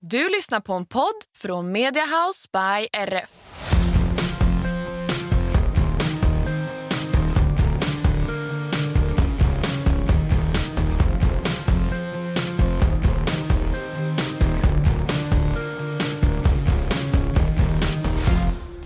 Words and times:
Du 0.00 0.28
lyssnar 0.28 0.60
på 0.60 0.72
en 0.72 0.86
podd 0.86 1.14
från 1.38 1.72
Mediahouse 1.72 2.48
by 2.52 2.88
RF. 2.92 3.30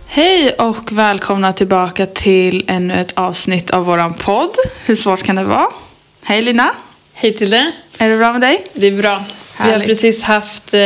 Hej 0.06 0.52
och 0.52 0.92
välkomna 0.92 1.52
tillbaka 1.52 2.06
till 2.06 2.64
ännu 2.68 2.94
ett 2.94 3.18
avsnitt 3.18 3.70
av 3.70 3.84
våran 3.84 4.14
podd. 4.14 4.54
Hur 4.86 4.94
svårt 4.94 5.22
kan 5.22 5.36
det 5.36 5.44
vara? 5.44 5.68
Hej 6.22 6.42
Lina, 6.42 6.70
Hej 7.12 7.36
till 7.36 7.50
dig. 7.50 7.72
Är 8.00 8.10
det 8.10 8.16
bra 8.16 8.32
med 8.32 8.40
dig? 8.40 8.64
Det 8.74 8.86
är 8.86 8.92
bra. 9.02 9.24
Vi 9.58 9.64
har 9.64 9.70
Härligt. 9.70 9.88
precis 9.88 10.22
haft 10.22 10.74
eh, 10.74 10.80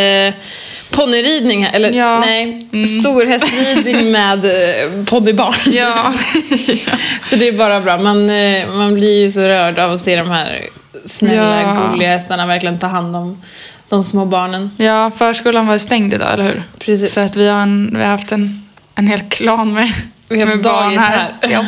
ponnyridning, 0.90 1.62
eller 1.72 1.92
Ja. 1.92 2.18
nej, 2.20 2.68
storhästridning 3.02 4.12
med 4.12 4.44
eh, 4.44 5.04
ponnybarn. 5.04 5.54
Ja. 5.72 6.12
Så 7.30 7.36
det 7.36 7.48
är 7.48 7.52
bara 7.52 7.80
bra. 7.80 7.98
Man, 7.98 8.30
eh, 8.30 8.68
man 8.68 8.94
blir 8.94 9.20
ju 9.20 9.32
så 9.32 9.40
rörd 9.40 9.78
av 9.78 9.92
att 9.92 10.00
se 10.00 10.16
de 10.16 10.30
här 10.30 10.64
snälla, 11.04 11.60
Ja. 11.62 11.88
gulliga 11.90 12.08
hästarna 12.08 12.46
verkligen 12.46 12.78
ta 12.78 12.86
hand 12.86 13.16
om 13.16 13.42
de 13.88 14.04
små 14.04 14.24
barnen. 14.24 14.70
ja, 14.76 15.10
förskolan 15.10 15.66
var 15.66 15.78
stängd 15.78 16.14
idag, 16.14 16.32
eller 16.32 16.44
hur? 16.44 16.62
Precis. 16.78 17.12
Så 17.14 17.20
att 17.20 17.36
vi 17.36 17.48
har, 17.48 17.58
en, 17.60 17.90
vi 17.96 18.02
har 18.02 18.10
haft 18.10 18.32
en, 18.32 18.68
en 18.94 19.06
hel 19.06 19.20
klan 19.20 19.72
med, 19.74 19.92
Vi 20.28 20.40
har 20.40 20.46
med 20.46 20.62
barn 20.62 20.98
här. 20.98 21.16
här. 21.40 21.50
Ja. 21.50 21.64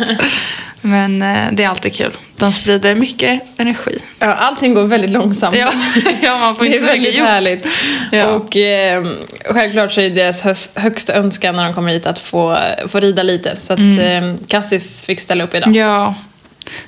Men 0.81 1.23
eh, 1.23 1.37
det 1.53 1.65
är 1.65 1.69
alltid 1.69 1.95
kul. 1.95 2.13
De 2.39 2.53
sprider 2.53 2.95
mycket 2.95 3.43
energi. 3.57 3.99
Ja, 4.19 4.27
allting 4.35 4.75
går 4.75 4.85
väldigt 4.85 5.11
långsamt. 5.11 5.57
Ja, 5.57 5.73
ja 6.23 6.39
man 6.39 6.57
får 6.57 6.65
Det 6.65 6.67
inte 6.77 6.79
är 6.79 6.95
så 6.95 6.99
mycket 6.99 7.03
väldigt 7.03 7.15
gjort. 7.19 7.29
härligt. 7.29 7.67
Ja. 8.13 8.27
Och 8.27 8.57
eh, 8.57 9.05
självklart 9.51 9.93
så 9.93 10.01
är 10.01 10.11
deras 10.11 10.77
högsta 10.77 11.15
önskan 11.15 11.57
när 11.57 11.65
de 11.65 11.75
kommer 11.75 11.93
hit 11.93 12.07
att 12.07 12.19
få, 12.19 12.59
få 12.89 13.01
rida 13.01 13.23
lite. 13.23 13.57
Så 13.61 13.73
att 13.73 13.79
Mm. 13.79 14.25
eh, 14.31 14.37
Cassis 14.49 15.03
fick 15.03 15.21
ställa 15.21 15.45
upp 15.45 15.55
idag. 15.55 15.77
Ja. 15.77 16.15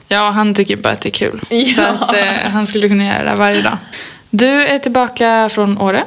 ja, 0.08 0.30
han 0.30 0.54
tycker 0.54 0.76
bara 0.76 0.92
att 0.92 1.00
det 1.00 1.08
är 1.08 1.10
kul. 1.10 1.40
Ja. 1.50 1.74
Så 1.74 1.82
att 1.82 2.16
eh, 2.16 2.24
han 2.52 2.66
skulle 2.66 2.88
kunna 2.88 3.04
göra 3.06 3.30
det 3.30 3.34
varje 3.36 3.62
dag. 3.62 3.78
Du 4.30 4.48
är 4.66 4.78
tillbaka 4.78 5.48
från 5.52 5.78
Åre. 5.78 6.04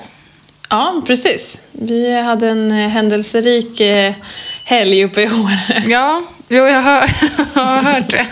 Ja, 0.70 1.02
precis. 1.08 1.62
Vi 1.72 2.22
hade 2.22 2.50
en 2.50 2.72
händelserik 2.72 3.80
eh, 3.80 4.14
helg 4.64 5.04
uppe 5.06 5.22
i 5.22 5.26
Åre. 5.28 5.84
Ja, 5.88 6.22
jo, 6.52 6.68
jag 6.68 6.82
har, 6.82 7.12
jag 7.54 7.62
har 7.62 7.82
hört 7.82 8.10
det. 8.10 8.28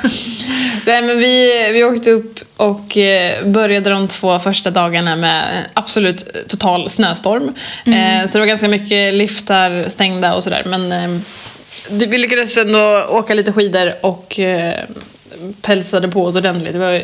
Nej, 0.86 1.02
men 1.02 1.18
vi, 1.18 1.70
vi 1.72 1.84
åkte 1.84 2.12
upp 2.12 2.40
och 2.58 2.98
eh, 2.98 3.46
började 3.46 3.90
de 3.90 4.08
två 4.08 4.40
första 4.40 4.72
dagarna 4.72 5.16
med 5.16 5.66
absolut 5.74 6.48
total 6.48 6.90
snöstorm. 6.90 7.54
Eh, 7.86 8.26
så 8.28 8.34
det 8.34 8.40
var 8.40 8.46
ganska 8.46 8.68
mycket 8.68 9.14
liftar 9.14 9.90
stängda 9.90 10.36
och 10.36 10.44
sådär. 10.44 10.64
Men 10.66 10.92
eh, 10.92 11.22
vi 11.90 12.18
lyckades 12.18 12.58
ändå 12.58 13.06
åka 13.10 13.34
lite 13.34 13.54
skidor 13.54 13.94
och 14.02 14.40
pälsade 15.62 16.08
på 16.08 16.26
oss 16.26 16.36
ordentligt. 16.36 16.74
Det 16.74 16.80
var 16.80 17.04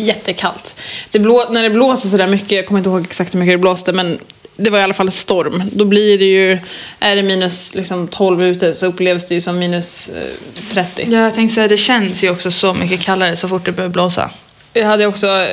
jättekallt. 0.00 0.74
Det 1.10 1.18
blå, 1.18 1.46
när 1.50 1.62
det 1.62 1.70
blåser 1.70 2.08
sådär 2.08 2.26
mycket, 2.26 2.52
jag 2.52 2.66
kommer 2.66 2.78
inte 2.78 2.90
ihåg 2.90 3.02
exakt 3.02 3.34
hur 3.34 3.38
mycket 3.38 3.54
det 3.54 3.58
blåste, 3.58 3.92
men 3.92 4.18
det 4.56 4.70
var 4.70 4.78
i 4.78 4.82
alla 4.82 4.94
fall 4.94 5.10
storm. 5.10 5.62
Då 5.72 5.84
blir 5.84 6.18
det 6.18 6.24
ju, 6.24 6.58
är 7.00 7.16
det 7.16 7.22
minus 7.22 7.74
liksom 7.74 8.08
12 8.08 8.42
ute 8.44 8.74
så 8.74 8.86
upplevs 8.86 9.26
det 9.26 9.34
ju 9.34 9.40
som 9.40 9.58
minus 9.58 10.08
eh, 10.08 10.72
30. 10.72 11.06
Ja, 11.10 11.18
jag 11.20 11.34
tänkte 11.34 11.54
säga, 11.54 11.68
det 11.68 11.76
känns 11.76 12.24
ju 12.24 12.30
också 12.30 12.50
så 12.50 12.74
mycket 12.74 13.00
kallare 13.00 13.36
så 13.36 13.48
fort 13.48 13.64
det 13.64 13.72
börjar 13.72 13.90
blåsa. 13.90 14.30
Jag 14.72 14.86
hade 14.86 15.06
också 15.06 15.46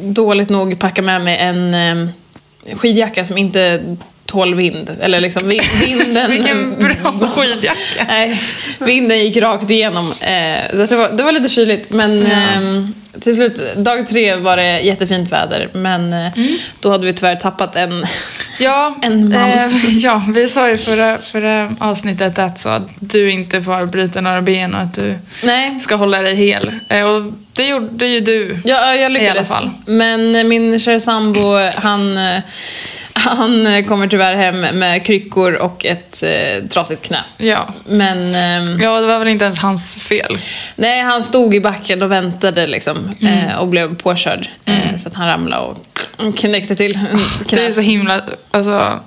dåligt 0.00 0.48
nog 0.48 0.78
packat 0.78 1.04
med 1.04 1.20
mig 1.22 1.38
en 1.38 1.74
eh, 1.74 2.08
skidjacka 2.76 3.24
som 3.24 3.38
inte 3.38 3.82
tål 4.26 4.54
vind. 4.54 4.90
Eller 5.00 5.20
liksom 5.20 5.48
vi- 5.48 5.60
vinden... 5.86 6.30
Vilken 6.30 6.78
bra 6.78 7.28
skidjacka. 7.36 8.04
Nej, 8.08 8.42
vinden 8.78 9.18
gick 9.18 9.36
rakt 9.36 9.70
igenom. 9.70 10.06
Eh, 10.20 10.70
så 10.70 10.76
det, 10.76 10.96
var, 10.96 11.10
det 11.16 11.22
var 11.22 11.32
lite 11.32 11.48
kyligt. 11.48 11.90
Men 11.90 12.22
eh, 12.26 12.88
till 13.20 13.34
slut, 13.34 13.60
dag 13.76 14.08
tre 14.08 14.34
var 14.34 14.56
det 14.56 14.80
jättefint 14.80 15.32
väder. 15.32 15.68
Men 15.72 16.12
eh, 16.12 16.32
då 16.80 16.90
hade 16.90 17.06
vi 17.06 17.12
tyvärr 17.12 17.36
tappat 17.36 17.76
en... 17.76 18.04
Ja, 18.58 18.96
En 19.02 19.28
man. 19.28 19.50
eh, 19.50 19.96
ja, 19.96 20.22
vi 20.34 20.48
sa 20.48 20.68
ju 20.68 20.78
förra, 20.78 21.18
förra 21.18 21.70
avsnittet 21.80 22.38
att, 22.38 22.58
så 22.58 22.68
att 22.68 22.82
du 22.98 23.30
inte 23.30 23.62
får 23.62 23.86
bryta 23.86 24.20
några 24.20 24.42
ben 24.42 24.74
och 24.74 24.80
att 24.80 24.94
du 24.94 25.14
Nej, 25.42 25.80
ska 25.80 25.94
hålla 25.96 26.22
dig 26.22 26.34
hel. 26.34 26.74
Eh, 26.88 27.04
och 27.04 27.32
det 27.52 27.66
gjorde 27.66 28.06
ju 28.06 28.20
du. 28.20 28.58
Ja, 28.64 28.94
jag 28.94 29.12
lyckades. 29.12 29.50
I 29.50 29.52
alla 29.54 29.60
fall. 29.60 29.70
Men 29.86 30.48
min 30.48 30.78
kära 30.78 31.00
sambo, 31.00 31.70
han, 31.74 32.18
eh, 32.18 32.42
han 33.12 33.66
eh, 33.66 33.84
kommer 33.84 34.08
tyvärr 34.08 34.36
hem 34.36 34.60
med 34.60 35.06
kryckor 35.06 35.52
och 35.54 35.84
ett 35.84 36.22
eh, 36.22 36.64
trasigt 36.68 37.02
knä. 37.02 37.24
Ja. 37.36 37.68
Men 37.86 38.34
ehm, 38.34 38.80
ja, 38.80 39.00
det 39.00 39.06
var 39.06 39.18
väl 39.18 39.28
inte 39.28 39.44
ens 39.44 39.58
hans 39.58 39.94
fel. 39.94 40.38
nej, 40.76 41.02
han 41.02 41.22
stod 41.22 41.54
i 41.54 41.60
backen 41.60 42.02
och 42.02 42.12
väntade 42.12 42.66
liksom, 42.66 43.14
eh, 43.20 43.54
och 43.58 43.68
blev 43.68 43.96
påkörd. 43.96 44.48
Eh, 44.64 44.96
så 44.96 45.08
att 45.08 45.14
han 45.14 45.28
ramlade 45.28 45.62
och 45.62 46.36
knäckte 46.36 46.74
till 46.76 46.98
Det 47.50 47.66
är 47.66 47.70
så 47.70 47.80
himla, 47.80 48.20
alltså, 48.50 49.00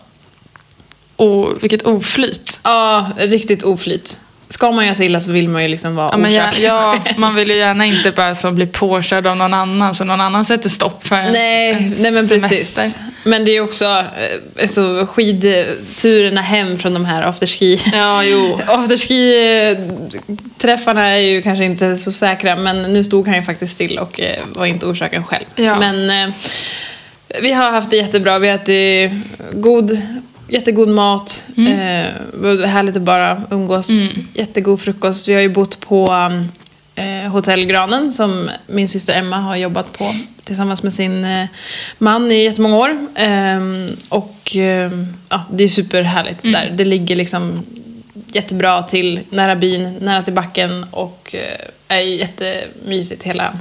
o, 1.17 1.49
vilket 1.61 1.81
oflyt. 1.81 2.59
Ja, 2.63 3.11
riktigt 3.17 3.63
oflyt. 3.63 4.17
Ska 4.49 4.71
man 4.71 4.85
göra 4.85 4.95
sig 4.95 5.05
illa 5.05 5.21
så 5.21 5.31
vill 5.31 5.49
man 5.49 5.61
ju 5.61 5.67
liksom 5.67 5.95
vara 5.95 6.09
Ja, 6.11 6.17
men 6.17 6.33
ja, 6.33 6.43
orsak. 6.49 6.59
ja, 6.61 6.99
man 7.17 7.35
vill 7.35 7.49
ju 7.49 7.55
gärna 7.55 7.85
inte 7.85 8.11
bara 8.11 8.35
så 8.35 8.51
bli 8.51 8.65
påkörd 8.65 9.27
av 9.27 9.37
någon 9.37 9.53
annan 9.53 9.95
så 9.95 10.03
någon 10.03 10.21
annan 10.21 10.45
sätter 10.45 10.69
stopp 10.69 11.07
för 11.07 11.15
ens, 11.15 11.33
Nej, 11.33 11.69
ens 11.69 12.01
nej 12.01 12.11
men 12.11 12.27
semester. 12.27 12.49
precis. 12.49 12.95
Men 13.23 13.45
det 13.45 13.51
är 13.51 13.61
också 13.61 13.85
eh, 13.85 14.01
alltså, 14.61 15.07
skidturerna 15.09 16.41
hem 16.41 16.77
från 16.77 16.93
de 16.93 17.05
här 17.05 17.23
afterski. 17.23 17.81
Ja, 17.93 18.23
jo. 18.23 18.59
Afterski-träffarna 18.67 21.01
är 21.01 21.17
ju 21.17 21.41
kanske 21.41 21.65
inte 21.65 21.97
så 21.97 22.11
säkra 22.11 22.55
men 22.55 22.93
nu 22.93 23.03
stod 23.03 23.27
han 23.27 23.37
ju 23.37 23.43
faktiskt 23.43 23.73
still 23.73 23.97
och 23.97 24.19
eh, 24.19 24.43
var 24.53 24.65
inte 24.65 24.85
orsaken 24.85 25.23
själv. 25.23 25.45
Ja. 25.55 25.79
Men 25.79 26.09
eh, 26.09 26.29
vi 27.41 27.51
har 27.51 27.71
haft 27.71 27.89
det 27.89 27.97
jättebra. 27.97 28.39
Vi 28.39 28.47
har 28.47 28.55
ätit 28.55 29.11
god, 29.51 30.01
jättegod 30.49 30.89
mat. 30.89 31.45
Mm. 31.57 31.73
Eh, 31.73 32.09
härligt 32.67 32.97
att 32.97 33.01
bara 33.01 33.43
umgås. 33.51 33.89
Jättegod 34.33 34.81
frukost. 34.81 35.27
Vi 35.27 35.33
har 35.33 35.41
ju 35.41 35.49
bott 35.49 35.79
på 35.79 36.05
eh, 36.95 37.31
Hotell 37.31 37.65
Granen 37.65 38.13
som 38.13 38.49
min 38.67 38.89
syster 38.89 39.13
Emma 39.13 39.37
har 39.37 39.55
jobbat 39.55 39.93
på 39.97 40.11
tillsammans 40.43 40.83
med 40.83 40.93
sin 40.93 41.25
eh, 41.25 41.45
man 41.97 42.31
i 42.31 42.43
jättemånga 42.43 42.77
år. 42.77 43.07
Ehm, 43.15 43.89
och 44.09 44.55
ehm, 44.55 45.13
ja, 45.29 45.43
det 45.51 45.63
är 45.63 45.67
superhärligt 45.67 46.43
Mm. 46.43 46.53
där. 46.61 46.69
Det 46.77 46.85
ligger 46.85 47.15
liksom 47.15 47.65
jättebra 48.31 48.83
till, 48.83 49.19
nära 49.29 49.55
byn, 49.55 49.97
nära 50.01 50.21
till 50.23 50.33
backen 50.33 50.85
och 50.91 51.35
eh, 51.35 51.59
är 51.87 51.99
jättemysigt 51.99 53.23
hela, 53.23 53.57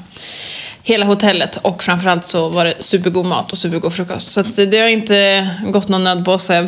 hela 0.84 1.06
hotellet. 1.06 1.56
Och 1.62 1.82
framförallt 1.82 2.26
så 2.26 2.48
var 2.48 2.64
det 2.64 2.74
supergod 2.80 3.24
mat 3.26 3.52
och 3.52 3.58
supergod 3.58 3.94
frukost. 3.94 4.30
Så 4.32 4.42
det 4.64 4.78
har 4.78 4.88
inte 4.88 5.48
gått 5.66 5.88
någon 5.88 6.04
nöd 6.04 6.24
på 6.24 6.38
sig. 6.38 6.66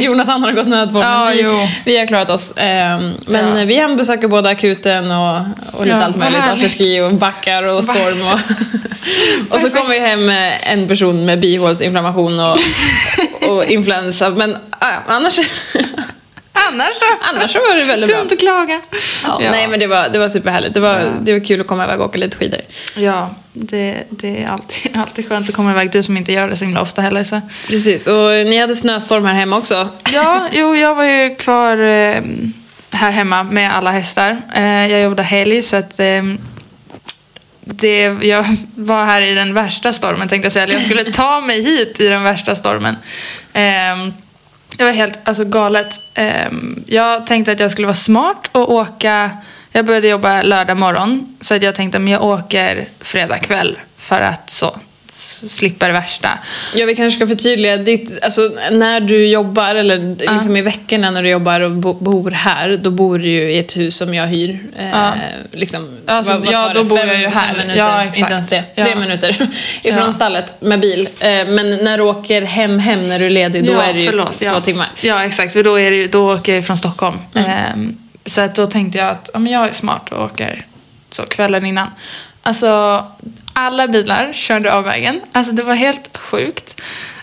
Jonathan 0.00 0.42
har 0.42 0.52
gått 0.52 0.68
nöd 0.68 0.92
på 0.92 0.98
Ja, 1.00 1.24
men 1.24 1.36
vi, 1.36 1.68
vi 1.84 1.98
har 1.98 2.06
klarat 2.06 2.30
oss. 2.30 2.54
Ehm, 2.56 3.12
men 3.26 3.58
Ja. 3.58 3.64
vi 3.64 3.74
hembesöker 3.74 4.28
både 4.28 4.48
akuten 4.48 5.10
och, 5.10 5.40
och 5.72 5.84
lite 5.84 5.96
Ja, 5.96 6.04
allt 6.04 6.16
möjligt. 6.16 6.40
Afterski 6.40 7.00
och 7.00 7.14
backar 7.14 7.62
och 7.62 7.84
storm. 7.84 8.26
Och, 8.26 8.40
och 9.54 9.60
så 9.60 9.70
kom 9.70 9.88
vi 9.88 10.00
hem 10.00 10.24
med 10.26 10.58
en 10.62 10.88
person 10.88 11.24
med 11.24 11.40
bihåleinflammation 11.40 12.40
och, 12.40 12.58
och 13.48 13.64
influensa. 13.70 14.30
Men 14.30 14.54
äh, 14.54 14.58
annars, 15.06 15.38
Annars 16.68 16.94
så. 16.94 17.04
annars 17.34 17.52
så 17.52 17.58
var 17.58 17.76
det 17.76 17.84
väldigt 17.84 18.10
bra. 18.10 18.18
Dumt 18.18 18.28
att 18.32 18.38
klaga. 18.38 18.80
Ja, 19.24 19.38
Ja. 19.42 19.50
Nej 19.50 19.68
men 19.68 19.80
det 19.80 19.86
var, 19.86 20.08
det 20.08 20.18
var 20.18 20.28
superhärligt. 20.28 20.74
Det 20.74 20.80
var, 20.80 21.00
Ja. 21.00 21.06
det 21.22 21.32
var 21.32 21.40
kul 21.46 21.60
att 21.60 21.66
komma 21.66 21.84
iväg 21.84 22.00
och 22.00 22.06
åka 22.06 22.18
lite 22.18 22.36
skidor. 22.36 22.60
Ja, 22.96 23.34
det, 23.52 23.94
det 24.10 24.42
är 24.42 24.48
alltid, 24.48 24.96
alltid 24.96 25.28
skönt 25.28 25.48
att 25.48 25.54
komma 25.54 25.70
iväg. 25.70 25.90
Du 25.90 26.02
som 26.02 26.16
inte 26.16 26.32
gör 26.32 26.48
det 26.48 26.56
så 26.56 26.64
himla 26.64 26.82
ofta 26.82 27.02
heller. 27.02 27.24
Så. 27.24 27.40
Precis, 27.66 28.06
och 28.06 28.30
ni 28.30 28.58
hade 28.58 28.74
snöstorm 28.76 29.24
här 29.24 29.34
hemma 29.34 29.56
också. 29.56 29.88
Ja, 30.12 30.48
jo, 30.52 30.76
jag 30.76 30.94
var 30.94 31.04
ju 31.04 31.34
kvar 31.36 31.76
eh, 31.76 32.22
här 32.90 33.10
hemma 33.10 33.42
med 33.42 33.76
alla 33.76 33.90
hästar. 33.90 34.42
Eh, 34.54 34.86
jag 34.92 35.02
jobbade 35.02 35.22
helg 35.22 35.62
så 35.62 35.76
att 35.76 35.98
eh, 36.00 36.22
det, 37.60 38.02
jag 38.22 38.44
var 38.74 39.04
här 39.04 39.20
i 39.22 39.34
den 39.34 39.54
värsta 39.54 39.92
stormen 39.92 40.28
tänkte 40.28 40.46
jag 40.46 40.52
säga. 40.52 40.62
Eller 40.64 40.74
jag 40.74 40.82
skulle 40.84 41.12
ta 41.12 41.40
mig 41.40 41.62
hit 41.62 42.00
i 42.00 42.08
den 42.08 42.22
värsta 42.24 42.54
stormen. 42.54 42.96
Ehm, 43.52 44.12
det 44.76 44.84
var 44.84 44.92
helt 44.92 45.18
alltså, 45.24 45.44
galet. 45.44 46.00
Ehm, 46.14 46.84
jag 46.86 47.26
tänkte 47.26 47.52
att 47.52 47.60
jag 47.60 47.70
skulle 47.70 47.86
vara 47.86 47.94
smart 47.94 48.48
och 48.52 48.72
åka. 48.72 49.30
Jag 49.72 49.86
började 49.86 50.08
jobba 50.08 50.42
lördag 50.42 50.76
morgon. 50.76 51.36
Så 51.40 51.54
att 51.54 51.62
jag 51.62 51.74
tänkte 51.74 51.98
att 51.98 52.08
jag 52.08 52.24
åker 52.24 52.88
fredag 53.00 53.38
kväll. 53.38 53.78
För 53.96 54.20
att 54.20 54.50
så 54.50 54.76
slippa 55.16 55.86
det 55.86 55.92
värsta. 55.92 56.28
Ja, 56.74 56.86
vi 56.86 56.94
kanske 56.94 57.16
ska 57.18 57.26
förtydliga. 57.26 57.76
Ditt, 57.76 58.22
alltså, 58.24 58.50
när 58.72 59.00
du 59.00 59.26
jobbar, 59.28 59.74
eller 59.74 60.16
liksom 60.34 60.56
i 60.56 60.62
veckorna 60.62 61.10
när 61.10 61.22
du 61.22 61.28
jobbar 61.28 61.60
och 61.60 61.70
bo, 61.70 61.92
bor 61.92 62.30
här, 62.30 62.76
då 62.76 62.90
bor 62.90 63.18
du 63.18 63.28
ju 63.28 63.52
i 63.52 63.58
ett 63.58 63.76
hus 63.76 63.96
som 63.96 64.14
jag 64.14 64.26
hyr. 64.26 64.58
Eh, 64.78 64.88
Ja. 64.90 65.12
liksom, 65.52 65.98
Alltså, 66.06 66.42
ja, 66.50 66.66
tar 66.66 66.74
då 66.74 66.82
det? 66.82 66.88
bor 66.88 66.98
jag 66.98 67.20
ju 67.20 67.26
här. 67.26 67.56
Minuter, 67.56 67.76
Ja, 67.78 68.02
exakt. 68.02 68.18
Inte 68.18 68.32
ens 68.32 68.48
det. 68.48 68.62
Tre 68.74 68.88
Ja. 68.90 68.94
minuter 68.94 69.28
ifrån 69.82 69.98
Ja. 70.06 70.12
stallet 70.12 70.60
med 70.60 70.80
bil. 70.80 71.08
Eh, 71.20 71.28
men 71.28 71.70
när 71.84 71.96
du 71.98 72.04
åker 72.04 72.42
hem, 72.42 72.78
hem 72.78 73.08
när 73.08 73.18
du 73.18 73.26
är 73.26 73.30
ledig, 73.30 73.64
då 73.66 73.72
Ja, 73.72 73.82
är 73.82 73.94
det 73.94 74.00
ju 74.00 74.10
förlåt, 74.10 74.38
två 74.38 74.44
ja. 74.44 74.60
timmar. 74.60 74.88
Ja, 75.00 75.24
exakt. 75.24 75.52
För 75.52 75.62
då, 75.62 75.80
är 75.80 75.90
det 75.90 76.06
då 76.06 76.34
åker 76.34 76.54
jag 76.54 76.66
från 76.66 76.78
Stockholm. 76.78 77.16
Mm. 77.34 77.50
Ehm, 77.50 77.96
så 78.26 78.40
att 78.40 78.54
då 78.54 78.66
tänkte 78.66 78.98
jag 78.98 79.08
att 79.08 79.30
ja, 79.32 79.38
men 79.38 79.52
jag 79.52 79.68
är 79.68 79.72
smart 79.72 80.12
och 80.12 80.24
åker 80.24 80.64
så 81.10 81.22
kvällen 81.22 81.66
innan. 81.66 81.88
Alltså, 82.46 83.04
alla 83.52 83.88
bilar 83.88 84.32
körde 84.32 84.72
av 84.72 84.84
vägen. 84.84 85.20
Alltså, 85.32 85.52
det 85.52 85.62
var 85.62 85.74
helt 85.74 86.18
sjukt. 86.18 86.80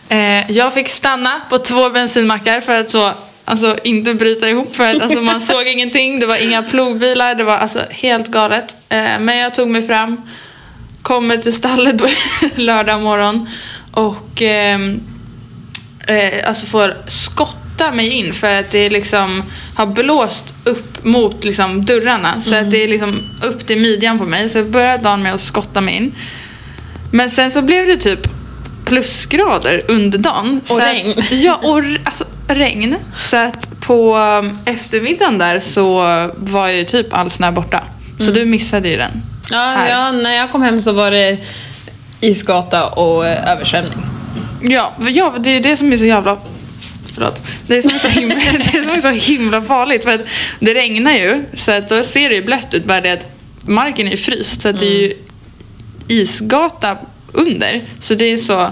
Eh, 0.10 0.52
jag 0.52 0.74
fick 0.74 0.90
stanna 0.90 1.42
på 1.50 1.58
två 1.58 1.90
bensinmackar 1.90 2.62
för 2.62 2.80
att 2.80 2.90
så, 2.90 3.12
alltså, 3.46 3.78
inte 3.84 4.14
bryta 4.14 4.50
ihop. 4.50 4.76
För 4.76 4.96
att 4.96 5.02
alltså, 5.02 5.22
man 5.22 5.42
såg 5.42 5.68
ingenting. 5.68 6.20
Det 6.20 6.26
var 6.26 6.44
inga 6.44 6.64
plogbilar. 6.64 7.36
Det 7.36 7.44
var 7.44 7.58
alltså, 7.58 7.80
helt 7.90 8.28
galet. 8.28 8.76
Eh, 8.90 9.20
men 9.20 9.38
jag 9.38 9.56
tog 9.56 9.68
mig 9.68 9.88
fram. 9.88 10.30
Kommer 11.02 11.38
till 11.38 11.54
stallet 11.54 11.98
då, 11.98 12.08
lördag 12.56 13.02
morgon. 13.02 13.50
Och... 13.92 14.42
ehm, 14.42 15.02
eh, 16.08 16.48
alltså 16.50 16.66
får 16.66 16.98
skotta 17.74 17.92
mig 17.92 18.10
in 18.10 18.34
för 18.34 18.60
att 18.60 18.72
det 18.72 18.90
liksom 18.90 19.44
har 19.76 19.86
blåst 19.86 20.54
upp 20.64 21.06
mot 21.06 21.44
liksom 21.44 21.86
dörrarna. 21.86 22.42
Så 22.42 22.56
att 22.56 22.72
det 22.72 22.84
är 22.84 22.88
liksom 22.88 23.24
upp 23.44 23.68
till 23.68 23.80
midjan 23.80 24.20
på 24.20 24.26
mig. 24.26 24.50
Så 24.50 24.58
jag 24.58 24.70
började 24.70 25.04
dagen 25.04 25.24
med 25.24 25.34
att 25.34 25.42
skotta 25.42 25.82
mig 25.82 25.96
in. 25.96 26.16
Men 27.12 27.30
sen 27.30 27.52
så 27.52 27.62
blev 27.62 27.88
det 27.88 27.98
typ 27.98 28.20
plusgrader 28.86 29.82
under 29.88 30.18
dagen. 30.18 30.60
Och 30.62 30.68
så 30.68 30.80
regn. 30.80 31.10
Att, 31.10 31.32
ja, 31.32 31.56
och 31.56 31.82
alltså, 32.04 32.26
regn. 32.48 32.96
Så 33.18 33.38
att 33.38 33.80
på 33.80 34.18
um, 34.18 34.58
eftermiddagen 34.66 35.38
där 35.38 35.60
så 35.60 36.02
var 36.36 36.68
ju 36.68 36.84
typ 36.84 37.14
all 37.14 37.30
snö 37.30 37.52
borta. 37.52 37.84
Så 38.20 38.32
du 38.32 38.46
missade 38.46 38.90
ju 38.90 38.98
den. 38.98 39.12
Ja, 39.50 39.58
Här. 39.58 39.90
ja, 39.90 40.12
när 40.12 40.36
jag 40.36 40.52
kom 40.52 40.62
hem 40.62 40.82
så 40.82 40.92
var 40.92 41.12
det 41.12 41.38
isgata 42.20 42.88
och 42.88 43.28
eh, 43.28 43.52
översvämning. 43.52 44.00
Ja, 44.62 44.94
ja, 45.00 45.34
det 45.40 45.50
är 45.50 45.60
det 45.60 45.78
som 45.78 45.94
är 45.94 45.98
så 45.98 46.06
jävla... 46.06 46.38
Förlåt. 47.14 47.42
Det 47.68 47.78
är 47.78 47.82
som 47.82 47.96
är 47.96 48.00
så 48.00 48.08
himla, 48.08 48.36
det 48.72 48.78
är 48.78 48.84
som 48.84 48.94
är 48.94 49.00
så 49.00 49.10
himla 49.32 49.62
farligt. 49.62 50.04
För 50.04 50.14
att 50.16 50.22
det 50.60 50.74
regnar 50.74 51.14
ju, 51.14 51.44
så 51.54 51.72
att 51.72 51.90
då 51.90 52.04
ser 52.04 52.30
det 52.30 52.36
ju 52.36 52.44
blött 52.46 52.74
ut. 52.74 52.86
Bara 52.86 53.02
det 53.02 53.12
att 53.12 53.26
marken 53.68 54.08
är 54.08 54.12
ju 54.12 54.18
fryst. 54.18 54.62
Så 54.62 54.70
att 54.70 54.80
det 54.80 54.86
är 54.86 55.02
ju 55.02 55.14
isgata 56.08 56.98
under. 57.32 57.82
Så 58.00 58.16
det 58.16 58.26
är 58.26 58.38
så 58.38 58.70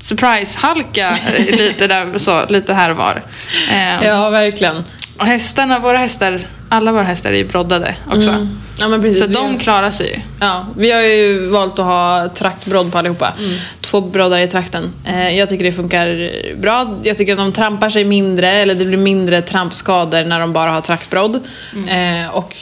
surprise-halka 0.00 1.18
eh, 1.36 1.44
lite, 1.56 1.86
där, 1.86 2.18
så, 2.18 2.46
lite 2.48 2.74
här 2.74 2.90
och 2.90 2.96
var. 2.96 3.22
Ehm, 3.70 4.04
Ja, 4.04 4.30
verkligen. 4.30 4.84
Och 5.18 5.26
hästarna, 5.26 5.78
våra 5.78 5.98
hästar, 5.98 6.40
alla 6.68 6.92
våra 6.92 7.02
hästar 7.02 7.32
är 7.32 7.36
ju 7.36 7.44
broddade 7.44 7.94
också. 8.06 8.30
Mm. 8.30 8.58
Ja, 8.78 8.98
precis. 9.02 9.20
Så 9.20 9.26
de 9.26 9.52
har- 9.52 9.58
klarar 9.60 9.90
sig 9.90 10.08
ju. 10.10 10.20
Ja, 10.40 10.66
vi 10.76 10.90
har 10.90 11.00
ju 11.00 11.46
valt 11.46 11.78
att 11.78 11.84
ha 11.84 12.28
traktbrodd 12.34 12.92
på 12.92 12.98
allihopa. 12.98 13.32
Mm. 13.38 13.58
Två 13.92 14.00
broddar 14.00 14.38
i 14.38 14.48
trakten. 14.48 14.92
Eh, 15.06 15.36
jag 15.38 15.48
tycker 15.48 15.64
det 15.64 15.72
funkar 15.72 16.30
bra. 16.56 16.98
Jag 17.02 17.16
tycker 17.16 17.32
att 17.32 17.38
de 17.38 17.52
trampar 17.52 17.90
sig 17.90 18.04
mindre, 18.04 18.48
eller 18.50 18.74
det 18.74 18.84
blir 18.84 18.98
mindre 18.98 19.42
trampskador 19.42 20.24
när 20.24 20.40
de 20.40 20.52
bara 20.52 20.70
har 20.70 20.80
traktbrodd. 20.80 21.40
Mm. 21.76 22.24
Eh, 22.24 22.30
och 22.30 22.56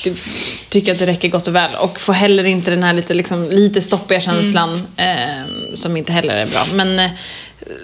tycker 0.68 0.92
att 0.92 0.98
det 0.98 1.06
räcker 1.06 1.28
gott 1.28 1.46
och 1.48 1.54
väl. 1.54 1.70
Och 1.80 2.00
får 2.00 2.12
heller 2.12 2.44
inte 2.44 2.70
den 2.70 2.82
här 2.82 2.92
lite, 2.92 3.14
liksom, 3.14 3.48
lite 3.50 3.82
stoppiga 3.82 4.20
känslan 4.20 4.86
Mm. 4.96 5.46
som 5.74 5.96
inte 5.96 6.12
heller 6.12 6.36
är 6.36 6.46
bra. 6.46 6.62
Men 6.74 7.10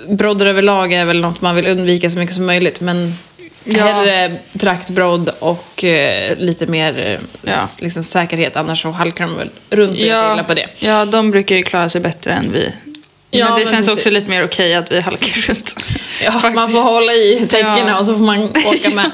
broddar 0.08 0.46
överlag 0.46 0.92
är 0.92 1.04
väl 1.04 1.20
något 1.20 1.40
man 1.40 1.56
vill 1.56 1.66
undvika 1.66 2.10
så 2.10 2.18
mycket 2.18 2.34
som 2.34 2.46
möjligt. 2.46 2.80
Men 2.80 3.14
Ja. 3.68 3.84
Hellre 3.84 4.36
traktbrodd 4.58 5.30
och 5.38 5.84
eh, 5.84 6.38
lite 6.38 6.66
mer 6.66 7.20
Ja. 7.42 7.52
liksom, 7.80 8.04
säkerhet. 8.04 8.56
Annars 8.56 8.82
så 8.82 8.90
halkar 8.90 9.26
de 9.26 9.36
väl 9.36 9.50
runt 9.70 9.90
och 9.90 9.96
gillar 9.96 10.42
på 10.42 10.54
det. 10.54 10.66
ja, 10.78 11.04
de 11.04 11.30
brukar 11.30 11.56
ju 11.56 11.62
klara 11.62 11.88
sig 11.88 12.00
bättre 12.00 12.32
än 12.32 12.52
vi. 12.52 12.72
Ja, 13.38 13.48
men 13.48 13.58
det 13.58 13.64
men 13.64 13.72
känns 13.74 13.86
precis. 13.86 13.98
också 14.06 14.10
lite 14.10 14.30
mer 14.30 14.44
okej 14.44 14.74
att 14.74 14.92
vi 14.92 15.00
halkar 15.00 15.40
runt. 15.48 15.76
Ja, 16.24 16.50
man 16.54 16.70
får 16.70 16.80
hålla 16.82 17.12
i 17.12 17.46
täckena 17.50 17.84
Ja. 17.88 17.98
och 17.98 18.06
så 18.06 18.12
får 18.18 18.24
man 18.24 18.42
åka 18.66 18.90
med. 18.94 19.10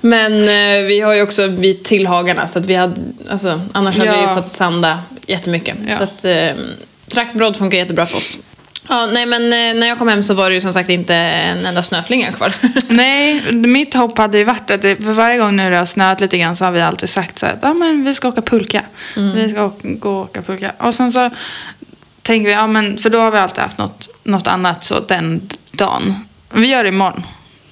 Men 0.00 0.32
eh, 0.42 0.86
vi 0.86 1.00
har 1.00 1.14
ju 1.14 1.22
också 1.22 1.42
en 1.42 1.60
bit 1.60 1.84
till 1.84 2.06
hagarna 2.06 2.48
så 2.48 2.58
att 2.58 2.66
vi 2.66 2.74
hade, 2.74 2.94
alltså, 3.30 3.60
annars 3.72 3.96
hade 3.98 4.10
vi 4.10 4.16
Ja. 4.16 4.28
ju 4.28 4.42
fått 4.42 4.50
sanda 4.50 4.98
jättemycket. 5.26 5.76
Ja. 5.88 5.94
Så 5.94 6.02
att 6.02 6.24
eh, 6.24 6.48
traktbrodd 7.08 7.56
funkar 7.56 7.78
jättebra 7.78 8.06
för 8.06 8.16
oss. 8.16 8.38
Ja, 8.88 9.06
nej 9.06 9.26
men 9.26 9.42
eh, 9.42 9.80
när 9.80 9.86
jag 9.86 9.98
kom 9.98 10.08
hem 10.08 10.22
så 10.22 10.34
var 10.34 10.48
det 10.50 10.54
ju 10.54 10.60
som 10.60 10.72
sagt 10.72 10.88
inte 10.88 11.14
en 11.14 11.66
enda 11.66 11.82
snöflinga 11.82 12.32
kvar. 12.32 12.52
Nej, 12.88 13.52
mitt 13.52 13.94
hopp 13.94 14.18
hade 14.18 14.38
ju 14.38 14.44
varit 14.44 14.70
att 14.70 14.82
det, 14.82 14.96
för 14.96 15.12
varje 15.12 15.38
gång 15.38 15.56
nu 15.56 15.70
det 15.70 15.76
har 15.76 15.86
snöat 15.86 16.20
lite 16.20 16.38
grann 16.38 16.56
så 16.56 16.64
har 16.64 16.72
vi 16.72 16.80
alltid 16.80 17.08
sagt 17.10 17.38
så 17.38 17.46
här, 17.46 17.52
att 17.52 17.64
ah, 17.64 17.74
men 17.74 18.04
vi 18.04 18.14
ska 18.14 18.28
åka 18.28 18.42
pulka. 18.42 18.82
Vi 19.14 19.48
ska 19.50 19.64
åka, 19.64 19.76
gå 19.82 20.10
och 20.16 20.22
åka 20.24 20.42
pulka. 20.42 20.72
Och 20.78 20.94
sen 20.94 21.12
så 21.12 21.30
tänker 22.22 22.46
vi, 22.46 22.52
ja 22.52 22.66
men 22.66 22.98
för 22.98 23.10
då 23.10 23.18
har 23.18 23.30
vi 23.30 23.38
alltid 23.38 23.62
haft 23.62 23.78
något, 23.78 24.08
något 24.22 24.46
annat 24.46 24.84
så 24.84 25.00
den 25.00 25.50
dagen. 25.72 26.14
Vi 26.52 26.66
gör 26.66 26.82
det 26.82 26.88
imorgon. 26.88 27.22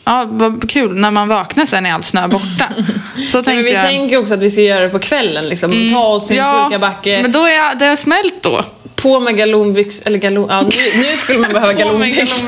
Ja, 0.05 0.27
vad 0.29 0.71
kul. 0.71 0.95
När 0.95 1.11
man 1.11 1.29
vaknar 1.29 1.67
sen 1.67 1.87
är 1.87 1.93
all 1.93 2.03
snö 2.03 2.29
borta. 2.29 2.69
Så 3.27 3.43
tänkte 3.43 3.55
men 3.55 3.65
vi 3.65 3.73
jag. 3.73 3.87
tänker 3.87 4.19
också 4.19 4.35
att 4.35 4.41
vi 4.41 4.51
ska 4.51 4.61
göra 4.61 4.83
det 4.83 4.89
på 4.89 4.99
kvällen. 4.99 5.49
Liksom. 5.49 5.91
Ta 5.93 6.07
oss 6.07 6.27
till 6.27 6.39
en 6.39 6.45
ja, 6.45 6.63
pulkabacke. 6.65 7.23
men 7.23 7.33
då 7.33 7.47
är 7.47 7.75
det 7.75 7.87
har 7.87 7.97
smält 7.97 8.43
då. 8.43 8.65
På 9.03 9.21
med 9.21 9.37
galonbyxor, 9.37 10.07
eller 10.07 10.19
galon, 10.19 10.47
ja, 10.51 10.61
nu, 10.63 11.01
nu 11.03 11.17
skulle 11.17 11.39
man 11.39 11.53
behöva 11.53 11.73
galonbyxor. 11.81 12.47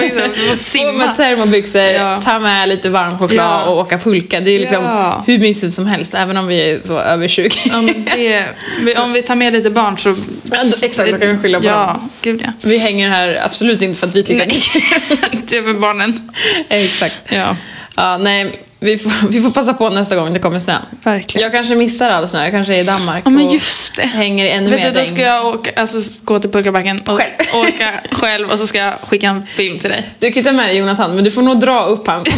På 0.86 0.92
med 0.92 1.16
termobyxor, 1.16 1.80
Ja. 1.82 2.20
ta 2.24 2.38
med 2.38 2.68
lite 2.68 2.90
varm 2.90 3.18
choklad 3.18 3.46
Ja. 3.46 3.64
och 3.64 3.78
åka 3.78 3.98
pulka. 3.98 4.40
Det 4.40 4.50
är 4.50 4.58
liksom 4.60 4.84
Ja. 4.84 5.24
hur 5.26 5.38
mysigt 5.38 5.74
som 5.74 5.86
helst, 5.86 6.14
även 6.14 6.36
om 6.36 6.46
vi 6.46 6.70
är 6.70 6.80
så 6.84 6.98
över 6.98 7.28
20. 7.28 7.50
Ja, 7.64 7.82
men 7.82 8.04
det, 8.84 8.96
om 8.98 9.12
vi 9.12 9.22
tar 9.22 9.34
med 9.34 9.52
lite 9.52 9.70
barn 9.70 9.98
så... 9.98 10.16
Exakt, 10.82 11.10
då 11.12 11.18
kan 11.18 11.28
vi 11.36 11.38
skylla 11.38 11.60
på 11.60 11.66
ja, 11.66 11.86
dem. 11.86 12.10
gud 12.22 12.42
ja. 12.46 12.52
Vi 12.62 12.78
hänger 12.78 13.10
här 13.10 13.40
absolut 13.44 13.82
inte 13.82 14.00
för 14.00 14.06
att 14.06 14.14
vi 14.16 14.22
tycker 14.24 14.46
Nej, 14.46 14.62
inte 15.32 15.62
för 15.62 15.74
barnen. 15.74 16.30
Exakt. 16.68 17.14
Ja, 17.28 17.56
Ja, 17.96 18.16
nej, 18.18 18.60
vi 18.82 18.98
får, 18.98 19.28
vi 19.28 19.42
får 19.42 19.50
passa 19.50 19.74
på 19.74 19.90
nästa 19.90 20.16
gång 20.16 20.32
det 20.32 20.38
kommer 20.38 20.58
snö. 20.58 20.78
verkligen. 21.04 21.42
Jag 21.42 21.52
kanske 21.52 21.74
missar 21.74 22.10
all 22.10 22.28
snö, 22.28 22.42
jag 22.42 22.50
kanske 22.52 22.74
är 22.74 22.80
i 22.80 22.84
Danmark 22.84 23.22
Ja, 23.26 23.30
men 23.30 23.46
och 23.46 23.54
just 23.54 23.96
det. 23.96 24.02
hänger 24.06 24.44
i 24.46 24.50
ännu 24.50 24.70
Vet 24.70 24.78
mer 24.78 24.86
du, 24.86 24.92
då 24.92 25.00
regn. 25.00 25.14
ska 25.14 25.22
jag 25.22 25.46
åka, 25.46 25.70
alltså, 25.76 26.20
gå 26.24 26.38
till 26.40 26.50
pulkabacken 26.50 27.00
och 27.00 27.18
Själv. 27.20 27.32
åka 27.68 28.00
själv 28.12 28.50
och 28.50 28.58
så 28.58 28.66
ska 28.66 28.78
jag 28.78 28.94
skicka 29.00 29.28
en 29.28 29.46
film 29.46 29.78
till 29.78 29.90
dig. 29.90 30.10
Du 30.18 30.32
kan 30.32 30.44
ta 30.44 30.52
med 30.52 30.68
dig 30.68 30.76
Jonathan, 30.76 31.14
men 31.14 31.24
du 31.24 31.30
får 31.30 31.42
nog 31.42 31.60
dra 31.60 31.84
upp 31.84 32.06
han. 32.06 32.24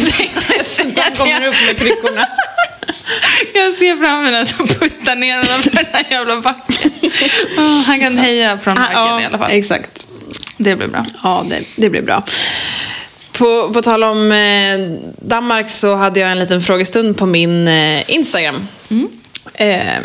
Han 0.97 1.15
kommer 1.17 1.47
upp 1.47 1.55
med 1.67 1.77
kryckorna. 1.77 2.27
Jag 3.53 3.73
ser 3.73 3.95
framför 3.95 4.31
mig 4.31 4.45
som 4.45 4.67
puttar 4.67 5.15
ner 5.15 5.37
honom 5.37 5.61
för 5.63 5.69
den 5.71 5.85
här 5.91 6.05
jävla 6.11 6.41
backen. 6.41 6.91
Oh, 7.57 7.81
han 7.85 7.99
kan 7.99 8.17
heja 8.17 8.57
från 8.57 8.73
marken 8.73 9.19
i 9.21 9.25
alla 9.25 9.37
fall. 9.37 9.51
Exakt. 9.51 10.05
Det 10.57 10.75
blir 10.75 10.87
bra. 10.87 11.05
Ja, 11.23 11.45
det, 11.49 11.61
det 11.75 11.89
blir 11.89 12.01
bra. 12.01 12.23
På, 13.37 13.73
på 13.73 13.81
tal 13.81 14.03
om 14.03 14.31
eh, 14.31 14.79
Danmark 15.19 15.69
så 15.69 15.95
hade 15.95 16.19
jag 16.19 16.31
en 16.31 16.39
liten 16.39 16.61
frågestund 16.61 17.17
på 17.17 17.25
min 17.25 17.67
eh, 17.67 18.11
Instagram. 18.11 18.67
Eh, 19.53 20.01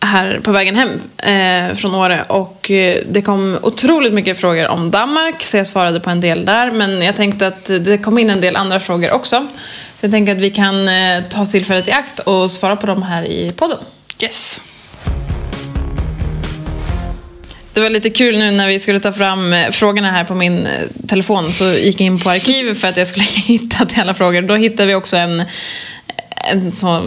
här 0.00 0.40
på 0.42 0.52
vägen 0.52 0.76
hem 0.76 0.90
eh, 1.16 1.74
från 1.74 1.94
Åre. 1.94 2.24
Och 2.28 2.70
eh, 2.70 3.02
det 3.10 3.22
kom 3.22 3.58
otroligt 3.62 4.12
mycket 4.12 4.40
frågor 4.40 4.68
om 4.68 4.90
Danmark. 4.90 5.42
Så 5.42 5.56
jag 5.56 5.66
svarade 5.66 6.00
på 6.00 6.10
en 6.10 6.20
del 6.20 6.44
där. 6.44 6.70
Men 6.70 7.02
jag 7.02 7.16
tänkte 7.16 7.46
att 7.46 7.64
det 7.64 7.98
kom 7.98 8.18
in 8.18 8.30
en 8.30 8.40
del 8.40 8.56
andra 8.56 8.80
frågor 8.80 9.12
också. 9.12 9.46
Så 10.00 10.06
jag 10.06 10.10
tänker 10.10 10.32
att 10.32 10.38
vi 10.38 10.50
kan 10.50 10.88
eh, 10.88 11.22
ta 11.30 11.46
tillfället 11.46 11.88
i 11.88 11.92
akt 11.92 12.18
och 12.18 12.50
svara 12.50 12.76
på 12.76 12.86
dem 12.86 13.02
här 13.02 13.24
i 13.24 13.52
podden. 13.56 13.78
Yes. 14.22 14.60
Det 17.78 17.82
var 17.82 17.90
lite 17.90 18.10
kul 18.10 18.38
nu 18.38 18.50
när 18.50 18.68
vi 18.68 18.78
skulle 18.78 19.00
ta 19.00 19.12
fram 19.12 19.52
eh, 19.52 19.70
frågorna 19.70 20.10
här 20.10 20.24
på 20.24 20.34
min 20.34 20.66
eh, 20.66 20.72
telefon 21.08 21.52
så 21.52 21.64
gick 21.72 22.00
jag 22.00 22.06
in 22.06 22.18
på 22.20 22.30
arkiv 22.30 22.74
för 22.74 22.88
att 22.88 22.96
jag 22.96 23.06
skulle 23.08 23.24
hitta 23.46 23.86
till 23.86 24.00
alla 24.00 24.14
frågor. 24.14 24.42
Då 24.42 24.54
hittade 24.56 24.86
vi 24.86 24.94
också 24.94 25.16
en, 25.16 25.42
en 26.50 26.72
så, 26.72 26.96
eh, 26.96 27.02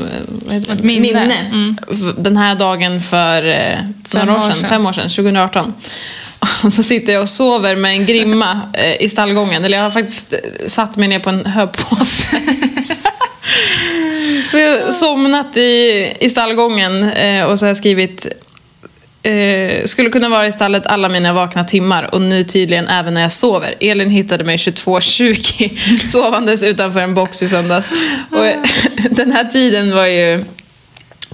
heter 0.54 0.68
det? 0.68 0.74
Ett 0.74 0.84
minne. 0.84 1.34
Mm. 1.52 1.78
F- 1.92 2.16
Den 2.18 2.38
här 2.38 2.56
dagen 2.56 3.00
för 3.00 3.46
eh, 3.48 3.78
Fem 4.10 4.30
år 4.30 4.42
sedan, 4.42 4.56
sedan. 4.56 4.70
fem 4.70 4.86
år 4.86 4.92
sedan, 4.94 5.10
2018. 5.10 5.74
Och 6.64 6.74
så 6.74 6.84
sitter 6.84 7.14
jag 7.14 7.22
och 7.22 7.30
sover 7.30 7.76
med 7.76 7.92
en 7.92 8.06
grimma 8.06 8.60
i 9.00 9.10
stallgången. 9.10 9.66
Eller 9.66 9.78
jag 9.78 9.84
har 9.84 9.92
faktiskt 9.92 10.34
satt 10.68 10.98
mig 10.98 11.08
ner 11.08 11.20
på 11.20 11.30
en 11.30 11.46
höpåse. 11.46 12.28
Så 14.52 14.58
jag 14.58 14.82
har 14.86 14.92
somnat 14.92 15.58
i, 15.58 16.14
i 16.20 16.30
stallgången 16.30 17.04
och 17.48 17.60
så 17.60 17.66
har 17.66 17.68
jag 17.68 17.78
skrivit 17.78 18.28
Eh, 19.24 19.86
skulle 19.86 20.10
kunna 20.10 20.30
vara 20.30 20.48
i 20.48 20.52
stallet 20.52 20.88
alla 20.88 21.10
mina 21.10 21.34
vakna 21.34 21.64
timmar 21.64 22.16
och 22.16 22.22
nu 22.22 22.44
tydligen 22.44 22.88
även 22.88 23.14
när 23.14 23.22
jag 23.22 23.32
sover. 23.32 23.76
Elin 23.80 24.10
hittade 24.10 24.44
mig 24.44 24.58
22.20 24.58 26.06
sovandes 26.12 26.64
utanför 26.64 27.00
en 27.00 27.14
box 27.14 27.44
i 27.44 27.50
söndags. 27.50 27.90
Och, 28.32 28.46
den 29.10 29.32
här 29.32 29.44
tiden 29.44 29.96
var 29.96 30.06
ju, 30.06 30.44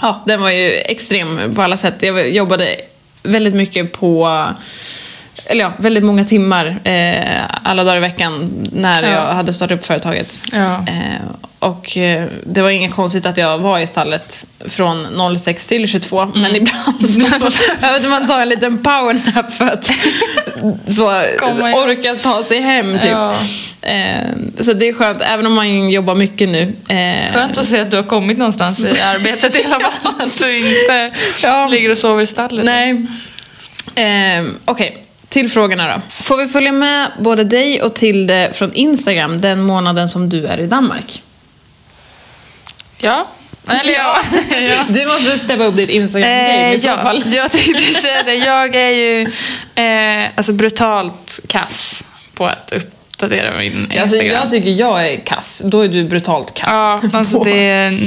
ja, 0.02 0.24
den 0.26 0.42
var 0.42 0.52
ju 0.52 0.72
extrem 0.72 1.56
på 1.56 1.62
alla 1.62 1.78
sätt. 1.78 1.96
Jag 2.00 2.30
jobbade 2.30 2.82
väldigt 3.24 3.56
mycket 3.56 3.92
på 3.92 4.46
eller 5.50 5.62
ja, 5.64 5.72
väldigt 5.78 6.04
många 6.04 6.24
timmar 6.26 6.80
eh, 6.84 7.44
alla 7.64 7.84
dagar 7.84 7.98
i 7.98 8.00
veckan 8.00 8.50
när 8.72 9.04
Ja. 9.04 9.10
jag 9.10 9.34
hade 9.34 9.54
startat 9.54 9.80
upp 9.80 9.86
företaget. 9.86 10.44
Ja. 10.52 10.74
Eh, 10.76 11.22
och 11.60 11.98
eh, 11.98 12.26
det 12.46 12.62
var 12.62 12.70
inget 12.70 12.94
konstigt 12.96 13.26
att 13.26 13.38
jag 13.38 13.58
var 13.58 13.80
i 13.80 13.88
stallet 13.88 14.46
från 14.66 15.38
06 15.40 15.68
till 15.68 15.88
22. 15.88 16.22
Mm. 16.22 16.42
Men 16.42 16.56
ibland 16.56 17.10
så 17.10 17.20
behövde 17.82 18.10
man 18.10 18.28
ta 18.28 18.42
en 18.42 18.50
liten 18.50 18.78
powernap 18.78 19.54
för 19.54 19.66
att 19.66 19.86
så 20.96 21.06
orka 21.76 22.16
ta 22.16 22.44
sig 22.44 22.62
hem. 22.62 23.00
Typ. 23.00 23.12
Ja. 23.12 23.36
Eh, 23.82 24.28
så 24.62 24.74
det 24.74 24.88
är 24.88 24.94
skönt, 24.94 25.22
även 25.22 25.46
om 25.46 25.54
man 25.54 25.90
jobbar 25.90 26.16
mycket 26.16 26.50
nu. 26.50 26.62
Eh, 26.90 27.34
Skönt 27.34 27.58
att 27.58 27.66
se 27.66 27.80
att 27.80 27.92
du 27.92 27.98
har 27.98 28.04
kommit 28.04 28.38
någonstans 28.38 28.80
i 28.98 29.02
arbetet 29.16 29.56
i 29.56 29.64
alla 29.66 29.80
fall. 29.80 30.14
Att 30.20 30.40
du 30.40 30.58
inte 30.58 31.12
ligger 31.70 31.92
och 31.92 31.98
sover 31.98 32.24
i 32.24 32.28
stallet. 32.28 32.66
Nej. 32.66 33.06
Eh, 33.96 34.46
Okej, 34.66 35.04
till 35.38 35.50
frågorna 35.50 35.88
då. 35.96 36.02
Får 36.24 36.38
vi 36.38 36.48
följa 36.48 36.72
med 36.72 37.12
både 37.20 37.44
dig 37.44 37.82
och 37.82 37.94
Tilde 37.94 38.50
från 38.54 38.74
Instagram 38.74 39.42
den 39.42 39.62
månaden 39.62 40.10
som 40.10 40.30
du 40.30 40.46
är 40.48 40.60
i 40.60 40.68
Danmark? 40.68 41.24
Ja. 42.98 43.28
Eller 43.68 43.94
ja. 43.94 44.18
ja. 44.70 44.86
Du 44.90 45.06
måste 45.06 45.38
steppa 45.40 45.64
upp 45.64 45.76
ditt 45.76 45.90
Instagram-game 45.90 46.68
Eh, 46.68 46.74
i 46.74 46.78
så 46.78 46.88
ja, 46.88 46.98
fall. 46.98 47.24
jag 47.34 47.52
tänkte 47.52 47.94
säga 48.02 48.24
det. 48.24 48.36
Jag 48.36 48.76
är 48.76 48.90
ju 48.90 49.22
eh, 49.76 50.30
alltså 50.36 50.54
brutalt 50.54 51.40
kass 51.48 52.06
på 52.34 52.46
att 52.46 52.72
uppdatera 52.72 53.58
min 53.58 53.74
Instagram. 53.74 54.02
Alltså, 54.02 54.24
jag 54.24 54.50
tycker 54.50 54.70
jag 54.72 55.08
är 55.08 55.20
kass, 55.26 55.62
då 55.66 55.82
är 55.82 55.88
du 55.88 56.04
brutalt 56.04 56.54
kass. 56.54 56.70
ja, 56.72 57.02
alltså 57.14 57.40
det 57.44 57.98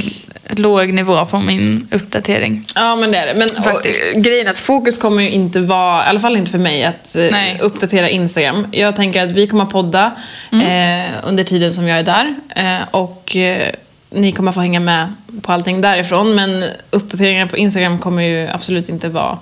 låg 0.59 0.93
nivå 0.93 1.25
på 1.25 1.39
min 1.39 1.87
uppdatering. 1.91 2.65
Ja 2.75 2.95
men 2.95 3.11
det 3.11 3.17
är 3.17 3.27
det. 3.27 3.33
Men 3.39 3.63
Faktiskt. 3.63 4.01
och, 4.15 4.21
grejen 4.21 4.47
är 4.47 4.51
att 4.51 4.59
fokus 4.59 4.97
kommer 4.97 5.23
ju 5.23 5.29
inte 5.29 5.59
vara, 5.59 6.05
i 6.05 6.07
alla 6.07 6.19
fall 6.19 6.37
inte 6.37 6.51
för 6.51 6.57
mig, 6.57 6.83
att 6.83 7.15
eh, 7.15 7.23
Nej. 7.31 7.57
uppdatera 7.61 8.09
Instagram. 8.09 8.67
Jag 8.71 8.95
tänker 8.95 9.23
att 9.23 9.31
vi 9.31 9.47
kommer 9.47 9.65
podda 9.65 10.11
Mm. 10.51 11.05
eh, 11.05 11.11
under 11.23 11.43
tiden 11.43 11.71
som 11.71 11.87
jag 11.87 11.99
är 11.99 12.03
där. 12.03 12.35
Eh, 12.55 12.87
och 12.91 13.35
eh, 13.35 13.67
ni 14.09 14.31
kommer 14.31 14.51
få 14.51 14.59
hänga 14.59 14.79
med 14.79 15.13
på 15.41 15.51
allting 15.51 15.81
därifrån. 15.81 16.35
Men 16.35 16.63
uppdateringar 16.89 17.45
på 17.45 17.57
Instagram 17.57 17.99
kommer 17.99 18.23
ju 18.23 18.47
absolut 18.47 18.89
inte 18.89 19.07
vara 19.09 19.37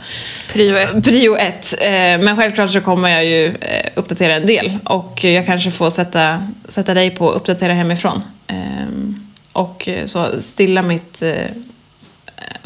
Prio 0.54 0.76
ett. 0.78 1.04
prio 1.04 1.36
ett. 1.36 1.74
Eh, 1.82 1.90
men 1.92 2.38
självklart 2.38 2.72
så 2.72 2.82
kommer 2.82 3.10
jag 3.10 3.26
ju 3.26 3.46
eh, 3.46 3.90
uppdatera 3.96 4.34
en 4.34 4.46
del. 4.46 4.78
Och 4.84 5.24
jag 5.24 5.46
kanske 5.46 5.72
får 5.72 5.90
sätta, 5.90 6.48
sätta 6.68 6.94
dig 6.94 7.10
på 7.10 7.30
att 7.30 7.36
uppdatera 7.36 7.74
hemifrån. 7.74 8.22
Och 9.54 9.88
eh, 9.88 10.06
så 10.06 10.42
stilla 10.42 10.82
mitt, 10.82 11.22
eh, 11.22 11.46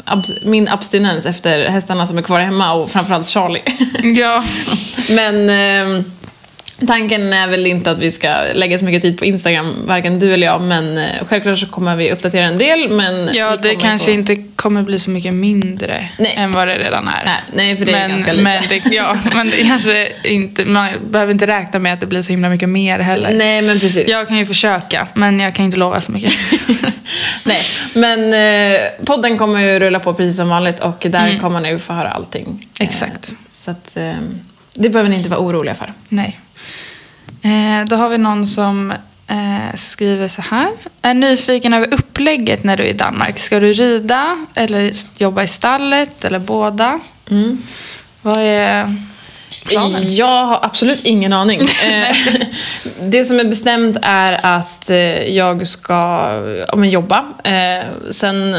abs- 0.04 0.38
min 0.44 0.68
abstinens 0.68 1.26
efter 1.26 1.68
hästarna 1.68 2.06
som 2.06 2.18
är 2.18 2.22
kvar 2.22 2.40
hemma 2.40 2.72
och 2.72 2.90
framförallt 2.90 3.28
Charlie. 3.28 3.62
Ja. 4.20 4.44
men 5.08 5.50
ehm, 5.50 6.04
tanken 6.86 7.32
är 7.32 7.48
väl 7.48 7.66
inte 7.66 7.90
att 7.90 7.98
vi 7.98 8.10
ska 8.10 8.34
lägga 8.54 8.78
så 8.78 8.84
mycket 8.84 9.02
tid 9.02 9.18
på 9.18 9.24
Instagram, 9.24 9.74
varken 9.86 10.18
du 10.18 10.34
eller 10.34 10.46
jag. 10.46 10.60
Men 10.60 10.98
eh, 10.98 11.04
självklart 11.28 11.58
så 11.58 11.66
kommer 11.66 11.96
vi 11.96 12.12
uppdatera 12.12 12.44
en 12.44 12.58
del. 12.58 12.88
Men 12.90 13.30
ja, 13.34 13.56
det 13.56 13.74
kanske 13.74 14.06
få- 14.06 14.12
inte 14.12 14.36
kommer 14.56 14.82
bli 14.82 14.98
så 14.98 15.10
mycket 15.10 15.34
mindre 15.34 16.08
Nej. 16.18 16.34
än 16.36 16.52
vad 16.52 16.68
det 16.68 16.78
redan 16.78 17.08
är. 17.08 17.24
Nej, 17.24 17.34
nej, 17.54 17.76
för 17.76 17.84
det 17.84 17.92
är 17.92 18.08
men, 18.08 18.10
ganska 18.10 18.32
lite. 18.32 18.44
Men 18.44 18.62
det, 18.68 18.94
ja, 18.94 19.16
men 19.34 19.50
det 19.50 19.62
kanske 19.62 20.08
inte, 20.24 20.64
man 20.64 20.88
behöver 21.10 21.32
inte 21.32 21.46
räkna 21.46 21.78
med 21.78 21.92
att 21.92 22.00
det 22.00 22.06
blir 22.06 22.22
så 22.22 22.32
himla 22.32 22.48
mycket 22.48 22.68
mer 22.68 22.98
heller. 22.98 23.34
Nej, 23.34 23.62
men 23.62 23.80
precis. 23.80 24.08
Jag 24.08 24.28
kan 24.28 24.38
ju 24.38 24.46
försöka, 24.46 25.08
men 25.14 25.40
jag 25.40 25.54
kan 25.54 25.64
inte 25.64 25.78
lova 25.78 26.00
så 26.00 26.12
mycket. 26.12 26.32
Nej, 27.44 27.62
men 27.94 28.32
eh, 28.74 28.80
podden 29.04 29.38
kommer 29.38 29.60
ju 29.60 29.78
rulla 29.78 30.00
på 30.00 30.14
precis 30.14 30.36
som 30.36 30.48
vanligt 30.48 30.80
och 30.80 31.06
där 31.08 31.38
kommer 31.38 31.60
ni 31.60 31.78
få 31.78 31.92
höra 31.92 32.10
allting. 32.10 32.46
Mm. 32.46 32.58
Exakt. 32.80 33.28
Eh, 33.28 33.34
så 33.50 33.70
att, 33.70 33.96
eh, 33.96 34.12
det 34.74 34.88
behöver 34.88 35.10
ni 35.10 35.16
inte 35.16 35.28
vara 35.30 35.40
oroliga 35.40 35.74
för. 35.74 35.92
Nej. 36.08 36.38
Eh, 37.44 37.86
då 37.86 37.96
har 37.96 38.08
vi 38.08 38.18
någon 38.18 38.46
som 38.46 38.90
eh, 39.26 39.76
skriver 39.76 40.28
så 40.28 40.42
här. 40.42 40.68
Är 41.02 41.14
nyfiken 41.14 41.74
över 41.74 41.94
upplägget 41.94 42.64
när 42.64 42.76
du 42.76 42.82
är 42.82 42.88
i 42.88 42.92
Danmark. 42.92 43.38
Ska 43.38 43.60
du 43.60 43.72
rida 43.72 44.46
eller 44.54 44.92
jobba 45.18 45.42
i 45.42 45.46
stallet 45.46 46.24
eller 46.24 46.38
båda? 46.38 47.00
Vad 48.22 48.36
är 48.36 48.96
planen? 49.64 50.14
Jag 50.14 50.46
har 50.46 50.58
absolut 50.62 51.04
ingen 51.04 51.32
aning. 51.32 51.60
Eh, 51.84 52.16
det 53.00 53.24
som 53.24 53.40
är 53.40 53.44
bestämt 53.44 53.96
är 54.02 54.40
att 54.42 54.90
eh, 54.90 55.28
jag 55.36 55.66
ska 55.66 55.94
ja, 56.68 56.76
men 56.76 56.90
jobba. 56.90 57.24
Eh, 57.44 57.84
sen 58.10 58.56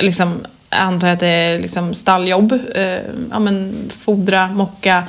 liksom, 0.00 0.40
antar 0.68 1.08
jag 1.08 1.14
att 1.14 1.20
det 1.20 1.26
är 1.26 1.58
liksom 1.58 1.94
stalljobb. 1.94 2.58
Ja, 3.30 3.38
men 3.38 3.90
fodra, 4.04 4.46
mocka, 4.46 5.04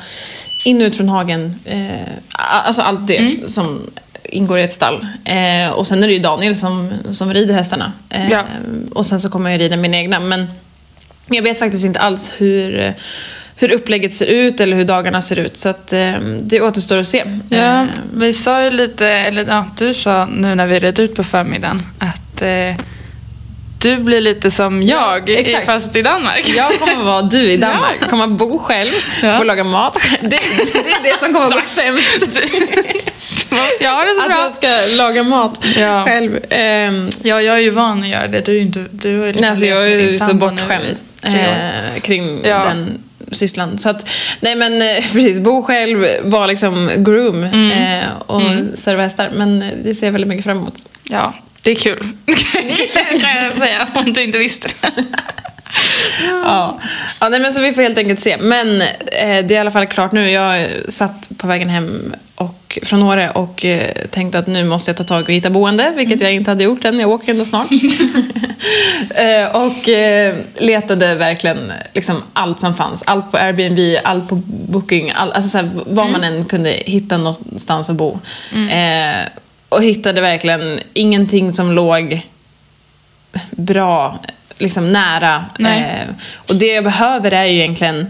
in 0.64 0.82
och 0.82 0.86
ut 0.86 0.96
från 0.96 1.10
hagen. 1.10 1.56
Eh, 1.66 2.08
alltså 2.38 2.82
allt 2.82 3.08
det 3.08 3.50
som 3.50 3.82
ingår 4.24 4.60
i 4.60 4.64
ett 4.64 4.74
stall. 4.74 5.08
Eh, 5.26 5.70
och 5.74 5.88
sen 5.88 6.04
är 6.04 6.08
det 6.08 6.14
ju 6.14 6.20
Daniel 6.20 6.56
som, 6.56 6.92
som 7.12 7.34
rider 7.34 7.54
hästarna. 7.54 7.92
Eh, 8.10 8.30
Ja. 8.32 8.44
Och 8.92 9.06
sen 9.06 9.22
så 9.22 9.30
kommer 9.30 9.50
jag 9.52 9.60
rida 9.62 9.76
mina 9.78 9.98
egna. 9.98 10.20
Men 10.20 10.48
men 11.26 11.36
jag 11.36 11.44
vet 11.44 11.60
faktiskt 11.60 11.86
inte 11.86 12.00
alls 12.00 12.34
hur, 12.38 12.94
hur 13.56 13.72
upplägget 13.72 14.14
ser 14.14 14.26
ut 14.26 14.60
eller 14.60 14.78
hur 14.78 14.86
dagarna 14.86 15.22
ser 15.22 15.40
ut. 15.40 15.58
Så 15.58 15.70
att, 15.70 15.94
eh, 15.94 16.14
det 16.42 16.62
återstår 16.62 16.98
att 16.98 17.08
se. 17.08 17.24
Ja, 17.50 17.58
Eh, 17.82 17.86
vi 18.14 18.34
sa 18.34 18.64
ju 18.64 18.72
lite, 18.72 19.08
eller 19.08 19.46
ja, 19.48 19.66
du 19.78 19.94
sa 19.94 20.26
nu 20.26 20.56
när 20.56 20.68
vi 20.68 20.80
red 20.80 21.00
ut 21.00 21.16
på 21.16 21.24
förmiddagen 21.24 21.82
att 22.00 22.42
eh, 22.42 22.76
du 23.84 23.98
blir 23.98 24.22
lite 24.22 24.52
som 24.52 24.84
jag, 24.84 25.30
exakt. 25.30 25.66
fast 25.66 25.96
i 25.96 26.02
Danmark. 26.02 26.50
jag 26.58 26.80
kommer 26.80 27.04
vara 27.04 27.22
du 27.22 27.52
i 27.52 27.58
Danmark. 27.68 27.98
Ja. 28.02 28.08
Kommer 28.08 28.28
bo 28.28 28.60
själv, 28.60 28.92
Ja. 29.24 29.38
få 29.38 29.44
laga 29.44 29.64
mat. 29.64 29.98
Det, 30.22 30.28
det 30.30 30.36
är 30.80 31.04
det 31.04 31.20
som 31.20 31.34
kommer 31.34 31.46
att 31.46 31.54
gå 31.54 31.60
sämst. 31.62 32.40
jag 33.82 33.92
har 33.92 34.06
det 34.06 34.14
så 34.16 34.22
Att 34.22 34.28
bra. 34.28 34.38
jag 34.44 34.54
ska 34.54 34.96
laga 35.04 35.24
mat 35.24 35.66
Ja. 35.78 36.04
själv. 36.06 36.40
Ehm, 36.50 37.10
Ja, 37.24 37.42
jag 37.42 37.56
är 37.56 37.60
ju 37.62 37.70
van 37.70 38.04
att 38.04 38.10
göra 38.10 38.28
det. 38.28 38.46
Du 38.46 38.52
är 38.52 38.56
ju 38.56 38.62
inte... 38.62 38.86
Du 38.92 39.20
har 39.20 39.26
ju 39.26 39.32
liksom 39.34 39.42
nej, 39.42 39.50
alltså 39.50 39.66
jag 39.66 39.84
är 39.92 40.00
ju 40.00 40.20
så 40.20 40.34
bortskämd 40.34 40.98
eh, 41.24 42.00
kring 42.02 42.42
Ja. 42.46 42.58
den 42.66 43.00
sysslan. 43.32 43.78
Så 43.78 43.90
att, 43.90 44.10
nej 44.40 44.56
men 44.56 44.82
eh, 44.82 45.04
precis, 45.12 45.40
bo 45.40 45.64
själv, 45.64 46.06
vara 46.24 46.48
liksom 46.48 46.92
groom 46.98 47.44
Mm. 47.44 47.72
eh, 47.72 48.06
och 48.26 48.42
serva 48.78 49.04
hästar. 49.04 49.30
Men 49.36 49.72
det 49.84 49.96
ser 49.96 50.08
jag 50.08 50.12
väldigt 50.12 50.28
mycket 50.28 50.44
fram 50.46 50.58
emot. 50.58 50.76
Ja, 51.04 51.34
det 51.64 51.72
är 51.72 51.76
kul. 51.76 52.08
kan 53.22 53.44
jag 53.44 53.54
säga, 53.54 53.88
om 53.94 54.14
du 54.14 54.24
inte 54.24 54.38
visste 54.38 54.68
det. 54.68 55.04
Ja. 56.44 56.80
ja 57.20 57.30
nej, 57.30 57.40
men 57.40 57.54
så 57.54 57.62
vi 57.62 57.74
får 57.74 57.82
helt 57.82 57.98
enkelt 57.98 58.20
se. 58.20 58.38
Men 58.38 58.82
eh, 58.82 58.88
det 59.18 59.22
är 59.22 59.52
i 59.52 59.58
alla 59.58 59.72
fall 59.72 59.86
klart 59.86 60.12
nu. 60.12 60.32
Jag 60.32 60.70
satt 60.90 61.30
på 61.38 61.48
vägen 61.48 61.70
hem 61.70 62.16
och, 62.36 62.80
från 62.84 63.04
Åre 63.04 63.30
och 63.30 63.66
eh, 63.66 64.08
tänkte 64.12 64.40
att 64.40 64.48
nu 64.48 64.64
måste 64.64 64.90
jag 64.90 64.98
ta 64.98 65.04
tag 65.04 65.24
och 65.24 65.30
hitta 65.30 65.50
boende, 65.50 65.94
vilket 65.96 66.22
jag 66.22 66.34
inte 66.34 66.52
hade 66.52 66.64
gjort 66.64 66.86
än. 66.86 67.00
Jag 67.00 67.10
åker 67.10 67.32
ändå 67.32 67.46
snart. 67.46 67.68
eh, 69.16 69.56
och 69.56 69.90
eh, 69.90 70.36
letade 70.58 71.16
verkligen 71.16 71.72
liksom, 71.94 72.24
allt 72.34 72.60
som 72.60 72.76
fanns. 72.76 73.04
Allt 73.06 73.32
på 73.32 73.38
Airbnb, 73.38 74.00
allt 74.04 74.30
på 74.30 74.36
Booking, 74.46 75.12
all, 75.16 75.32
alltså, 75.32 75.50
så 75.50 75.58
här, 75.58 75.70
var 75.86 76.08
man 76.08 76.24
än 76.24 76.46
kunde 76.46 76.70
hitta 76.70 77.18
någonstans 77.18 77.90
att 77.90 77.96
bo. 77.96 78.20
Eh, 78.72 79.28
och 79.74 79.84
hittade 79.84 80.22
verkligen 80.22 80.80
ingenting 80.94 81.54
som 81.54 81.72
låg 81.72 82.22
bra, 83.52 84.20
liksom 84.58 84.94
nära. 84.94 85.46
Eh, 85.60 86.10
och 86.36 86.56
det 86.56 86.68
jag 86.68 86.84
behöver 86.84 87.32
är 87.32 87.46
ju 87.46 87.60
egentligen 87.60 88.08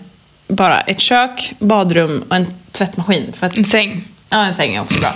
bara 0.48 0.82
ett 0.82 1.00
kök, 1.00 1.53
badrum 1.60 2.24
och 2.29 2.36
en 2.36 2.48
tvättmaskin. 2.72 3.34
För 3.36 3.48
att, 3.48 3.58
En 3.58 3.65
säng. 3.65 4.05
ja, 4.29 4.46
en 4.46 4.53
säng 4.53 4.75
är 4.75 4.82
också 4.82 5.00
bra. 5.00 5.13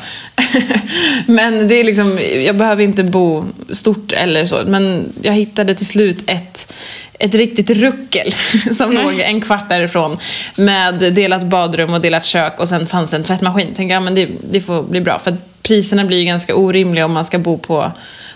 Men 1.26 1.68
det 1.68 1.76
är 1.76 1.84
liksom, 1.84 2.20
jag 2.46 2.58
behöver 2.58 2.84
inte 2.84 3.04
bo 3.04 3.46
stort 3.72 4.12
eller 4.12 4.46
så. 4.46 4.64
Men 4.66 5.14
jag 5.22 5.34
hittade 5.34 5.76
till 5.76 5.86
slut 5.88 6.24
ett, 6.28 6.74
ett 7.20 7.36
riktigt 7.36 7.70
ruckel 7.70 8.36
som 8.76 8.92
låg 8.92 9.20
en 9.20 9.42
kvart 9.42 9.70
därifrån. 9.70 10.18
Med 10.56 11.14
delat 11.14 11.44
badrum 11.44 11.94
och 11.94 12.02
delat 12.02 12.26
kök 12.26 12.60
och 12.60 12.70
sen 12.70 12.88
fanns 12.88 13.14
en 13.14 13.24
tvättmaskin. 13.24 13.74
Tänkte 13.74 13.94
jag, 13.94 14.04
men 14.04 14.16
det, 14.16 14.30
det 14.52 14.62
får 14.62 14.84
bli 14.84 15.02
bra. 15.02 15.20
För 15.20 15.38
priserna 15.68 16.06
blir 16.06 16.18
ju 16.18 16.24
ganska 16.26 16.56
orimliga 16.56 17.06
om 17.06 17.12
man 17.14 17.26
ska 17.26 17.38
bo 17.40 17.58
på 17.58 17.92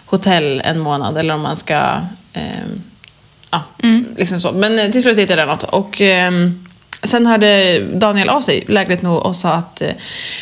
hotell 0.06 0.62
en 0.66 0.80
månad 0.80 1.18
eller 1.18 1.34
om 1.34 1.42
man 1.42 1.58
ska... 1.58 1.74
ehm, 2.34 2.82
ja, 3.52 3.64
liksom 4.18 4.40
så. 4.40 4.52
Men 4.52 4.80
eh, 4.80 4.92
till 4.92 5.02
slut 5.02 5.18
hittade 5.18 5.42
jag 5.42 5.48
något. 5.50 5.64
Och 5.64 6.02
ehm, 6.02 6.66
sen 7.04 7.26
hörde 7.26 7.80
Daniel 7.94 8.30
av 8.30 8.42
sig, 8.42 8.64
lägligt 8.68 9.02
nog, 9.02 9.26
och 9.26 9.36
sa 9.36 9.54
att 9.54 9.82
eh, 9.82 9.90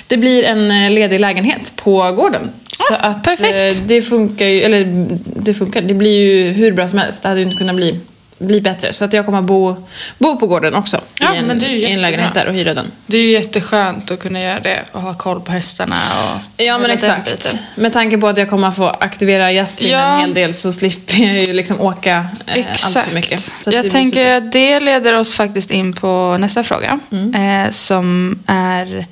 det 0.07 0.17
blir 0.17 0.43
en 0.43 0.71
eh, 0.71 0.91
ledig 0.91 1.19
lägenhet 1.19 1.73
på 1.75 2.11
gården. 2.11 2.49
Så 2.77 2.93
att 2.93 3.05
Ah, 3.05 3.13
perfekt. 3.13 3.79
eh, 3.81 3.83
det 3.87 4.01
funkar 4.01 4.45
ju, 4.45 4.61
eller 4.61 5.07
det 5.25 5.53
funkar, 5.53 5.81
det 5.81 5.93
blir 5.93 6.19
ju 6.19 6.47
hur 6.51 6.71
bra 6.71 6.87
som 6.87 6.99
helst. 6.99 7.23
Det 7.23 7.27
hade 7.29 7.39
ju 7.41 7.45
inte 7.45 7.57
kunnat 7.57 7.75
bli 7.75 7.99
bli 8.39 8.61
bättre. 8.61 8.93
Så 8.93 9.05
att 9.05 9.13
jag 9.13 9.25
kommer 9.25 9.41
bo, 9.41 9.87
bo 10.17 10.39
på 10.39 10.47
gården 10.47 10.75
också. 10.75 11.01
Ja, 11.19 11.35
i, 11.35 11.37
en, 11.37 11.45
men 11.45 11.59
det 11.59 11.65
är 11.65 11.69
I 11.69 11.85
en 11.91 12.01
lägenhet 12.01 12.33
där 12.33 12.47
och 12.47 12.53
hyra 12.53 12.73
den. 12.73 12.91
Det 13.05 13.17
är 13.17 13.21
ju 13.21 13.31
jätteskönt 13.31 14.11
att 14.11 14.19
kunna 14.19 14.41
göra 14.41 14.59
det 14.59 14.83
och 14.91 15.01
ha 15.01 15.13
koll 15.13 15.41
på 15.41 15.51
hästarna 15.51 15.95
och 16.23 16.63
Ja 16.63 16.77
men 16.77 16.91
exakt. 16.91 17.59
Med 17.75 17.93
tanke 17.93 18.17
på 18.17 18.27
att 18.27 18.37
jag 18.37 18.49
kommer 18.49 18.71
få 18.71 18.87
aktivera 18.87 19.51
Justin 19.51 19.89
Ja. 19.89 20.13
en 20.13 20.19
hel 20.19 20.33
del 20.33 20.53
så 20.53 20.71
slipper 20.71 21.17
jag 21.17 21.45
ju 21.45 21.53
liksom 21.53 21.81
åka 21.81 22.27
eh, 22.45 22.65
allt 22.85 22.97
för 23.07 23.13
mycket. 23.13 23.51
Jag 23.65 23.91
tänker 23.91 24.37
att 24.37 24.51
det 24.51 24.79
leder 24.79 25.19
oss 25.19 25.35
faktiskt 25.35 25.71
in 25.71 25.93
på 25.93 26.37
nästa 26.39 26.63
fråga. 26.63 26.99
Mm. 27.11 27.65
Eh, 27.65 27.71
som 27.71 28.39
är 28.47 29.05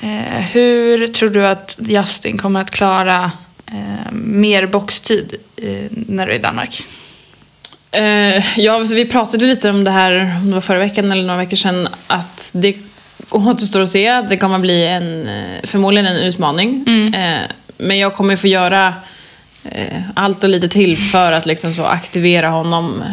eh, 0.00 0.08
hur 0.52 1.06
tror 1.06 1.30
du 1.30 1.46
att 1.46 1.76
Justin 1.78 2.38
kommer 2.38 2.60
att 2.60 2.70
klara 2.70 3.30
eh, 3.66 4.12
mer 4.12 4.66
boxtid 4.66 5.34
eh, 5.56 5.84
när 5.90 6.26
du 6.26 6.32
är 6.32 6.36
i 6.36 6.38
Danmark? 6.38 6.82
Eh, 7.92 8.58
ja, 8.58 8.84
vi 8.94 9.04
pratade 9.06 9.44
lite 9.46 9.70
om 9.70 9.84
det 9.84 9.90
här, 9.90 10.36
om 10.40 10.48
det 10.48 10.54
var 10.54 10.60
förra 10.60 10.78
veckan 10.78 11.12
eller 11.12 11.22
några 11.22 11.38
veckor 11.38 11.56
sedan, 11.56 11.88
att 12.06 12.50
det 12.52 12.76
återstår 13.30 13.80
att 13.80 13.90
se. 13.90 14.08
att 14.08 14.28
Det 14.28 14.36
kommer 14.36 14.58
bli 14.58 14.86
en, 14.86 15.28
eh, 15.28 15.60
förmodligen 15.64 16.06
en 16.06 16.16
utmaning. 16.16 16.84
Eh, 17.14 17.40
men 17.76 17.98
jag 17.98 18.14
kommer 18.14 18.36
få 18.36 18.46
göra 18.46 18.94
eh, 19.64 20.02
allt 20.14 20.44
och 20.44 20.50
lite 20.50 20.68
till 20.68 20.96
för 20.96 21.32
att 21.32 21.46
liksom 21.46 21.74
så 21.74 21.84
aktivera 21.84 22.48
honom. 22.48 23.04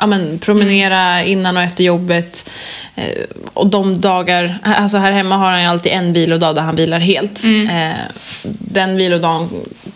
Ja, 0.00 0.06
men, 0.06 0.38
promenera 0.38 1.22
innan 1.24 1.56
och 1.56 1.62
efter 1.62 1.84
jobbet. 1.84 2.50
Eh, 2.96 3.24
och 3.54 3.66
de 3.66 4.00
dagar, 4.00 4.58
alltså 4.62 4.98
här 4.98 5.12
hemma 5.12 5.36
har 5.36 5.50
han 5.50 5.62
ju 5.62 5.68
alltid 5.68 5.92
en 5.92 6.12
vilodag 6.12 6.54
där 6.54 6.62
han 6.62 6.76
vilar 6.76 6.98
helt. 6.98 7.44
Eh, 7.44 7.90
den 8.58 8.96
vilodagen 8.96 9.48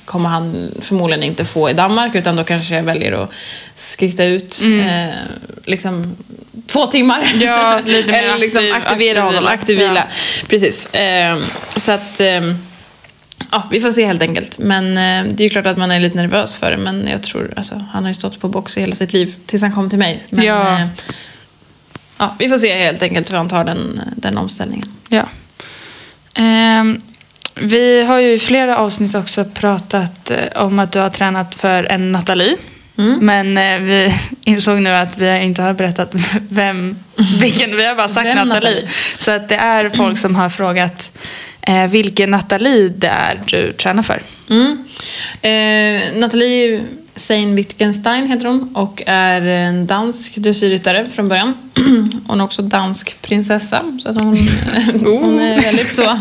kommer 0.05 0.29
han 0.29 0.71
förmodligen 0.83 1.23
inte 1.23 1.45
få 1.45 1.71
i 1.71 1.73
Danmark 1.73 2.15
utan 2.15 2.37
då 2.37 2.45
kanske 2.45 2.75
jag 2.75 2.83
väljer 2.83 3.13
att 3.13 3.31
skritta 3.77 4.25
ut 4.25 4.63
eh, 4.63 5.15
liksom 5.65 6.17
två 6.67 6.87
timmar. 6.87 7.33
Ja, 7.41 7.79
Eller 7.87 8.39
liksom 8.39 8.61
aktiv- 8.61 8.75
aktivera 8.75 9.23
aktiv 9.23 9.23
honom, 9.37 9.47
aktiv 9.47 9.79
vila. 9.79 10.05
Precis. 10.49 10.95
Eh, 10.95 11.39
så 11.77 11.93
att 11.93 12.21
eh, 12.21 12.41
Ja, 13.51 13.69
vi 13.71 13.81
får 13.81 13.91
se 13.93 14.07
helt 14.07 14.23
enkelt. 14.23 14.59
Men 14.59 14.85
eh, 14.89 15.33
det 15.35 15.43
är 15.43 15.45
ju 15.45 15.49
klart 15.49 15.67
att 15.67 15.77
man 15.77 15.91
är 15.91 16.01
lite 16.01 16.17
nervös 16.17 16.57
för 16.57 16.71
det. 16.71 16.77
Men 16.77 17.09
jag 17.11 17.23
tror, 17.23 17.53
alltså, 17.57 17.85
han 17.93 18.03
har 18.03 18.11
ju 18.11 18.15
stått 18.15 18.41
på 18.41 18.49
box 18.49 18.77
i 18.77 18.81
hela 18.81 18.95
sitt 18.97 19.13
liv 19.13 19.35
tills 19.47 19.63
han 19.63 19.73
kom 19.73 19.91
till 19.91 19.99
mig. 19.99 20.23
Men, 20.31 20.45
Ja. 20.45 20.79
eh, 20.79 20.87
ja, 22.19 22.37
vi 22.39 22.49
får 22.49 22.59
se 22.59 22.75
helt 22.85 23.03
enkelt 23.03 23.33
hur 23.33 23.37
han 23.37 23.49
tar 23.49 23.65
den, 23.65 24.01
den 24.17 24.39
omställningen. 24.39 24.89
Ja. 25.09 25.29
Ehm, 26.35 27.01
vi 27.55 28.03
har 28.05 28.19
ju 28.21 28.33
i 28.33 28.39
flera 28.39 28.79
avsnitt 28.79 29.15
också 29.15 29.45
pratat 29.45 30.31
eh, 30.31 30.63
om 30.63 30.79
att 30.79 30.93
du 30.93 30.99
har 30.99 31.11
tränat 31.11 31.55
för 31.55 31.85
en 31.85 32.13
Nathalie. 32.13 32.57
Men 33.21 33.59
eh, 33.59 33.79
vi 33.79 34.15
insåg 34.45 34.79
nu 34.83 34.91
att 34.91 35.19
vi 35.19 35.39
inte 35.43 35.63
har 35.63 35.73
berättat 35.73 36.15
vem, 36.49 36.97
vilken, 37.41 37.77
vi 37.77 37.87
har 37.87 37.95
bara 37.95 38.09
sagt 38.09 38.25
Nathalie. 38.25 38.45
Nathalie? 38.55 38.89
Så 39.19 39.31
att 39.31 39.49
det 39.49 39.55
är 39.57 39.89
folk 39.89 40.19
som 40.19 40.35
har 40.37 40.51
frågat 40.51 41.13
eh, 41.66 41.87
vilken 41.87 42.31
Nathalie 42.31 42.88
det 42.88 43.07
är 43.07 43.40
du 43.47 43.73
tränar 43.73 44.02
för. 44.02 44.23
Mm. 44.50 44.85
Eh, 45.42 46.21
Nathalie 46.21 46.83
Sein 47.16 47.54
Wittgenstein 47.54 48.26
heter 48.26 48.47
hon 48.47 48.76
och 48.76 49.02
är 49.07 49.40
en 49.42 49.87
dansk 49.87 50.37
dressyrryttare 50.37 51.07
från 51.14 51.28
början. 51.28 51.54
Hon 52.26 52.40
är 52.40 52.45
också 52.45 52.62
dansk 52.62 53.23
prinsessa. 53.23 53.83
Så 54.02 54.09
att 54.09 54.16
hon, 54.16 54.37
hon 55.04 55.40
är 55.40 55.62
väldigt 55.62 55.92
så 55.95 56.21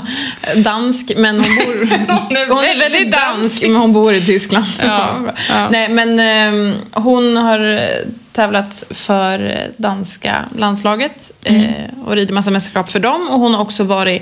dansk 0.56 1.12
men 1.18 1.36
hon 1.36 1.56
bor... 1.56 1.90
Hon 2.28 2.38
är 2.38 2.48
hon 2.50 2.64
är 2.64 2.78
väldigt 2.80 3.12
dansk 3.12 3.42
dansk. 3.42 3.62
men 3.62 3.76
hon 3.76 3.94
bor 3.94 4.14
i 4.14 4.26
Tyskland. 4.26 4.66
Ja, 4.84 5.18
ja. 5.50 5.70
Nej 5.70 5.90
men 5.90 6.20
eh, 6.20 6.76
hon 6.92 7.38
har 7.38 7.60
eh, 7.74 7.80
tävlat 8.32 8.84
för 8.90 9.46
eh, 9.46 9.72
danska 9.78 10.46
landslaget 10.58 11.32
Mm. 11.46 11.62
eh, 11.64 12.06
och 12.06 12.16
rider 12.16 12.34
massa 12.34 12.52
mästerskap 12.52 12.92
för 12.92 13.00
dem 13.00 13.30
och 13.30 13.40
hon 13.40 13.54
har 13.54 13.62
också 13.62 13.84
varit 13.84 14.22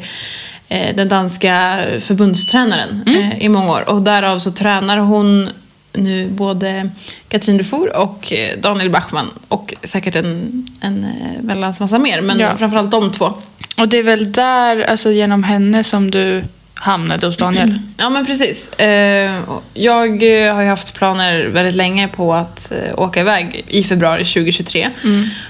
den 0.69 1.09
danska 1.09 1.79
förbundstränaren 1.99 3.03
Mm. 3.07 3.21
eh, 3.31 3.38
i 3.43 3.49
många 3.49 3.71
år. 3.71 3.89
Och 3.89 4.01
därav 4.01 4.39
så 4.39 4.51
tränar 4.51 4.97
hon 4.97 5.49
nu 5.93 6.27
både 6.29 6.89
Katrin 7.29 7.58
Dufour 7.58 7.97
och 7.97 8.34
eh, 8.34 8.58
Daniel 8.60 8.89
Bachmann 8.89 9.27
och 9.47 9.73
säkert 9.84 10.15
en, 10.15 10.65
en 10.82 11.03
eh, 11.03 11.45
väldans 11.47 11.79
massa 11.79 11.99
mer. 11.99 12.21
Men 12.21 12.39
Ja. 12.39 12.58
framförallt 12.58 12.91
de 12.91 13.12
två. 13.12 13.34
Och 13.82 13.88
det 13.88 13.97
är 13.97 14.03
väl 14.03 14.32
där, 14.32 14.82
alltså 14.84 15.12
genom 15.12 15.43
henne 15.43 15.84
som 15.84 16.12
du 16.12 16.43
hamnade 16.73 17.25
hos 17.25 17.38
Daniel? 17.38 17.79
Ja 17.97 18.10
men 18.10 18.25
precis. 18.25 18.73
Eh, 18.73 19.39
Jag 19.73 20.43
eh, 20.47 20.55
har 20.55 20.62
ju 20.62 20.67
haft 20.67 20.93
planer 20.93 21.45
väldigt 21.45 21.75
länge 21.75 22.08
på 22.08 22.34
att 22.34 22.71
eh, 22.71 22.99
åka 22.99 23.19
iväg 23.19 23.65
i 23.67 23.84
februari 23.84 24.25
2023. 24.25 24.89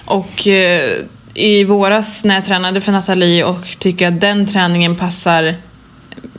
Och 0.06 0.48
eh, 0.48 0.90
i 1.34 1.64
våras 1.64 2.26
när 2.26 2.36
jag 2.36 2.46
tränade 2.46 2.82
för 2.82 2.92
Nathalie 2.92 3.44
och 3.44 3.66
tycker 3.80 4.08
att 4.08 4.22
den 4.22 4.48
träningen 4.48 4.96
passar 4.96 5.56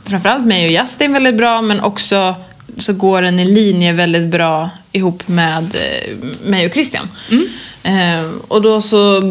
framförallt 0.05 0.45
mig 0.45 0.65
och 0.65 0.71
Justin 0.71 1.13
väldigt 1.13 1.37
bra 1.37 1.61
men 1.61 1.81
också 1.81 2.35
så 2.77 2.93
går 2.93 3.21
den 3.21 3.39
i 3.39 3.45
linje 3.45 3.93
väldigt 3.93 4.27
bra 4.27 4.69
ihop 4.91 5.27
med 5.27 5.75
eh, 5.75 6.15
mig 6.45 6.65
och 6.65 6.73
Christian. 6.73 7.07
Eh, 7.83 8.31
och 8.47 8.61
då 8.61 8.81
så 8.81 9.21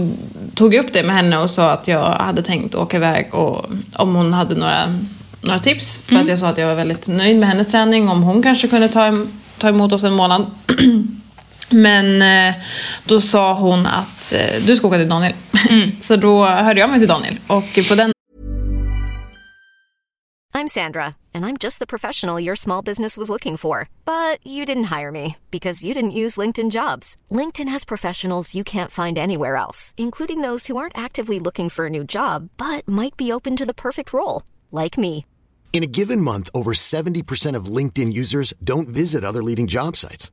tog 0.55 0.75
jag 0.75 0.85
upp 0.85 0.93
det 0.93 1.03
med 1.03 1.17
henne 1.17 1.39
och 1.39 1.51
sa 1.51 1.71
att 1.71 1.89
jag 1.89 2.05
hade 2.05 2.43
tänkt 2.43 2.75
åka 2.75 2.97
iväg 2.97 3.35
och 3.35 3.67
om 3.93 4.15
hon 4.15 4.33
hade 4.33 4.55
några, 4.55 4.95
några 5.41 5.59
tips. 5.59 5.99
För 5.99 6.17
att 6.17 6.29
jag 6.29 6.39
sa 6.39 6.49
att 6.49 6.59
jag 6.59 6.67
var 6.67 6.75
väldigt 6.75 7.09
nöjd 7.09 7.37
med 7.37 7.49
hennes 7.49 7.71
träning. 7.71 8.09
Om 8.09 8.23
hon 8.23 8.43
kanske 8.43 8.69
kunde 8.69 8.89
ta, 8.89 9.27
ta 9.59 9.69
emot 9.69 9.93
oss 9.93 10.05
en 10.05 10.13
månad. 10.13 10.47
Men 11.71 12.23
eh, 12.23 12.55
då 13.05 13.21
sa 13.21 13.55
hon 13.55 13.87
att 13.87 14.33
eh, 14.33 14.63
du 14.67 14.77
ska 14.77 14.87
åka 14.89 14.99
till 14.99 15.09
Daniel. 15.09 15.33
så 16.03 16.17
då 16.17 16.45
hörde 16.45 16.81
jag 16.81 16.91
mig 16.91 16.99
till 16.99 17.09
Daniel. 17.09 17.39
Och 17.47 17.79
på 17.89 17.95
den 17.95 18.13
I'm 20.53 20.67
Sandra, 20.67 21.17
and 21.33 21.47
I'm 21.47 21.57
just 21.57 21.79
the 21.79 21.87
professional 21.87 22.39
your 22.41 22.57
small 22.57 22.83
business 22.83 23.17
was 23.17 23.31
looking 23.31 23.57
for. 23.57 23.89
But 24.05 24.45
you 24.45 24.67
didn't 24.67 24.91
hire 24.99 25.13
me 25.13 25.37
because 25.51 25.85
you 25.85 25.95
didn't 25.95 26.11
use 26.23 26.37
LinkedIn 26.37 26.71
jobs. 26.71 27.17
LinkedIn 27.31 27.69
has 27.69 27.85
professionals 27.85 28.55
you 28.55 28.65
can't 28.65 28.91
find 28.91 29.17
anywhere 29.17 29.57
else, 29.57 29.95
including 29.97 30.43
those 30.43 30.67
who 30.67 30.77
aren't 30.77 30.99
actively 30.99 31.39
looking 31.39 31.71
for 31.71 31.87
a 31.87 31.91
new 31.91 32.05
job 32.05 32.51
but 32.57 32.87
might 32.87 33.17
be 33.17 33.33
open 33.33 33.57
to 33.57 33.65
the 33.65 33.81
perfect 33.87 34.13
role, 34.13 34.43
like 34.71 34.99
me. 34.99 35.25
In 35.73 35.85
a 35.85 35.93
given 35.99 36.21
month, 36.21 36.51
over 36.53 36.73
70% 36.73 37.55
of 37.55 37.77
LinkedIn 37.77 38.13
users 38.13 38.53
don't 38.63 38.89
visit 38.89 39.25
other 39.25 39.43
leading 39.43 39.69
job 39.69 39.97
sites. 39.97 40.33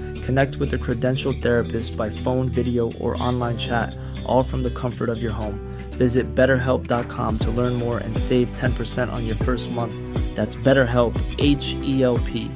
Connect 0.25 0.57
with 0.57 0.73
a 0.73 0.77
credentialed 0.77 1.41
therapist 1.41 1.97
by 1.97 2.09
phone, 2.09 2.49
video, 2.49 2.91
or 2.99 3.21
online 3.21 3.57
chat, 3.57 3.95
all 4.25 4.43
from 4.43 4.63
the 4.63 4.69
comfort 4.69 5.09
of 5.09 5.21
your 5.21 5.31
home. 5.33 5.59
Visit 5.91 6.35
betterhelp.com 6.35 7.37
to 7.39 7.51
learn 7.51 7.73
more 7.73 7.99
and 7.99 8.17
save 8.17 8.51
10% 8.53 9.11
on 9.11 9.25
your 9.25 9.35
first 9.35 9.71
month. 9.71 9.93
That's 10.35 10.55
BetterHelp, 10.55 11.15
H 11.39 11.75
E 11.83 12.03
L 12.03 12.17
P. 12.17 12.49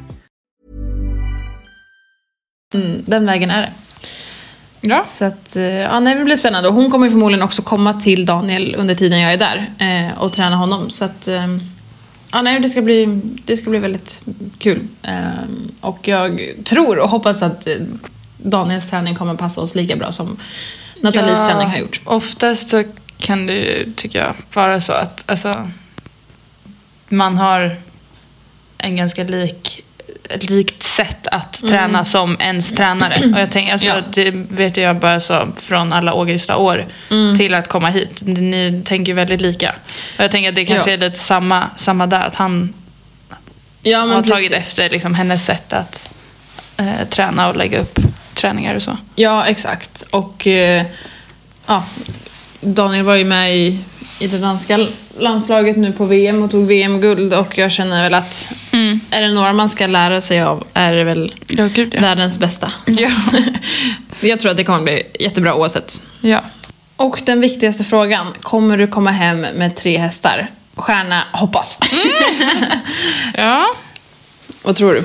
den 3.05 3.25
vägen 3.25 3.51
är 3.51 3.61
det. 3.61 3.71
Ja. 4.81 5.03
Så 5.07 5.25
att, 5.25 5.55
eh, 5.55 5.63
ja, 5.63 5.99
nej, 5.99 6.15
det 6.15 6.23
blir 6.23 6.35
spännande. 6.35 6.69
Och 6.69 6.75
hon 6.75 6.91
kommer 6.91 7.09
förmodligen 7.09 7.43
också 7.43 7.61
komma 7.61 7.93
till 7.93 8.25
Daniel 8.25 8.75
under 8.77 8.95
tiden 8.95 9.19
jag 9.19 9.33
är 9.33 9.37
där 9.37 9.71
eh, 9.79 10.21
och 10.21 10.33
träna 10.33 10.55
honom. 10.55 10.89
Så 10.89 11.05
att, 11.05 11.27
eh, 11.27 11.47
ja, 12.35 12.41
nej, 12.41 12.59
det, 12.59 12.69
ska 12.69 12.81
bli, 12.81 13.21
det 13.45 13.57
ska 13.57 13.69
bli 13.69 13.79
väldigt 13.79 14.21
kul. 14.57 14.87
Eh, 15.03 15.29
och 15.81 16.07
jag 16.07 16.53
tror 16.63 16.99
och 16.99 17.09
hoppas 17.09 17.41
att 17.41 17.67
eh, 17.67 17.77
Daniels 18.37 18.89
träning 18.89 19.15
kommer 19.15 19.35
passa 19.35 19.61
oss 19.61 19.75
lika 19.75 19.95
bra 19.95 20.11
som 20.11 20.37
Nathalies 21.01 21.47
träning 21.47 21.67
har 21.67 21.77
gjort. 21.77 22.01
Oftast 22.05 22.69
så 22.69 22.83
kan 23.17 23.45
det 23.45 23.53
ju, 23.53 23.93
tycker 23.95 24.19
jag, 24.19 24.35
vara 24.53 24.79
så 24.79 24.93
att 24.93 25.23
alltså, 25.25 25.71
man 27.09 27.37
har 27.37 27.77
en 28.77 28.95
ganska 28.95 29.23
lik, 29.23 29.83
likt 30.39 30.83
sätt 30.83 31.27
att 31.27 31.53
träna 31.67 32.05
som 32.05 32.37
ens 32.39 32.71
tränare. 32.75 33.31
Och 33.33 33.39
jag 33.39 33.51
tänker, 33.51 33.71
alltså, 33.73 33.87
Ja. 33.87 33.95
Det 34.13 34.31
vet 34.31 34.77
jag 34.77 34.95
bara 34.95 35.19
så 35.19 35.47
från 35.57 35.93
alla 35.93 36.13
Ågesta 36.13 36.57
år 36.57 36.85
till 37.37 37.53
att 37.53 37.67
komma 37.67 37.89
hit. 37.89 38.21
Ni 38.21 38.81
tänker 38.85 39.11
ju 39.11 39.15
väldigt 39.15 39.41
lika. 39.41 39.75
Och 40.17 40.23
jag 40.23 40.31
tänker 40.31 40.49
att 40.49 40.55
det 40.55 40.65
kanske 40.65 40.89
Ja. 40.89 40.93
är 40.93 40.97
lite 41.01 41.19
samma, 41.19 41.69
samma 41.75 42.07
där. 42.07 42.19
Att 42.27 42.35
han 42.35 42.73
Ja, 43.81 43.99
har 43.99 44.23
tagit 44.23 44.51
efter 44.51 44.89
liksom, 44.89 45.15
hennes 45.15 45.45
sätt 45.45 45.73
att 45.73 46.09
eh, 46.77 47.07
träna 47.09 47.49
och 47.49 47.55
lägga 47.57 47.79
upp 47.79 47.99
träningar 48.33 48.75
och 48.75 48.83
så. 48.83 48.97
Ja, 49.15 49.45
exakt. 49.45 50.01
Och 50.11 50.47
eh, 50.47 50.85
ja, 51.65 51.83
Daniel 52.61 53.05
var 53.05 53.15
ju 53.15 53.25
med 53.25 53.57
i, 53.57 53.79
i 54.19 54.27
det 54.27 54.37
danska 54.37 54.87
landslaget 55.19 55.77
nu 55.77 55.91
på 55.91 56.05
VM 56.05 56.43
och 56.43 56.51
tog 56.51 56.67
VM-guld 56.67 57.33
och 57.33 57.57
jag 57.57 57.71
känner 57.71 58.03
väl 58.03 58.13
att 58.13 58.47
Mm. 58.51 58.59
Är 59.11 59.21
det 59.21 59.27
några 59.33 59.53
man 59.53 59.69
ska 59.69 59.87
lära 59.87 60.21
sig 60.21 60.41
av 60.41 60.67
är 60.73 60.93
det 60.93 61.03
väl 61.03 61.33
Ja, 61.47 61.67
gud 61.73 61.93
ja. 61.95 62.01
världens 62.01 62.39
bästa. 62.39 62.71
Ja. 62.85 63.09
jag 64.19 64.39
tror 64.39 64.51
att 64.51 64.57
det 64.57 64.63
kommer 64.63 64.81
bli 64.81 65.03
jättebra 65.19 65.53
oavsett. 65.55 66.01
ja. 66.21 66.41
Och 66.97 67.21
den 67.25 67.41
viktigaste 67.41 67.83
frågan, 67.83 68.33
kommer 68.41 68.77
du 68.77 68.87
komma 68.87 69.11
hem 69.11 69.41
med 69.41 69.75
tre 69.75 69.97
hästar? 69.97 70.47
Stjärna, 70.75 71.23
hoppas. 71.31 71.77
Ja. 73.37 73.67
Vad 74.63 74.75
tror 74.75 74.93
du? 74.93 75.03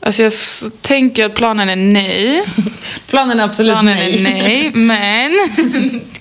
Alltså 0.00 0.22
jag 0.22 0.32
tänker 0.80 1.26
att 1.26 1.34
planen 1.34 1.68
är 1.68 1.76
nej. 1.76 2.42
Planen 3.06 3.40
är 3.40 3.44
absolut 3.44 3.72
Planen 3.72 3.96
nej. 3.96 4.14
är 4.14 4.22
nej, 4.22 4.70
men 4.74 5.32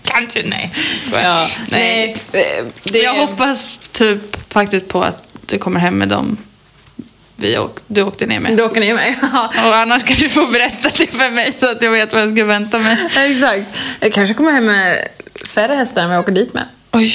kanske 0.04 0.44
nej. 0.46 0.74
Ja, 1.14 1.48
nej. 1.70 2.18
nej. 2.32 2.66
Det, 2.84 3.00
Jag 3.00 3.14
hoppas 3.14 3.78
typ 3.92 4.54
faktiskt 4.54 4.88
på 4.88 5.04
att 5.04 5.25
du 5.46 5.58
kommer 5.58 5.80
hem 5.80 5.98
med 5.98 6.08
dem 6.08 6.38
vi 7.38 7.58
åk, 7.58 7.80
du 7.88 8.02
åkte 8.02 8.26
ner 8.26 8.40
med. 8.40 8.58
Du 8.58 8.64
åker 8.64 8.80
ner 8.82 8.94
med. 8.94 9.16
Ja. 9.34 9.52
Och 9.68 9.76
annars 9.76 10.04
kan 10.04 10.16
du 10.18 10.30
få 10.30 10.48
berätta 10.48 10.90
det 10.98 11.08
för 11.12 11.30
mig 11.30 11.52
så 11.60 11.72
att 11.72 11.82
jag 11.82 11.92
vet 11.92 12.14
vad 12.14 12.22
jag 12.22 12.32
ska 12.32 12.46
vänta 12.46 12.80
mig. 12.80 12.98
Exakt. 13.18 13.80
Jag 14.00 14.14
kanske 14.14 14.34
kommer 14.34 14.52
hem 14.52 14.66
med 14.66 15.08
färre 15.54 15.76
hästar 15.76 16.02
än 16.02 16.08
vad 16.08 16.18
jag 16.18 16.24
åker 16.24 16.32
dit 16.32 16.54
med. 16.54 16.64
Oj. 16.92 17.14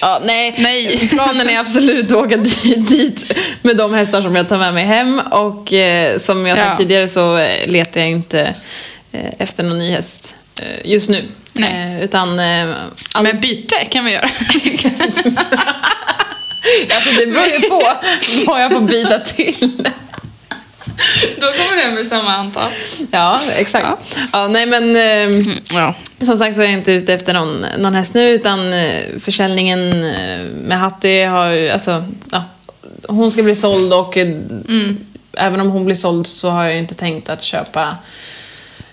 Ja, 0.00 0.20
nej. 0.24 0.54
Nej. 0.58 1.08
Planen 1.10 1.48
är 1.48 1.58
absolut 1.58 2.10
att 2.10 2.16
åka 2.16 2.36
dit, 2.36 3.32
med 3.62 3.76
de 3.76 3.94
hästar 3.94 4.22
som 4.22 4.36
jag 4.36 4.48
tar 4.48 4.58
med 4.58 4.74
mig 4.74 4.84
hem. 4.84 5.18
Och 5.18 5.72
eh, 5.72 6.18
som 6.18 6.46
jag 6.46 6.58
sagt 6.58 6.70
Ja. 6.70 6.76
tidigare 6.76 7.08
så 7.08 7.36
eh, 7.38 7.68
letar 7.68 8.00
jag 8.00 8.10
inte 8.10 8.54
eh, 9.12 9.30
efter 9.38 9.62
någon 9.62 9.78
ny 9.78 9.90
häst 9.90 10.36
eh, 10.62 10.90
just 10.90 11.08
nu. 11.10 11.24
Nej. 11.52 11.96
Eh, 11.96 12.04
utan 12.04 12.38
eh, 12.38 12.74
all... 13.12 13.22
Men 13.22 13.40
byte 13.40 13.74
kan 13.90 14.04
vi 14.04 14.12
göra. 14.12 14.30
Alltså, 16.94 17.10
det 17.20 17.26
beror 17.26 17.46
ju 17.46 17.68
på 17.68 17.82
vad 18.46 18.62
jag 18.62 18.72
får 18.72 18.80
byta 18.80 19.18
till. 19.18 19.88
Då 21.40 21.46
kommer 21.46 21.84
du 21.88 21.94
med 21.94 22.06
samma 22.06 22.34
antal. 22.36 22.70
Ja, 23.10 23.40
exakt. 23.56 23.86
Ja. 24.32 24.48
nej 24.48 24.66
men 24.66 24.96
eh, 24.96 25.46
Ja. 25.72 25.94
som 26.20 26.36
sagt 26.38 26.54
så 26.56 26.60
är 26.60 26.64
jag 26.64 26.72
inte 26.72 26.92
ute 26.92 27.14
efter 27.14 27.32
någon, 27.32 27.66
någon 27.78 27.94
häst 27.94 28.14
nu 28.14 28.28
utan 28.30 28.72
eh, 28.72 29.00
försäljningen 29.20 30.04
eh, 30.04 30.38
med 30.64 30.78
Hattie 30.78 31.26
har 31.26 31.68
alltså, 31.70 32.04
ja, 32.32 32.44
hon 33.08 33.32
ska 33.32 33.42
bli 33.42 33.54
såld 33.54 33.92
och 33.92 34.16
eh, 34.16 34.28
även 35.32 35.60
om 35.60 35.70
hon 35.70 35.84
blir 35.84 35.96
såld 35.96 36.26
så 36.26 36.50
har 36.50 36.64
jag 36.64 36.76
inte 36.76 36.94
tänkt 36.94 37.28
att 37.28 37.42
köpa 37.44 37.96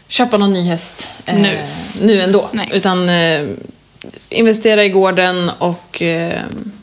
köpa 0.07 0.37
någon 0.37 0.53
ny 0.53 0.63
häst 0.63 1.11
eh, 1.25 1.35
Nu. 1.39 1.59
nu 2.01 2.21
ändå. 2.21 2.49
Nej. 2.51 2.69
Utan 2.73 3.09
eh, 3.09 3.45
investera 4.29 4.83
i 4.83 4.89
gården 4.89 5.49
och 5.57 6.01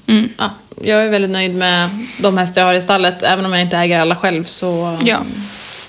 Mm. 0.07 0.29
ja, 0.39 0.51
jag 0.83 1.05
är 1.05 1.09
väldigt 1.09 1.31
nöjd 1.31 1.55
med 1.55 1.89
de 2.19 2.39
hästar 2.39 2.61
jag 2.61 2.69
har 2.69 2.75
i 2.75 2.83
stallet. 2.83 3.23
Även 3.23 3.45
om 3.47 3.53
jag 3.53 3.63
inte 3.63 3.77
äger 3.77 3.99
alla 4.01 4.17
själv 4.17 4.45
så 4.45 4.99
Ja. 5.05 5.19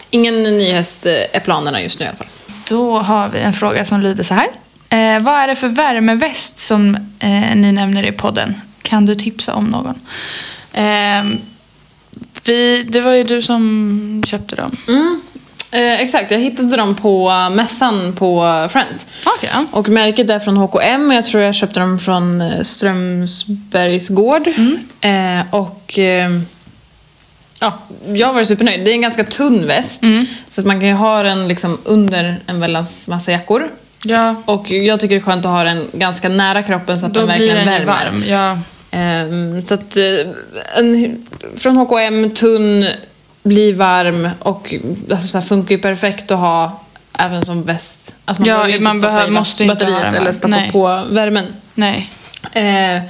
ingen 0.09 0.43
ny 0.43 0.71
häst 0.71 1.05
är 1.05 1.39
planerna 1.39 1.81
just 1.81 1.99
nu 1.99 2.05
i 2.05 2.07
alla 2.09 2.17
fall. 2.17 2.27
Då 2.69 2.99
har 2.99 3.27
vi 3.29 3.39
en 3.39 3.53
fråga 3.53 3.85
som 3.85 4.01
lyder 4.01 4.23
så 4.23 4.33
här. 4.33 4.47
Eh, 4.89 5.23
vad 5.23 5.33
är 5.35 5.47
det 5.47 5.55
för 5.55 5.67
värmeväst 5.67 6.59
som 6.59 6.95
eh, 7.19 7.55
ni 7.55 7.71
nämner 7.71 8.03
i 8.05 8.11
podden? 8.11 8.53
Kan 8.81 9.05
du 9.05 9.15
tipsa 9.15 9.53
om 9.53 9.65
någon? 9.65 9.99
Eh, 10.73 11.23
vi, 12.43 12.83
det 12.83 13.01
var 13.01 13.11
ju 13.11 13.23
du 13.23 13.41
som 13.41 14.23
köpte 14.27 14.55
dem. 14.55 14.77
Mm. 14.87 15.21
Eh, 15.71 16.01
exakt, 16.01 16.31
jag 16.31 16.39
hittade 16.39 16.77
dem 16.77 16.95
på 16.95 17.29
mässan 17.51 18.13
på 18.13 18.41
Friends. 18.71 19.05
Okej. 19.25 19.49
ja. 19.53 19.65
Och 19.71 19.89
märket 19.89 20.29
är 20.29 20.39
från 20.39 20.57
H&M 20.57 21.11
jag 21.11 21.25
tror 21.25 21.43
jag 21.43 21.55
köpte 21.55 21.79
dem 21.79 21.99
från 21.99 22.41
eh, 22.41 22.61
Strömsbergs 22.63 24.09
gård. 24.09 24.47
Eh, 25.01 25.41
och 25.55 25.99
eh, 25.99 26.29
ja, 27.59 27.79
jag 28.13 28.33
var 28.33 28.43
supernöjd. 28.43 28.85
Det 28.85 28.91
är 28.91 28.95
en 28.95 29.01
ganska 29.01 29.23
tunn 29.23 29.67
väst. 29.67 30.01
Så 30.49 30.61
att 30.61 30.67
man 30.67 30.79
kan 30.79 30.89
ju 30.89 30.95
ha 30.95 31.23
den 31.23 31.47
liksom 31.47 31.77
under 31.83 32.35
en 32.47 32.59
väldans 32.59 33.07
massa 33.07 33.31
jackor. 33.31 33.69
Ja, 34.05 34.35
Och 34.45 34.71
jag 34.71 34.99
tycker 34.99 35.15
det 35.15 35.19
är 35.21 35.23
skönt 35.25 35.45
att 35.45 35.51
ha 35.51 35.63
den 35.63 35.87
ganska 35.93 36.29
nära 36.29 36.63
kroppen 36.63 36.99
så 36.99 37.05
att 37.05 37.13
då 37.13 37.19
den 37.25 37.37
blir 37.37 37.47
verkligen 37.53 37.65
den 37.67 37.79
ju 37.81 37.85
värmer. 37.85 38.05
varm. 38.11 38.23
Ja. 38.27 38.59
Ehm, 38.91 39.65
så 39.67 39.73
att, 39.73 39.97
eh, 39.97 40.03
en, 40.77 41.25
från 41.57 41.77
H&M 41.77 42.29
tunn, 42.35 42.85
blir 43.45 43.73
varm 43.73 44.29
och 44.39 44.73
alltså, 45.11 45.27
så 45.27 45.37
här, 45.37 45.45
funkar 45.45 45.75
ju 45.75 45.81
perfekt 45.81 46.31
att 46.31 46.39
ha 46.39 46.79
även 47.19 47.41
som 47.45 47.63
väst. 47.63 48.15
Alltså, 48.25 48.41
man 48.41 48.49
Ja, 48.49 48.55
behöver 48.55 48.71
inte 48.73 48.83
man 48.83 48.93
stoppa 48.93 49.07
behöver- 49.13 49.31
måste 49.31 49.63
inte 49.63 49.75
batteriet 49.75 50.01
den 50.01 50.13
eller 50.21 50.31
stoppa 50.31 50.47
Nej. 50.47 50.71
på 50.71 51.03
värmen. 51.09 51.45
Nej. 51.75 52.09
Eh, 52.53 53.01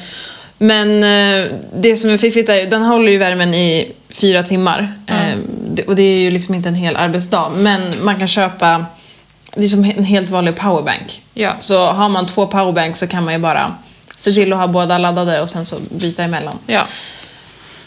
men 0.57 1.03
eh, 1.03 1.51
det 1.75 1.95
som 1.97 2.09
är 2.09 2.17
fiffigt 2.17 2.49
är 2.49 2.65
den 2.69 2.81
håller 2.81 3.11
ju 3.11 3.17
värmen 3.17 3.53
i 3.53 3.91
fyra 4.09 4.43
timmar. 4.43 4.93
Eh, 5.07 5.37
det, 5.67 5.83
och 5.83 5.95
det 5.95 6.03
är 6.03 6.17
ju 6.19 6.31
liksom 6.31 6.55
inte 6.55 6.69
en 6.69 6.75
hel 6.75 6.95
arbetsdag. 6.95 7.49
Men 7.55 7.81
man 8.05 8.19
kan 8.19 8.27
köpa, 8.27 8.85
det 9.55 9.63
är 9.63 9.67
som 9.67 9.83
en 9.85 10.03
helt 10.03 10.29
vanlig 10.29 10.55
powerbank. 10.55 11.21
Ja. 11.33 11.51
Så 11.59 11.85
har 11.87 12.09
man 12.09 12.25
två 12.27 12.47
powerbanks 12.47 12.99
så 12.99 13.07
kan 13.07 13.23
man 13.23 13.33
ju 13.33 13.39
bara 13.39 13.75
se 14.17 14.31
till 14.31 14.53
att 14.53 14.59
ha 14.59 14.67
båda 14.67 14.97
laddade 14.97 15.41
och 15.41 15.49
sen 15.49 15.65
så 15.65 15.75
byta 15.91 16.23
emellan. 16.23 16.57
Ja. 16.67 16.83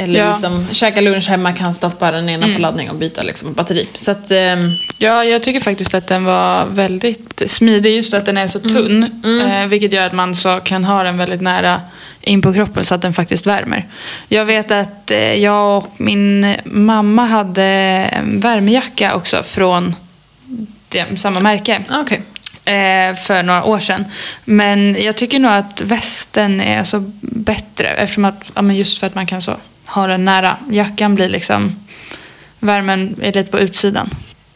Eller 0.00 0.18
Ja. 0.18 0.24
Mm. 0.24 0.34
vi 0.34 0.40
som 0.40 0.74
käkar 0.74 1.02
lunch 1.02 1.28
hemma 1.28 1.52
kan 1.52 1.74
stoppa 1.74 2.10
den 2.10 2.28
ena 2.28 2.46
på 2.54 2.60
laddning 2.60 2.90
och 2.90 2.96
byta 2.96 3.22
liksom 3.22 3.52
batteri. 3.52 3.88
Så 3.94 4.10
att, 4.10 4.30
ehm, 4.30 4.70
Ja, 4.98 5.24
jag 5.24 5.42
tycker 5.42 5.60
faktiskt 5.60 5.94
att 5.94 6.06
den 6.06 6.24
var 6.24 6.66
väldigt 6.66 7.42
smidig. 7.46 7.94
Just 7.96 8.14
att 8.14 8.26
den 8.26 8.36
är 8.36 8.46
så 8.46 8.60
tunn. 8.60 9.22
Eh, 9.50 9.66
vilket 9.66 9.92
gör 9.92 10.06
att 10.06 10.12
man 10.12 10.34
så 10.34 10.60
kan 10.60 10.84
ha 10.84 11.02
den 11.02 11.18
väldigt 11.18 11.40
nära 11.40 11.80
in 12.20 12.42
på 12.42 12.52
kroppen 12.54 12.84
så 12.84 12.94
att 12.94 13.02
den 13.02 13.12
faktiskt 13.14 13.46
värmer. 13.46 13.86
Jag 14.28 14.44
vet 14.44 14.70
att 14.70 15.10
eh, 15.10 15.34
jag 15.34 15.76
och 15.78 15.94
min 16.00 16.54
mamma 16.64 17.26
hade 17.26 17.62
en 18.12 18.40
värmejacka 18.40 19.14
också 19.14 19.42
från 19.42 19.94
det, 20.88 21.06
samma 21.20 21.40
märke. 21.40 21.80
okej. 21.90 22.22
eh, 22.64 23.14
för 23.14 23.42
några 23.42 23.64
år 23.64 23.78
sedan. 23.80 24.04
Men 24.44 25.02
jag 25.02 25.16
tycker 25.16 25.38
nog 25.38 25.52
att 25.52 25.80
västen 25.80 26.60
är 26.60 26.84
så 26.84 27.12
bättre 27.20 27.86
eftersom 27.86 28.24
att, 28.24 28.50
ja, 28.54 28.62
men 28.62 28.76
just 28.76 28.98
för 28.98 29.06
att 29.06 29.14
man 29.14 29.26
kan 29.26 29.42
så 29.42 29.56
ha 29.94 30.06
den 30.06 30.24
nära. 30.24 30.56
Jackan 30.70 31.14
blir 31.14 31.28
liksom, 31.28 31.76
värmen 32.60 33.16
är 33.22 33.32
lite 33.32 33.50
på 33.50 33.58
utsidan. 33.58 34.10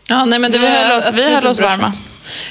Ja, 0.09 0.25
nej, 0.25 0.39
men 0.39 0.53
det 0.53 0.59
Vi 0.59 0.67
höll 0.69 0.99
oss- 0.99 1.11
vi 1.15 1.35
höll 1.35 1.47
oss 1.47 1.61
varma. 1.61 1.93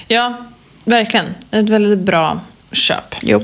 Ja, 0.08 0.38
verkligen. 0.86 1.26
Ett 1.52 1.70
väldigt 1.70 2.00
bra 2.00 2.40
köp. 2.72 3.16
Jo. 3.22 3.44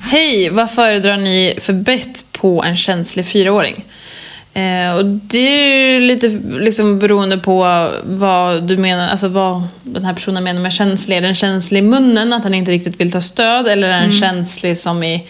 Hej, 0.00 0.50
vad 0.50 0.70
föredrar 0.70 1.16
ni 1.16 1.58
för 1.60 1.72
bett 1.72 2.24
på 2.32 2.62
en 2.64 2.76
känslig 2.76 3.26
fyraåring? 3.26 3.84
Eh, 4.54 4.94
och 4.94 5.04
det 5.04 5.38
är 5.38 5.88
ju 5.94 6.00
lite 6.00 6.28
liksom 6.60 6.98
beroende 6.98 7.38
på 7.38 7.90
vad 8.04 8.62
du 8.62 8.76
menar, 8.76 9.08
alltså 9.08 9.28
vad 9.28 9.62
den 9.82 10.04
här 10.04 10.14
personen 10.14 10.44
menar 10.44 10.60
med 10.60 10.72
känslig. 10.72 11.16
Är 11.16 11.20
den 11.20 11.34
känslig 11.34 11.78
i 11.78 11.82
munnen, 11.82 12.32
att 12.32 12.42
han 12.42 12.54
inte 12.54 12.70
riktigt 12.70 13.00
vill 13.00 13.12
ta 13.12 13.20
stöd? 13.20 13.68
Eller 13.68 13.88
är 13.88 14.00
den 14.00 14.12
känslig 14.12 14.78
som 14.78 15.02
i 15.02 15.26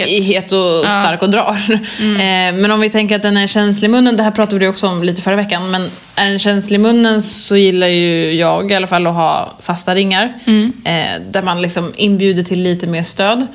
Het. 0.00 0.24
het 0.24 0.52
och 0.52 0.84
stark 0.90 1.22
och 1.22 1.30
drar. 1.30 1.56
Mm. 2.00 2.16
Eh, 2.56 2.60
men 2.60 2.70
om 2.70 2.80
vi 2.80 2.90
tänker 2.90 3.16
att 3.16 3.22
den 3.22 3.36
är 3.36 3.46
känslig 3.46 3.88
i 3.88 3.90
munnen, 3.90 4.16
det 4.16 4.22
här 4.22 4.30
pratade 4.30 4.58
vi 4.58 4.66
också 4.66 4.86
om 4.88 5.02
lite 5.04 5.22
förra 5.22 5.36
veckan, 5.36 5.70
men 5.70 5.90
är 6.16 6.30
den 6.30 6.38
känslig 6.38 6.74
i 6.74 6.78
munnen 6.78 7.22
så 7.22 7.56
gillar 7.56 7.86
ju 7.86 8.32
jag 8.32 8.70
i 8.70 8.74
alla 8.74 8.86
fall 8.86 9.06
att 9.06 9.14
ha 9.14 9.52
fasta 9.62 9.94
ringar. 9.94 10.32
Mm. 10.46 10.72
Eh, 10.84 11.20
där 11.30 11.42
man 11.42 11.62
liksom 11.62 11.92
inbjuder 11.96 12.42
till 12.42 12.62
lite 12.62 12.86
mer 12.86 13.02
stöd. 13.02 13.46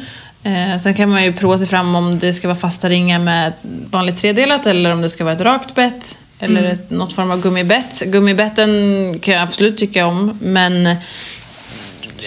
Eh, 0.44 0.78
sen 0.78 0.94
kan 0.94 1.10
man 1.10 1.24
ju 1.24 1.34
prova 1.34 1.58
sig 1.58 1.68
fram 1.68 1.96
om 1.96 2.20
det 2.20 2.34
ska 2.34 2.48
vara 2.48 2.58
fasta 2.58 2.90
ringar 2.90 3.20
med 3.20 3.54
vanligt 3.92 4.18
tredelat 4.22 4.66
eller 4.66 4.92
om 4.92 5.02
det 5.02 5.10
ska 5.10 5.24
vara 5.24 5.36
ett 5.36 5.42
rakt 5.42 5.76
bett. 5.76 6.18
Eller 6.40 6.60
Mm. 6.60 6.72
ett, 6.72 6.90
något 6.90 7.14
form 7.14 7.32
av 7.32 7.42
gummibett. 7.42 8.02
Gummibetten 8.06 8.70
kan 9.22 9.34
jag 9.34 9.44
absolut 9.44 9.78
tycka 9.78 10.06
om, 10.06 10.38
men 10.42 10.96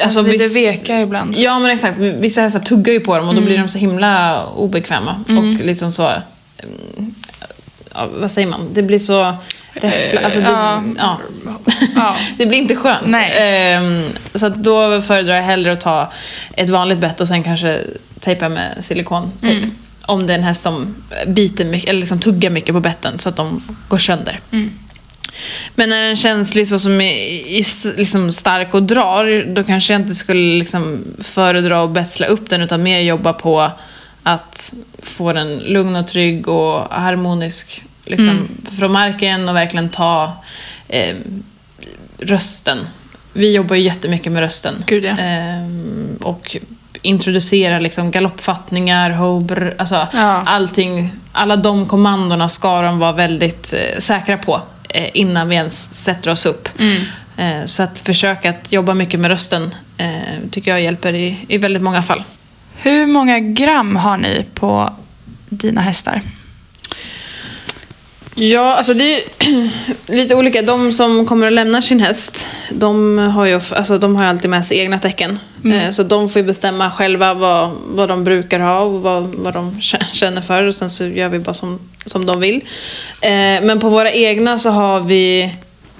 Alltså, 0.02 0.22
lite 0.22 0.44
viss- 0.44 0.54
veka 0.56 1.00
ibland. 1.00 1.36
Ja 1.36 1.58
men 1.58 1.70
exakt, 1.70 1.98
vissa 1.98 2.40
hästar 2.40 2.60
tuggar 2.60 2.92
ju 2.92 3.00
på 3.00 3.16
dem 3.18 3.28
och 3.28 3.34
då 3.34 3.40
blir 3.40 3.58
de 3.58 3.68
så 3.68 3.78
himla 3.78 4.46
obekväma. 4.46 5.24
Och 5.38 5.64
liksom 5.64 5.92
så, 5.92 6.06
mm, 6.08 7.14
ja, 7.94 8.08
vad 8.14 8.30
säger 8.32 8.48
man, 8.48 8.68
det 8.74 8.82
blir 8.82 8.98
så 8.98 9.34
räffla, 9.72 10.20
alltså 10.20 10.40
det, 10.40 10.46
ja. 10.46 10.82
ja. 10.98 11.18
Ja. 11.96 12.16
det 12.38 12.46
blir 12.46 12.58
inte 12.58 12.76
skönt. 12.76 13.06
Ehm, 13.40 14.02
så 14.34 14.48
då 14.48 15.00
föredrar 15.02 15.34
jag 15.34 15.42
hellre 15.42 15.72
att 15.72 15.80
ta 15.80 16.12
ett 16.56 16.70
vanligt 16.70 16.98
bett 16.98 17.20
och 17.20 17.28
sen 17.28 17.42
kanske 17.42 17.80
tejpa 18.20 18.48
med 18.48 18.78
silikontejp. 18.84 19.66
Om 20.06 20.26
det 20.26 20.32
är 20.32 20.38
en 20.38 20.44
häst 20.44 20.62
som 20.62 20.94
biter 21.26 21.64
mycket, 21.64 21.88
eller 21.90 22.00
liksom 22.00 22.20
tuggar 22.20 22.50
mycket 22.50 22.74
på 22.74 22.80
betten 22.80 23.18
så 23.18 23.28
att 23.28 23.36
de 23.36 23.62
går 23.88 23.98
sönder. 23.98 24.40
Men 25.74 25.92
är 25.92 26.06
den 26.06 26.16
känslig 26.16 26.68
så 26.68 26.78
som 26.78 27.00
är, 27.00 27.96
liksom 27.96 28.32
stark 28.32 28.74
och 28.74 28.82
drar, 28.82 29.54
då 29.54 29.64
kanske 29.64 29.92
jag 29.92 30.02
inte 30.02 30.14
skulle 30.14 30.58
liksom 30.58 31.04
föredra 31.22 31.84
att 31.84 31.90
betsla 31.90 32.26
upp 32.26 32.50
den 32.50 32.60
utan 32.62 32.82
mer 32.82 33.00
jobba 33.00 33.32
på 33.32 33.70
att 34.22 34.72
få 35.02 35.32
den 35.32 35.58
lugn 35.58 35.96
och 35.96 36.06
trygg 36.08 36.48
och 36.48 36.80
harmonisk 36.90 37.82
liksom, 38.04 38.48
från 38.78 38.92
marken 38.92 39.48
och 39.48 39.56
verkligen 39.56 39.88
ta 39.88 40.36
eh, 40.88 41.16
rösten 42.18 42.78
vi 43.32 43.52
jobbar 43.54 43.76
ju 43.76 43.82
jättemycket 43.82 44.32
med 44.32 44.40
rösten. 44.40 44.74
Gud, 44.86 45.04
ja. 45.04 45.16
Ehm, 45.18 46.18
och 46.22 46.56
introducerar 47.02 47.80
liksom 47.80 48.10
galoppfattningar, 48.10 49.10
hober, 49.10 49.74
alltså 49.78 50.06
Ja. 50.12 50.42
allting. 50.46 51.12
Alla 51.32 51.56
de 51.56 51.86
kommandona 51.86 52.48
ska 52.48 52.82
de 52.82 52.98
vara 52.98 53.12
väldigt 53.12 53.72
eh, 53.72 53.98
säkra 53.98 54.36
på 54.36 54.54
eh, 54.54 54.60
innan 55.14 55.48
vi 55.48 55.54
ens 55.54 55.88
sätter 56.04 56.30
oss 56.30 56.46
upp. 56.46 56.68
Mm. 56.78 57.02
Eh, 57.36 57.66
så 57.66 57.82
att 57.82 58.00
försöka 58.00 58.50
att 58.50 58.72
jobba 58.72 58.94
mycket 58.94 59.20
med 59.20 59.30
rösten 59.30 59.74
eh, 59.96 60.08
tycker 60.50 60.70
jag 60.70 60.80
hjälper 60.80 61.14
i, 61.14 61.44
i 61.48 61.58
väldigt 61.58 61.82
många 61.82 62.02
fall. 62.02 62.24
Hur 62.76 63.06
många 63.06 63.38
gram 63.38 63.96
har 63.96 64.16
ni 64.16 64.46
på 64.54 64.94
dina 65.48 65.80
hästar? 65.80 66.22
Ja, 68.34 68.74
alltså 68.74 68.94
det 68.94 69.14
är 69.14 69.22
lite 70.06 70.34
olika. 70.34 70.62
De 70.62 70.92
som 70.92 71.26
kommer 71.26 71.46
att 71.46 71.52
lämna 71.52 71.82
sin 71.82 72.00
häst, 72.00 72.46
de 72.70 73.18
har 73.18 73.46
ju, 73.46 73.60
alltså, 73.70 73.98
de 73.98 74.16
har 74.16 74.24
alltid 74.24 74.50
med 74.50 74.66
sig 74.66 74.78
egna 74.78 74.98
tecken. 74.98 75.38
Eh, 75.64 75.90
Så 75.90 76.02
de 76.02 76.28
får 76.28 76.42
ju 76.42 76.46
bestämma 76.46 76.90
själva 76.90 77.34
vad, 77.34 77.70
vad 77.86 78.08
de 78.08 78.24
brukar 78.24 78.60
ha 78.60 78.80
och 78.80 79.02
vad, 79.02 79.22
vad 79.34 79.54
de 79.54 79.70
kä- 79.80 80.04
känner 80.12 80.40
för. 80.42 80.64
Och 80.64 80.74
sen 80.74 80.90
så 80.90 81.06
gör 81.06 81.28
vi 81.28 81.38
bara 81.38 81.54
som, 81.54 81.78
som 82.06 82.26
de 82.26 82.40
vill. 82.40 82.56
Eh, 83.20 83.30
Men 83.62 83.80
på 83.80 83.88
våra 83.88 84.12
egna 84.12 84.58
så 84.58 84.70
har 84.70 85.00
vi... 85.00 85.50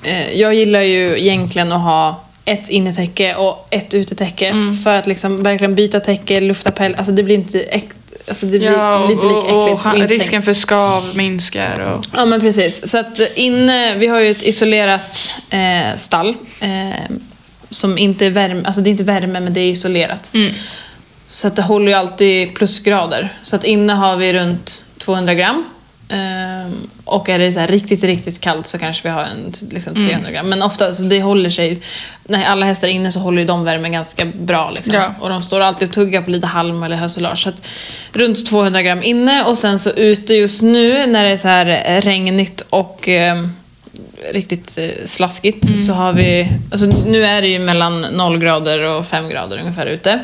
eh, 0.03 0.33
Jag 0.33 0.55
gillar 0.55 0.81
ju 0.83 1.19
egentligen 1.21 1.73
att 1.73 1.81
ha 1.83 2.25
ett 2.45 2.69
innetäcke 2.69 3.35
och 3.35 3.67
ett 3.71 3.95
utetäcke. 3.95 4.55
För 4.85 4.99
att 4.99 5.07
liksom 5.07 5.43
verkligen 5.43 5.75
byta 5.75 6.01
täcke, 6.01 6.41
lufta 6.41 6.71
päls. 6.71 6.99
Alltså 6.99 7.13
det 7.13 7.23
blir 7.23 7.35
inte 7.35 7.61
äkt, 7.61 7.97
alltså 8.31 8.47
det 8.47 8.59
blir 8.59 8.73
Ja, 8.73 8.99
och, 8.99 9.11
lite 9.11 9.23
lika 9.27 9.39
äckligt. 9.39 9.87
och, 9.87 9.87
och 9.87 10.09
risken 10.09 10.43
för 10.43 10.55
skav 10.55 11.05
minskar. 11.15 11.81
Och, 11.81 12.07
Ja 12.17 12.25
men 12.25 12.41
precis. 12.41 12.91
Så 12.91 12.99
att 12.99 13.21
inne, 13.35 13.95
vi 13.95 14.07
har 14.07 14.21
ju 14.21 14.31
ett 14.31 14.43
isolerat 14.43 15.41
eh, 15.51 15.97
stall. 15.99 16.37
Eh, 16.61 17.17
som 17.71 17.99
inte 17.99 18.27
är 18.27 18.31
värme, 18.31 18.63
alltså 18.67 18.81
det 18.81 18.89
är 18.89 18.93
inte 18.93 19.05
värme 19.05 19.41
men 19.41 19.55
det 19.55 19.61
är 19.61 19.71
isolerat. 19.71 20.31
Mm. 20.35 20.53
Så 21.29 21.47
att 21.49 21.57
det 21.57 21.63
håller 21.63 21.87
ju 21.89 21.95
alltid 21.95 22.55
plusgrader. 22.55 23.33
Så 23.43 23.57
att 23.57 23.65
inne 23.65 23.93
har 23.93 24.17
vi 24.17 24.33
runt 24.33 24.85
200 24.99 25.35
gram. 25.35 25.65
Eh, 26.11 26.73
och 27.05 27.29
är 27.29 27.39
det 27.39 27.53
så 27.53 27.67
riktigt, 27.67 28.05
riktigt 28.05 28.41
kallt 28.41 28.69
så 28.69 28.79
kanske 28.79 29.09
vi 29.09 29.15
har 29.15 29.23
en 29.23 29.53
liksom 29.71 29.97
Mm. 29.97 30.09
300 30.09 30.31
gram. 30.31 30.49
Men 30.49 30.63
ofta, 30.63 30.93
så 30.93 31.03
det 31.03 31.23
håller 31.23 31.51
sig, 31.51 31.79
när 32.25 32.45
alla 32.45 32.67
hästar 32.67 32.89
är 32.89 32.93
inne 32.93 33.13
så 33.13 33.21
håller 33.21 33.43
ju 33.43 33.47
de 33.49 33.65
värmen 33.65 33.93
ganska 33.93 34.25
bra. 34.25 34.71
Liksom. 34.71 34.95
Ja. 34.95 35.15
Och 35.21 35.29
de 35.29 35.43
står 35.43 35.61
alltid 35.61 35.89
och 35.89 35.95
tuggar 35.95 36.23
på 36.23 36.31
lite 36.31 36.47
halm 36.47 36.83
eller 36.83 36.97
hösilage. 36.97 37.39
Så 37.43 37.49
att 37.49 37.67
runt 38.13 38.47
200 38.47 38.83
gram 38.83 39.03
inne 39.03 39.45
och 39.45 39.59
sen 39.59 39.79
så 39.79 39.91
ute 39.91 40.35
just 40.35 40.63
nu 40.63 41.07
när 41.07 41.25
det 41.25 41.31
är 41.31 41.37
så 41.37 41.49
här 41.49 42.01
regnigt 42.01 42.61
och 42.71 43.09
eh, 43.09 43.45
riktigt 44.33 44.79
eh, 44.79 44.91
slaskigt 45.05 45.87
så 45.87 45.93
har 45.93 46.13
vi, 46.13 46.53
alltså 46.71 46.87
nu 46.87 47.25
är 47.25 47.43
det 47.43 47.49
ju 47.49 47.59
mellan 47.59 48.01
0 48.01 48.39
grader 48.39 48.83
och 48.83 49.07
5 49.07 49.29
grader 49.29 49.59
ungefär 49.59 49.87
ute. 49.87 50.21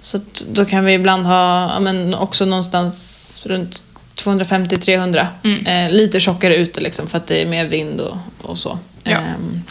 Så 0.00 0.16
att 0.16 0.44
då 0.52 0.64
kan 0.64 0.84
vi 0.84 0.92
ibland 0.92 1.26
ha, 1.26 1.72
ja, 1.74 1.80
men 1.80 2.14
också 2.14 2.44
någonstans 2.44 3.12
runt 3.44 3.82
250-300 4.16 5.26
eh, 5.66 5.90
lite 5.90 6.20
tjockare 6.20 6.56
ute 6.56 6.80
liksom 6.80 7.08
för 7.08 7.18
att 7.18 7.26
det 7.26 7.42
är 7.42 7.46
mer 7.46 7.64
vind 7.64 8.00
och, 8.00 8.16
och 8.42 8.58
så. 8.58 8.78
Ja. 9.04 9.10
Ehm, 9.10 9.62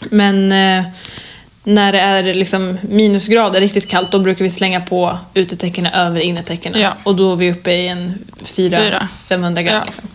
men 0.00 0.52
eh, 0.52 0.84
när 1.64 1.92
det 1.92 2.00
är 2.00 2.22
liksom 2.34 2.78
minusgrader, 2.82 3.60
riktigt 3.60 3.88
kallt, 3.88 4.12
då 4.12 4.18
brukar 4.18 4.44
vi 4.44 4.50
slänga 4.50 4.80
på 4.80 5.18
utetäckena 5.34 5.92
över 5.92 6.20
innetäckena. 6.20 6.78
Ja. 6.78 6.96
Och 7.04 7.16
då 7.16 7.32
är 7.32 7.36
vi 7.36 7.52
uppe 7.52 7.72
i 7.72 7.88
en 7.88 8.24
Fyra. 8.44 9.08
400-500 9.28 9.62
gram. 9.62 9.74
Ja. 9.74 9.84
Liksom. 9.84 10.08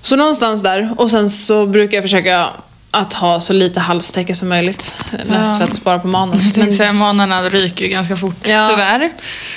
Så 0.00 0.16
någonstans 0.16 0.62
där. 0.62 0.94
Och 0.96 1.10
sen 1.10 1.30
så 1.30 1.66
brukar 1.66 1.96
jag 1.96 2.04
försöka 2.04 2.50
att 2.96 3.12
ha 3.12 3.40
så 3.40 3.52
lite 3.52 3.80
halstäcke 3.80 4.34
som 4.34 4.48
möjligt. 4.48 5.04
Mest 5.12 5.28
Ja. 5.30 5.56
för 5.58 5.64
att 5.64 5.74
spara 5.74 5.98
på 5.98 6.06
manen. 6.08 6.40
jag 6.44 6.54
tänkte 6.54 6.76
säga, 6.76 6.92
manarna 6.92 7.42
ryker 7.42 7.84
ju 7.84 7.90
ganska 7.90 8.16
fort, 8.16 8.36
Ja. 8.48 8.68
tyvärr. 8.70 9.10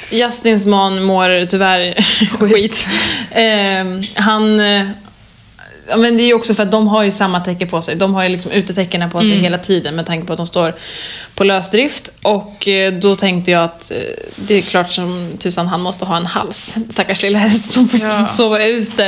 Justins 0.09 0.65
man 0.65 1.03
mår 1.03 1.45
tyvärr 1.45 1.93
skit. 2.37 2.87
Ehm, 3.31 4.01
han... 4.15 4.59
Ja, 5.89 5.97
men 5.97 6.17
det 6.17 6.23
är 6.23 6.27
ju 6.27 6.33
också 6.33 6.53
för 6.53 6.63
att 6.63 6.71
de 6.71 6.87
har 6.87 7.03
ju 7.03 7.11
samma 7.11 7.39
täcke 7.39 7.65
på 7.65 7.81
sig. 7.81 7.95
De 7.95 8.13
har 8.13 8.23
ju 8.23 8.29
liksom 8.29 8.51
utetäckena 8.51 9.09
på 9.09 9.19
sig 9.19 9.29
Mm. 9.31 9.43
hela 9.43 9.57
tiden 9.57 9.95
med 9.95 10.05
tanke 10.05 10.27
på 10.27 10.33
att 10.33 10.37
de 10.37 10.45
står 10.45 10.75
på 11.35 11.43
lösdrift. 11.43 12.09
Och 12.21 12.67
eh, 12.67 12.93
då 12.93 13.15
tänkte 13.15 13.51
jag 13.51 13.63
att 13.63 13.91
eh, 13.91 13.97
det 14.35 14.53
är 14.53 14.61
klart 14.61 14.91
som 14.91 15.29
tusan 15.39 15.67
han 15.67 15.81
måste 15.81 16.05
ha 16.05 16.17
en 16.17 16.25
hals. 16.25 16.75
Stackars 16.89 17.21
lilla 17.21 17.39
häst 17.39 17.71
som 17.73 17.89
får 17.89 17.99
Ja. 17.99 18.27
sova 18.27 18.63
ute. 18.63 19.07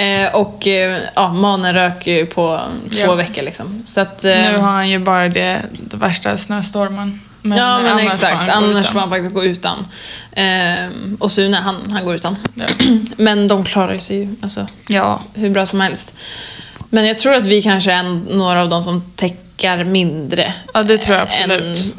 Eh, 0.00 0.34
och 0.34 0.66
eh, 0.66 1.00
ja, 1.14 1.32
manen 1.32 1.74
rök 1.74 2.06
ju 2.06 2.26
på 2.26 2.60
två 2.90 2.96
Ja. 3.00 3.14
veckor 3.14 3.42
liksom. 3.42 3.82
Så 3.86 4.00
att, 4.00 4.24
eh, 4.24 4.34
Nu 4.34 4.56
har 4.58 4.70
han 4.72 4.88
ju 4.88 4.98
bara 4.98 5.28
det, 5.28 5.62
det 5.90 5.96
värsta 5.96 6.36
snöstormen. 6.36 7.20
Men 7.42 7.58
ja 7.58 7.78
men 7.82 7.92
annars 7.92 8.06
exakt, 8.14 8.48
annars 8.50 8.86
får 8.86 9.00
han 9.00 9.10
faktiskt 9.10 9.34
gå 9.34 9.44
utan. 9.44 9.86
Ehm, 10.32 11.16
och 11.20 11.32
Sune 11.32 11.56
han, 11.56 11.76
han 11.92 12.04
går 12.04 12.14
utan. 12.14 12.36
Ja. 12.54 12.64
Men 13.16 13.48
de 13.48 13.64
klarar 13.64 13.98
sig 13.98 14.16
ju 14.18 14.34
alltså, 14.42 14.66
Ja, 14.88 15.20
hur 15.34 15.50
bra 15.50 15.66
som 15.66 15.80
helst. 15.80 16.14
Men 16.90 17.06
jag 17.06 17.18
tror 17.18 17.34
att 17.34 17.46
vi 17.46 17.62
kanske 17.62 17.92
är 17.92 18.02
några 18.36 18.60
av 18.62 18.68
de 18.68 18.82
som 18.84 19.00
täckar 19.16 19.84
mindre. 19.84 20.54
ja 20.74 20.82
det 20.82 20.98
tror 20.98 21.16
jag 21.16 21.22
absolut. 21.22 21.78
Än, 21.86 21.92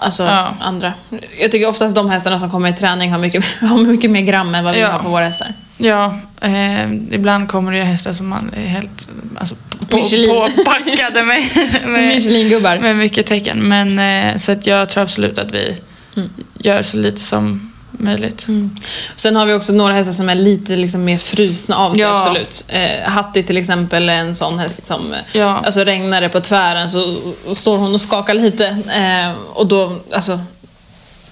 alltså 0.00 0.22
Ja. 0.22 0.54
andra. 0.60 0.92
Jag 1.40 1.52
tycker 1.52 1.68
oftast 1.68 1.94
de 1.94 2.10
hästarna 2.10 2.38
som 2.38 2.50
kommer 2.50 2.68
i 2.68 2.72
träning 2.72 3.12
har 3.12 3.18
mycket, 3.18 3.44
har 3.60 3.78
mycket 3.78 4.10
mer 4.10 4.20
gram 4.22 4.54
än 4.54 4.64
vad 4.64 4.74
vi 4.74 4.80
Ja. 4.80 4.90
har 4.90 4.98
på 4.98 5.08
våra 5.08 5.24
hästar. 5.24 5.54
Ja, 5.76 6.18
eh, 6.40 6.92
ibland 6.92 7.48
kommer 7.48 7.72
det 7.72 7.78
ju 7.78 7.84
hästar 7.84 8.12
som 8.12 8.28
man 8.28 8.50
är 8.56 8.66
helt 8.66 9.08
alltså. 9.38 9.54
Påpackade 10.00 11.22
med, 11.24 11.42
med, 11.84 12.08
Michelin-gubbar. 12.08 12.78
med 12.78 12.96
mycket 12.96 13.26
tecken. 13.26 13.58
Men, 13.68 13.98
eh, 13.98 14.36
så 14.38 14.52
att 14.52 14.66
jag 14.66 14.88
tror 14.90 15.02
absolut 15.02 15.38
att 15.38 15.52
vi 15.52 15.76
Mm. 16.16 16.30
gör 16.58 16.82
så 16.82 16.96
lite 16.96 17.20
som 17.20 17.72
möjligt. 17.90 18.46
Sen 19.16 19.36
har 19.36 19.46
vi 19.46 19.52
också 19.52 19.72
några 19.72 19.94
hästar 19.94 20.12
som 20.12 20.28
är 20.28 20.34
lite 20.34 20.76
liksom 20.76 21.04
mer 21.04 21.18
frusna 21.18 21.76
av 21.76 21.92
sig, 21.92 22.00
Ja. 22.02 22.20
absolut. 22.20 22.64
Eh, 22.68 23.10
Hattie 23.10 23.42
till 23.42 23.56
exempel 23.56 24.08
är 24.08 24.12
en 24.16 24.34
sån 24.36 24.58
häst 24.58 24.86
som, 24.86 25.14
Ja. 25.32 25.60
alltså 25.64 25.80
regnar 25.84 26.20
det 26.20 26.28
på 26.28 26.40
tvären 26.40 26.90
så 26.90 27.18
står 27.54 27.76
hon 27.76 27.94
och 27.94 28.00
skakar 28.00 28.34
lite. 28.34 28.66
Eh, 28.94 29.32
och 29.52 29.66
då, 29.66 29.96
alltså, 30.12 30.38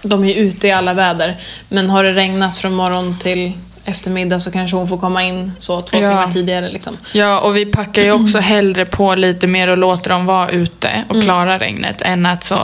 de 0.02 0.24
är 0.24 0.34
ute 0.34 0.68
i 0.68 0.72
alla 0.72 0.94
väder. 0.94 1.36
Men 1.68 1.90
har 1.90 2.04
det 2.04 2.12
regnat 2.12 2.58
från 2.58 2.74
morgon 2.74 3.18
till 3.18 3.52
eftermiddag 3.90 4.40
så 4.40 4.50
kanske 4.50 4.76
hon 4.76 4.88
får 4.88 4.98
komma 4.98 5.22
in 5.24 5.52
så 5.58 5.80
två 5.82 5.96
Ja. 5.96 6.08
timmar 6.08 6.32
tidigare. 6.32 6.70
Liksom. 6.70 6.96
Ja, 7.12 7.40
och 7.40 7.56
vi 7.56 7.66
packar 7.66 8.02
ju 8.02 8.12
också 8.12 8.38
hellre 8.38 8.84
på 8.84 9.14
lite 9.14 9.46
mer 9.46 9.68
och 9.68 9.78
låter 9.78 10.10
dem 10.10 10.26
vara 10.26 10.50
ute 10.50 11.04
och 11.08 11.22
klara 11.22 11.58
regnet 11.58 12.02
än 12.02 12.26
att 12.26 12.44
så 12.44 12.58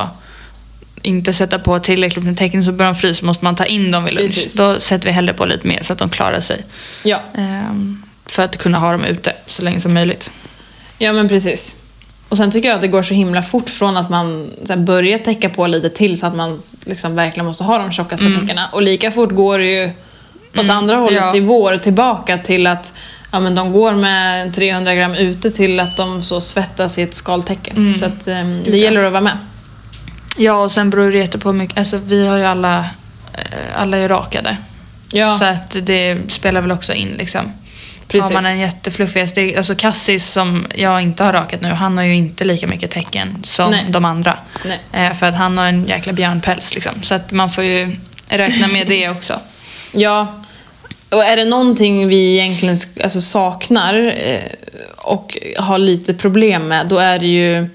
inte 1.03 1.33
sätta 1.33 1.59
på 1.59 1.79
tillräckligt 1.79 2.25
med 2.25 2.37
tecken 2.39 2.65
så 2.65 2.73
börjar 2.73 2.93
de 2.93 2.99
frysa 2.99 3.27
måste 3.27 3.45
man 3.45 3.57
ta 3.57 3.65
in 3.65 3.91
dem 3.91 4.05
vid 4.05 4.15
lunch. 4.15 4.27
Precis. 4.35 4.55
Då 4.55 4.81
sätter 4.81 5.07
vi 5.07 5.13
hellre 5.13 5.35
på 5.35 5.47
lite 5.47 5.67
mer 5.67 5.83
så 5.83 5.93
att 5.93 5.99
de 5.99 6.09
klarar 6.09 6.41
sig. 6.41 6.65
Ja. 7.03 7.21
Ehm, 7.35 8.03
för 8.27 8.43
att 8.43 8.57
kunna 8.57 8.79
ha 8.79 8.93
dem 8.93 9.05
ute 9.05 9.33
så 9.47 9.63
länge 9.63 9.81
som 9.81 9.95
möjligt. 9.95 10.31
ja, 10.99 11.13
men 11.13 11.29
precis. 11.29 11.77
Och 12.29 12.37
sen 12.37 12.51
tycker 12.51 12.69
jag 12.69 12.75
att 12.75 12.81
det 12.81 12.89
går 12.89 13.03
så 13.03 13.15
himla 13.15 13.43
fort 13.43 13.71
från 13.71 13.97
att 13.97 14.11
man 14.11 14.51
så 14.65 14.73
här, 14.73 14.81
börjar 14.81 15.19
täcka 15.19 15.49
på 15.49 15.67
lite 15.67 15.91
till 15.91 16.21
så 16.21 16.27
att 16.27 16.35
man 16.37 16.61
liksom 16.87 17.15
verkligen 17.15 17.47
måste 17.47 17.65
ha 17.65 17.79
de 17.79 17.93
tjockaste 17.93 18.27
täckena. 18.41 18.69
Och 18.73 18.83
lika 18.83 19.11
fort 19.11 19.31
går 19.33 19.59
det 19.59 19.65
ju 19.65 19.91
åt 20.59 20.71
andra 20.71 20.97
hållet 20.97 21.21
ja. 21.21 21.37
i 21.37 21.41
vår 21.41 21.77
tillbaka 21.77 22.39
till 22.39 22.67
att 22.67 22.93
ja, 23.31 23.41
men 23.41 23.55
de 23.55 23.73
går 23.73 23.93
med 23.93 24.55
300 24.55 24.95
gram 24.95 25.15
ute 25.15 25.51
till 25.51 25.81
att 25.81 25.97
de 25.97 26.23
så 26.23 26.41
svettas 26.41 26.99
i 26.99 27.03
ett 27.03 27.15
skaltäcke. 27.15 27.93
Så 27.99 28.07
att, 28.07 28.29
ehm, 28.29 28.63
det 28.65 28.79
gäller 28.79 29.05
att 29.05 29.13
vara 29.13 29.23
med. 29.23 29.39
Ja, 30.37 30.63
och 30.63 30.73
sen 30.73 30.91
beror 30.91 31.13
det 31.13 31.19
jätte 31.19 31.39
på 31.39 31.53
mycket. 31.53 31.79
Alltså 31.79 31.99
vi 31.99 32.27
har 32.27 32.37
ju 32.37 32.45
alla, 32.45 32.79
eh, 33.33 33.81
alla 33.81 33.97
är 33.97 34.09
rakade. 34.09 34.57
Ja, 35.13 35.39
Så 35.39 35.45
att 35.45 35.77
det 35.83 36.19
spelar 36.29 36.61
väl 36.61 36.73
också 36.73 36.93
in 36.93 37.15
liksom. 37.19 37.53
Precis. 38.09 38.25
Har 38.25 38.43
man 38.43 38.47
en 38.47 38.59
jättefluffig 38.59 39.57
alltså 39.57 39.75
Cassis 39.75 40.27
som 40.27 40.67
jag 40.75 41.03
inte 41.03 41.25
har 41.25 41.33
rakat 41.33 41.61
nu, 41.61 41.69
han 41.69 41.99
har 41.99 42.05
ju 42.05 42.15
inte 42.15 42.45
lika 42.45 42.67
mycket 42.67 42.91
tecken 42.91 43.43
som 43.45 43.71
Nej. 43.71 43.87
de 43.89 44.05
andra. 44.05 44.39
Eh, 44.93 45.15
för 45.15 45.27
att 45.27 45.35
han 45.35 45.59
har 45.59 45.67
en 45.67 45.87
jäkla 45.87 46.13
björnpäls 46.13 46.75
liksom. 46.75 47.03
Så 47.03 47.15
att 47.15 47.31
man 47.31 47.51
får 47.51 47.65
ju 47.65 47.97
räkna 48.29 48.69
med 48.69 48.89
det 48.89 49.09
också. 49.09 49.41
Ja, 49.93 50.35
och 51.11 51.25
är 51.25 51.37
det 51.37 51.45
någonting 51.45 52.09
vi 52.09 52.39
egentligen 52.39 52.77
alltså, 53.03 53.21
saknar 53.21 54.15
eh, 54.17 54.41
och 54.97 55.39
har 55.59 55.79
lite 55.79 56.15
problem 56.15 56.69
med, 56.69 56.87
då 56.87 56.99
är 56.99 57.19
det 57.19 57.27
ju 57.27 57.69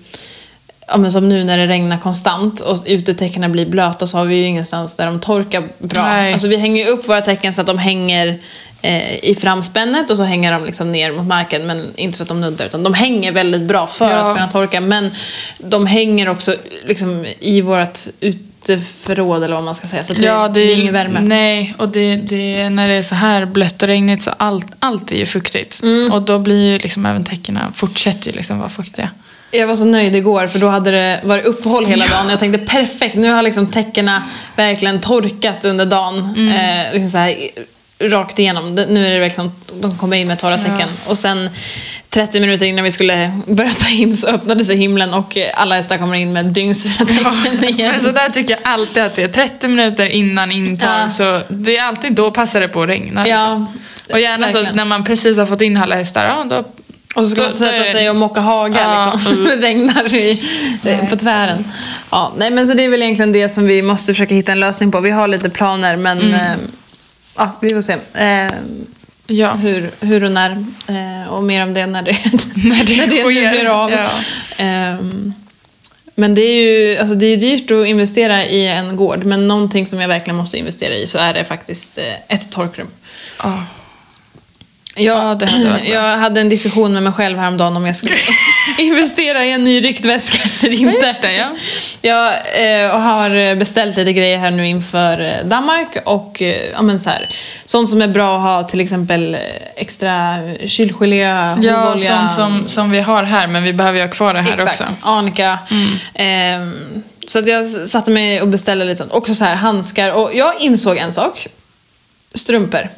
Ja, 0.88 0.98
men 0.98 1.12
som 1.12 1.30
nu 1.30 1.44
när 1.44 1.58
det 1.58 1.68
regnar 1.68 1.98
konstant 1.98 2.60
och 2.60 2.78
utetäckena 2.86 3.50
blir 3.50 3.66
blöta 3.66 4.08
så 4.08 4.18
har 4.18 4.26
vi 4.26 4.36
ju 4.36 4.46
ingenstans 4.46 4.96
där 4.96 5.06
de 5.06 5.20
torkar 5.20 5.64
bra. 5.78 6.04
Nej. 6.04 6.34
Alltså 6.34 6.48
vi 6.48 6.58
hänger 6.58 6.88
upp 6.88 7.10
våra 7.10 7.22
tecken 7.22 7.54
så 7.54 7.62
att 7.62 7.68
de 7.68 7.78
hänger 7.78 8.40
eh, 8.82 9.26
i 9.26 9.36
framspännet 9.42 10.10
och 10.12 10.18
så 10.18 10.24
hänger 10.24 10.52
de 10.52 10.66
liksom 10.66 10.92
ner 10.92 11.12
mot 11.12 11.26
marken 11.28 11.68
men 11.68 11.88
inte 11.96 12.18
så 12.18 12.24
att 12.24 12.30
de 12.30 12.42
nuddar 12.42 12.66
utan 12.66 12.84
de 12.84 12.94
hänger 12.94 13.32
väldigt 13.32 13.62
bra 13.62 13.88
för 13.88 14.10
Ja. 14.10 14.16
att 14.16 14.36
kunna 14.36 14.48
torka 14.48 14.82
men 14.82 15.12
de 15.58 15.86
hänger 15.86 16.30
också 16.30 16.56
liksom 16.86 17.26
i 17.40 17.62
vårt 17.62 18.00
uteförråd 18.64 19.44
eller 19.44 19.56
vad 19.56 19.64
man 19.64 19.76
ska 19.76 19.88
säga 19.88 20.04
så 20.04 20.14
det, 20.14 20.26
ja, 20.26 20.48
det 20.48 20.62
är 20.62 20.76
ingen 20.76 20.94
värme. 20.94 21.20
Nej, 21.20 21.76
och 21.78 21.90
det, 21.90 22.16
det, 22.16 22.70
när 22.70 22.88
det 22.88 22.94
är 22.94 23.04
så 23.04 23.16
här 23.16 23.46
blött 23.46 23.82
och 23.82 23.88
regnigt 23.88 24.24
så 24.24 24.32
allt, 24.38 24.68
allt 24.80 25.12
är 25.12 25.16
ju 25.16 25.26
fuktigt. 25.26 25.82
Mm. 25.84 26.12
Och 26.12 26.22
då 26.22 26.40
blir 26.40 26.72
ju 26.72 26.78
liksom 26.78 27.06
även 27.06 27.24
täckena, 27.24 27.72
fortsätter 27.76 28.32
ju 28.32 28.38
liksom 28.38 28.60
vara 28.60 28.70
fuktiga. 28.70 29.10
Jag 29.52 29.68
var 29.68 29.76
så 29.76 29.86
nöjd 29.86 30.16
igår 30.16 30.48
för 30.48 30.60
då 30.60 30.70
hade 30.70 30.92
det 30.92 31.22
varit 31.24 31.46
uppehåll 31.46 31.86
hela 31.86 32.08
dagen. 32.08 32.30
Jag 32.30 32.40
tänkte 32.40 32.66
perfekt, 32.66 33.16
nu 33.16 33.32
har 33.32 33.42
liksom 33.44 33.68
täckena 33.68 34.24
verkligen 34.56 35.00
torkat 35.00 35.66
under 35.66 35.86
dagen. 35.86 36.34
Mm. 36.38 36.86
Eh, 36.86 36.94
liksom 36.94 37.12
så 37.12 37.18
här, 37.18 37.36
rakt 38.10 38.40
igenom. 38.40 38.76
Nu 38.76 39.08
är 39.08 39.12
det 39.12 39.20
verkligen, 39.20 39.52
de 39.82 39.98
kommer 39.98 40.18
in 40.18 40.28
med 40.28 40.40
torra 40.40 40.58
täcken. 40.58 40.90
Och 41.08 41.18
sen 41.18 41.50
30 42.10 42.40
minuter 42.40 42.66
innan 42.66 42.84
vi 42.84 42.92
skulle 42.92 43.40
börja 43.48 43.74
ta 43.74 43.90
in 43.90 44.14
så 44.14 44.28
öppnade 44.28 44.66
sig 44.66 44.76
himlen 44.78 45.14
och 45.14 45.38
eh, 45.38 45.50
alla 45.54 45.76
hästar 45.76 45.98
kommer 45.98 46.18
in 46.18 46.34
med 46.34 46.46
dyngsura 46.46 47.06
täcken 47.06 47.64
igen. 47.70 47.92
Men 47.92 48.02
så 48.02 48.12
där 48.12 48.30
tycker 48.30 48.54
jag 48.54 48.74
alltid 48.74 49.04
att 49.04 49.16
det 49.16 49.24
är 49.24 49.28
30 49.28 49.68
minuter 49.68 50.06
innan 50.08 50.52
intag 50.52 50.90
Ja. 51.06 51.10
så 51.10 51.42
det 51.50 51.78
är 51.78 51.84
alltid 51.86 52.14
då 52.14 52.32
passar 52.32 52.60
det 52.60 52.68
på 52.68 52.82
att 52.84 52.90
regna. 52.90 53.28
Ja, 53.28 53.54
liksom. 53.54 53.80
och 54.14 54.20
gärna 54.20 54.48
så 54.48 54.54
verkligen. 54.54 54.76
när 54.76 54.86
man 54.86 55.04
precis 55.04 55.38
har 55.38 55.46
fått 55.46 55.62
in 55.62 55.78
alla 55.78 55.96
hästar, 55.96 56.24
ja 56.28 56.46
då 56.50 56.58
Och 57.16 57.26
så 57.28 57.32
ska 57.36 57.42
man 57.42 57.52
sätta 57.52 57.92
sig 57.92 58.10
och 58.10 58.16
mocka 58.16 58.42
hagar 58.42 58.82
Ja, 58.84 59.12
liksom. 59.14 59.34
mm. 59.34 59.46
Det 59.62 59.68
regnar 59.68 60.14
i, 60.14 60.44
på 61.10 61.18
tvären. 61.18 61.72
Ja, 62.12 62.34
nej, 62.38 62.52
men 62.52 62.68
så 62.68 62.74
det 62.74 62.84
är 62.86 62.90
väl 62.90 63.02
egentligen 63.02 63.32
det 63.32 63.50
som 63.50 63.68
vi 63.68 63.82
måste 63.82 64.14
försöka 64.14 64.36
hitta 64.36 64.52
en 64.52 64.60
lösning 64.60 64.92
på. 64.92 65.00
Vi 65.00 65.12
har 65.12 65.28
lite 65.28 65.50
planer 65.50 65.96
men 65.96 66.20
Mm. 66.20 66.60
Eh, 67.38 67.44
ja, 67.44 67.52
vi 67.62 67.70
får 67.70 67.82
se. 67.82 67.94
Eh, 68.14 68.52
ja. 69.28 69.54
hur, 69.54 69.92
hur 70.02 70.24
och 70.24 70.32
när. 70.32 70.52
Eh, 70.88 71.28
och 71.30 71.44
mer 71.44 71.64
om 71.64 71.74
det 71.74 71.86
när 71.86 72.02
det, 72.02 72.12
När 72.56 72.84
det 72.84 72.98
när 72.98 73.08
det 73.08 73.22
sker, 73.22 73.52
blir 73.52 73.66
av. 73.66 73.92
ja. 73.92 74.10
Ehm, 74.58 75.34
men 76.16 76.36
det 76.36 76.42
är 76.42 76.64
ju 76.64 76.98
alltså 76.98 77.16
det 77.16 77.26
är 77.26 77.38
dyrt 77.38 77.72
att 77.72 77.88
investera 77.88 78.46
i 78.46 78.68
en 78.68 78.96
gård. 78.96 79.24
Men 79.26 79.48
någonting 79.48 79.88
som 79.88 80.02
jag 80.02 80.08
verkligen 80.08 80.38
måste 80.38 80.58
investera 80.58 80.94
i 80.94 81.08
så 81.08 81.18
är 81.18 81.34
det 81.34 81.44
faktiskt 81.46 81.98
eh, 81.98 82.14
ett 82.28 82.52
torkrum. 82.52 82.88
Ja. 83.44 83.64
Jag, 84.96 85.18
Ja, 85.18 85.36
det 85.36 85.46
hade 85.46 85.88
jag 85.94 86.18
hade 86.18 86.42
en 86.42 86.50
diskussion 86.50 86.94
med 86.94 87.04
mig 87.04 87.14
själv 87.14 87.38
häromdagen 87.38 87.78
om 87.78 87.86
jag 87.86 87.96
skulle 87.96 88.16
investera 88.82 89.46
i 89.46 89.52
en 89.52 89.64
ny 89.64 89.82
ryktväska 89.82 90.50
eller 90.68 90.76
inte. 90.76 90.98
Ja, 91.02 91.08
just 91.08 91.22
det, 91.22 91.34
ja. 91.34 91.56
Jag 92.02 92.34
eh, 92.84 93.00
har 93.00 93.56
beställt 93.56 93.98
lite 93.98 94.14
grejer 94.14 94.38
här 94.38 94.52
nu 94.52 94.68
inför 94.68 95.22
eh, 95.22 95.46
Danmark 95.46 95.98
och 96.06 96.42
eh, 96.42 96.70
ja, 96.72 96.82
men 96.82 97.00
så 97.00 97.10
här, 97.10 97.30
sånt 97.66 97.90
som 97.90 98.02
är 98.02 98.08
bra 98.08 98.36
att 98.36 98.42
ha 98.42 98.64
till 98.64 98.80
exempel 98.80 99.36
eh, 99.36 99.40
extra 99.76 100.38
kylgelé, 100.66 101.18
Ja, 101.62 101.98
sånt 101.98 102.34
som, 102.34 102.68
som 102.68 102.92
vi 102.92 103.00
har 103.00 103.24
här 103.24 103.48
men 103.48 103.64
vi 103.64 103.74
behöver 103.74 104.00
ju 104.00 104.06
ha 104.06 104.12
kvar 104.12 104.34
det 104.34 104.40
här 104.40 104.54
Exakt, 104.54 104.82
också. 104.82 104.94
arnika. 105.02 105.60
Ehm, 106.14 107.04
så 107.28 107.40
att 107.40 107.48
jag 107.48 107.68
satte 107.68 108.12
mig 108.12 108.42
och 108.42 108.48
beställde 108.48 108.86
lite 108.86 108.98
sånt. 108.98 109.12
Också 109.12 109.36
så 109.36 109.46
här 109.46 109.56
handskar. 109.56 110.12
Och 110.12 110.32
jag 110.34 110.62
insåg 110.62 110.98
en 110.98 111.14
sak. 111.14 111.48
Strumpor. 112.34 112.90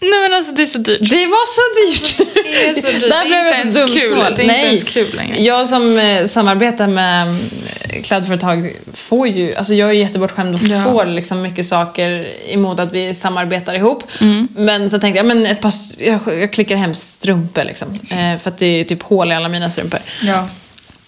Nej 0.00 0.20
men 0.22 0.34
alltså 0.34 0.52
det 0.52 0.62
är 0.62 0.66
så 0.66 0.78
dyrt. 0.78 1.00
Det 1.10 1.26
var 1.26 1.46
så 1.46 1.60
dyrt! 1.86 2.28
Det 2.44 2.66
är 2.68 2.74
så 2.74 2.86
dyrt. 2.98 3.10
Där 3.10 3.24
blev 3.26 3.38
jag 3.46 3.72
så 3.72 3.78
dumsnål. 3.78 4.34
Det 4.36 4.42
är 4.42 4.44
inte 4.44 4.54
ens 4.54 4.84
kul 4.84 5.16
längre. 5.16 5.42
Jag 5.42 5.68
som 5.68 5.98
eh, 5.98 6.26
samarbetar 6.26 6.86
med 6.86 7.28
eh, 7.28 8.02
klädföretag 8.02 8.76
får 8.94 9.28
ju, 9.28 9.54
alltså 9.54 9.74
jag 9.74 9.88
är 9.88 9.92
jättebortskämd 9.92 10.54
och 10.54 10.60
Ja. 10.62 10.84
får 10.84 11.04
liksom 11.06 11.42
mycket 11.42 11.66
saker 11.66 12.28
emot 12.48 12.80
att 12.80 12.92
vi 12.92 13.14
samarbetar 13.14 13.74
ihop. 13.74 14.02
Mm. 14.20 14.48
Men 14.56 14.90
så 14.90 14.98
tänkte 14.98 15.16
jag, 15.16 15.26
men 15.26 15.46
ett 15.46 15.60
par, 15.60 15.72
jag, 15.98 16.20
jag 16.40 16.52
klickar 16.52 16.76
hem 16.76 16.94
strumpor 16.94 17.64
liksom. 17.64 17.88
Eh, 18.10 18.40
för 18.42 18.50
att 18.50 18.58
det 18.58 18.66
är 18.66 18.84
typ 18.84 19.02
hål 19.02 19.32
i 19.32 19.34
alla 19.34 19.48
mina 19.48 19.70
strumpor. 19.70 20.00
Ja. 20.22 20.48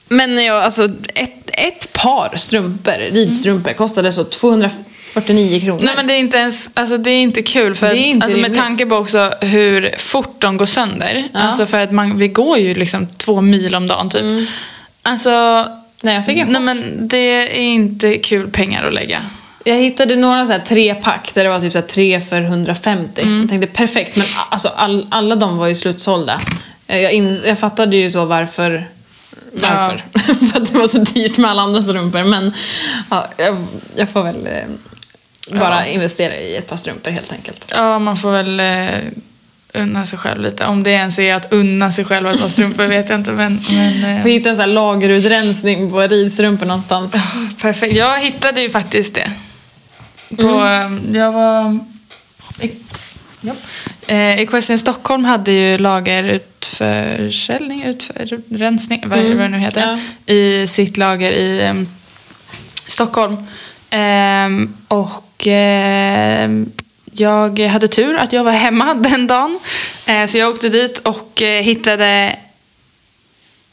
Men 0.09 0.44
jag, 0.44 0.62
alltså, 0.64 0.85
ett, 1.14 1.50
ett 1.53 1.92
par 1.92 2.37
strumpor, 2.37 2.92
ridstrumpor, 3.12 3.72
kostade 3.72 4.12
så 4.12 4.24
249 5.12 5.61
kronor. 5.61 5.81
Nej 5.83 5.94
men 5.96 6.07
det 6.07 6.14
är 6.14 6.18
inte 6.18 6.37
ens, 6.37 6.70
alltså 6.75 6.96
det 6.96 7.11
är 7.11 7.23
inte 7.23 7.42
kul 7.42 7.75
för 7.75 7.87
Det 7.87 7.92
är 7.92 8.01
att, 8.01 8.07
inte 8.07 8.27
alltså, 8.27 8.40
med 8.40 8.55
tanke 8.55 8.87
på 8.87 8.96
också 8.96 9.33
hur 9.40 9.94
fort 9.99 10.37
de 10.38 10.57
går 10.57 10.66
sönder. 10.66 11.29
Ja. 11.33 11.40
Alltså 11.40 11.66
för 11.66 11.81
att 11.81 11.92
man, 11.92 12.18
vi 12.18 12.29
går 12.29 12.59
ju 12.59 12.75
liksom 12.75 13.07
två 13.07 13.40
mil 13.40 13.75
om 13.75 13.87
dagen 13.87 14.11
typ. 14.11 14.23
Mm. 14.23 14.46
Alltså, 15.03 15.66
Nej, 16.03 16.14
jag 16.14 16.27
fick 16.27 16.38
en 16.38 16.49
nej 16.49 16.61
men 16.61 17.09
det 17.09 17.57
är 17.59 17.61
inte 17.61 18.18
kul 18.18 18.51
pengar 18.51 18.85
att 18.85 18.94
lägga. 18.94 19.23
Jag 19.64 19.77
hittade 19.77 20.16
några 20.16 20.46
så 20.46 20.53
här 20.53 20.62
tre 20.68 20.94
pack 20.94 21.35
där 21.35 21.44
det 21.44 21.51
var 21.51 21.61
typ 21.61 21.73
så 21.73 21.79
här 21.79 21.87
tre 21.87 22.20
för 22.20 22.42
150. 22.42 23.23
Mm. 23.23 23.40
Jag 23.40 23.49
tänkte 23.49 23.66
perfekt, 23.66 24.16
men 24.16 24.27
alltså 24.49 24.68
all, 24.68 25.07
alla 25.11 25.37
de 25.37 25.59
var 25.59 25.66
ju 25.66 25.75
slutsålda. 25.75 26.40
Eh, 26.87 26.99
Jag, 26.99 27.12
in, 27.12 27.42
jag 27.46 27.59
fattade 27.59 27.96
ju 27.96 28.11
så 28.11 28.25
varför. 28.25 28.88
Varför? 29.53 30.05
för 30.53 30.61
att 30.62 30.73
det 30.73 30.79
var 30.79 30.87
så 30.87 30.99
dyrt 30.99 31.37
med 31.37 31.51
alla 31.51 31.62
andra 31.62 31.83
strumpor. 31.83 32.25
Men 32.25 32.53
ja, 33.11 33.27
jag, 33.37 33.66
jag 33.96 34.09
får 34.09 34.23
väl 34.23 34.46
eh, 34.46 34.53
bara 35.53 35.87
Ja. 35.87 35.92
investera 35.92 36.37
i 36.37 36.57
ett 36.57 36.68
par 36.68 36.76
strumpor 36.76 37.11
helt 37.11 37.33
enkelt. 37.33 37.66
Ja, 37.76 37.98
man 37.98 38.16
får 38.16 38.33
väl 38.33 38.61
eh, 38.61 38.88
unna 39.74 40.07
sig 40.07 40.18
själv 40.18 40.40
lite. 40.42 40.66
Om 40.66 40.83
det 40.83 40.90
ens 40.90 41.18
är 41.18 41.35
att 41.35 41.53
unna 41.53 41.92
sig 41.92 42.05
själv 42.05 42.29
ett 42.29 42.40
par 42.40 42.48
strumpor 42.48 42.87
vet 42.87 43.09
jag 43.09 43.18
inte. 43.20 43.33
Men, 43.33 43.61
men 43.70 44.05
eh, 44.16 44.22
Får 44.22 44.29
hitta 44.31 44.48
en 44.50 44.57
sån 44.57 44.61
här 44.61 44.66
lagerutrensning 44.66 45.90
på 45.90 46.00
ridstrumpor 46.00 46.66
någonstans. 46.66 47.14
perfekt. 47.62 47.94
Jag 47.96 48.20
hittade 48.20 48.61
ju 48.62 48.70
faktiskt 48.70 49.14
det. 49.14 49.33
På, 50.37 50.42
Mm. 50.48 51.14
eh, 51.14 51.20
Jag 51.20 51.33
var... 51.33 51.79
I, 52.61 52.70
ja. 53.40 53.53
eh, 54.07 54.40
Equestrian 54.40 54.79
Stockholm 54.79 55.24
hade 55.24 55.53
ju 55.53 55.79
lagerutförsäljning, 55.79 57.85
utrensning, 57.85 59.03
vad, 59.07 59.18
vad 59.18 59.37
det 59.37 59.48
nu 59.48 59.59
heter, 59.59 59.83
Mm. 59.83 60.00
i 60.26 60.66
sitt 60.66 60.96
lager 60.96 61.33
i 61.33 61.62
eh, 61.66 61.74
Stockholm. 62.87 63.37
Ehm, 63.90 64.76
och 64.88 65.11
ehm, 65.46 66.72
jag 67.12 67.59
hade 67.61 67.88
tur 67.88 68.16
att 68.16 68.33
jag 68.33 68.44
var 68.44 68.53
hemma 68.53 68.94
den 69.11 69.26
dagen. 69.26 69.59
Eh, 70.07 70.26
så 70.26 70.38
jag 70.38 70.50
åkte 70.50 70.68
dit 70.68 70.98
och 70.98 71.42
eh, 71.42 71.62
hittade 71.62 72.37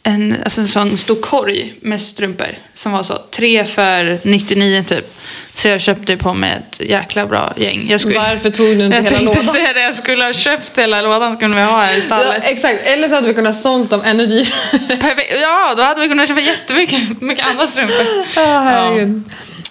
en, 0.03 0.35
alltså 0.43 0.61
en 0.61 0.67
sån 0.67 0.97
stor 0.97 1.15
korg 1.15 1.73
med 1.81 2.01
strumpor 2.01 2.55
som 2.73 2.91
var 2.91 3.03
så 3.03 3.17
tre 3.31 3.65
för 3.65 4.19
99 4.23 4.83
typ. 4.87 5.13
Så 5.55 5.67
jag 5.67 5.81
köpte 5.81 6.17
på 6.17 6.33
mig 6.33 6.51
ett 6.69 6.79
jäkla 6.89 7.25
bra 7.25 7.53
gäng. 7.57 7.87
Jag 7.89 8.01
skulle, 8.01 8.19
Varför 8.19 8.49
tog 8.49 8.77
du 8.77 8.85
inte 8.85 8.97
jag 8.97 9.03
hela 9.03 9.17
tänkte 9.17 9.39
lådan? 9.39 9.53
säga 9.55 9.73
det, 9.73 9.81
jag 9.81 9.95
skulle 9.95 10.23
ha 10.25 10.33
köpt 10.33 10.77
hela 10.77 11.01
lådan 11.01 11.33
så 11.33 11.39
kunde 11.39 11.57
vi 11.57 11.63
ha 11.63 11.81
här 11.81 11.91
i 11.91 11.95
Ja, 11.95 12.01
stallet. 12.01 12.43
exakt, 12.45 12.81
eller 12.87 13.09
så 13.09 13.15
hade 13.15 13.27
vi 13.27 13.33
kunnat 13.33 13.55
sålt 13.55 13.89
dem 13.89 14.01
ännu 14.05 14.25
dyrare. 14.25 15.39
Ja, 15.41 15.73
då 15.77 15.83
hade 15.83 16.01
vi 16.01 16.07
kunnat 16.07 16.27
köpa 16.27 16.41
jättemycket 16.41 17.21
mycket 17.21 17.45
andra 17.45 17.67
strumpor. 17.67 18.05
Ja, 18.35 18.59
herregud. 18.59 19.23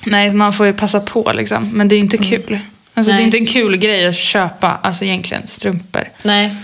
Nej, 0.06 0.32
man 0.32 0.52
får 0.52 0.66
ju 0.66 0.72
passa 0.72 1.00
på 1.00 1.32
liksom. 1.34 1.70
Men 1.72 1.88
det 1.88 1.94
är 1.96 2.00
inte 2.00 2.18
kul. 2.18 2.58
Alltså, 2.94 3.12
det 3.12 3.18
är 3.18 3.22
inte 3.22 3.36
en 3.38 3.46
kul 3.46 3.76
grej 3.76 4.06
att 4.06 4.16
köpa, 4.16 4.78
alltså 4.82 5.04
egentligen, 5.04 5.42
strumpor. 5.48 6.08
Nej. 6.22 6.54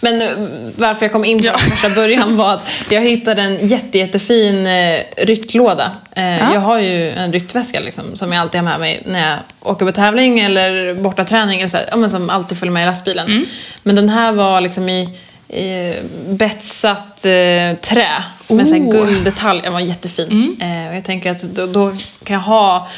Men 0.00 0.22
eh, 0.22 0.28
varför 0.76 1.04
jag 1.04 1.12
kom 1.12 1.24
in 1.24 1.38
på 1.38 1.44
Ja. 1.44 1.58
första 1.58 1.90
början 1.90 2.36
var 2.36 2.54
att 2.54 2.62
jag 2.88 3.00
hittade 3.02 3.42
en 3.42 3.68
jätte, 3.68 3.98
jättefin 3.98 4.66
eh, 4.66 5.00
ryktlåda. 5.16 5.90
Eh, 6.16 6.38
Ja. 6.38 6.54
Jag 6.54 6.60
har 6.60 6.78
ju 6.78 7.10
en 7.10 7.32
ryktväska 7.32 7.80
liksom, 7.80 8.04
som 8.16 8.32
jag 8.32 8.40
alltid 8.40 8.60
har 8.60 8.64
med 8.70 8.80
mig 8.80 9.02
när 9.06 9.30
jag 9.30 9.38
åker 9.72 9.86
på 9.86 9.92
tävling 9.92 10.40
eller 10.40 10.94
bortaträning. 10.94 11.58
Eller 11.60 11.68
så 11.68 11.76
här, 11.76 11.86
ja, 11.90 11.96
men 11.96 12.10
som 12.10 12.30
alltid 12.30 12.58
följer 12.58 12.72
med 12.72 12.82
i 12.82 12.86
lastbilen. 12.86 13.26
Mm. 13.26 13.44
Men 13.82 13.96
den 13.96 14.08
här 14.08 14.32
var 14.32 14.60
liksom 14.60 14.88
i, 14.88 15.18
i 15.48 15.94
betsat 16.28 17.24
eh, 17.24 17.76
trä 17.82 18.08
med 18.54 18.66
Oh. 18.72 18.90
gulddetalj. 18.90 19.60
Den 19.62 19.72
var 19.72 19.80
jättefin. 19.80 20.56
Eh, 20.60 20.88
och 20.90 20.96
jag 20.96 21.04
tänker 21.04 21.30
att 21.30 21.42
då, 21.42 21.66
då 21.66 21.92
kan 22.24 22.34
jag 22.34 22.40
ha 22.40 22.88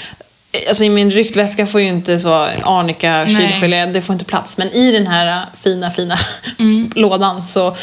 Alltså 0.69 0.85
i 0.85 0.89
min 0.89 1.11
ryktväska 1.11 1.67
får 1.67 1.81
ju 1.81 1.87
inte 1.89 2.19
så 2.19 2.33
arnika, 2.65 3.27
kylgelé, 3.27 3.87
det 3.87 4.01
får 4.03 4.13
inte 4.13 4.25
plats. 4.25 4.59
Men 4.59 4.69
i 4.69 4.93
den 4.93 5.07
här 5.07 5.47
fina, 5.63 5.91
fina 5.91 6.19
lådan 6.95 7.43
så 7.43 7.77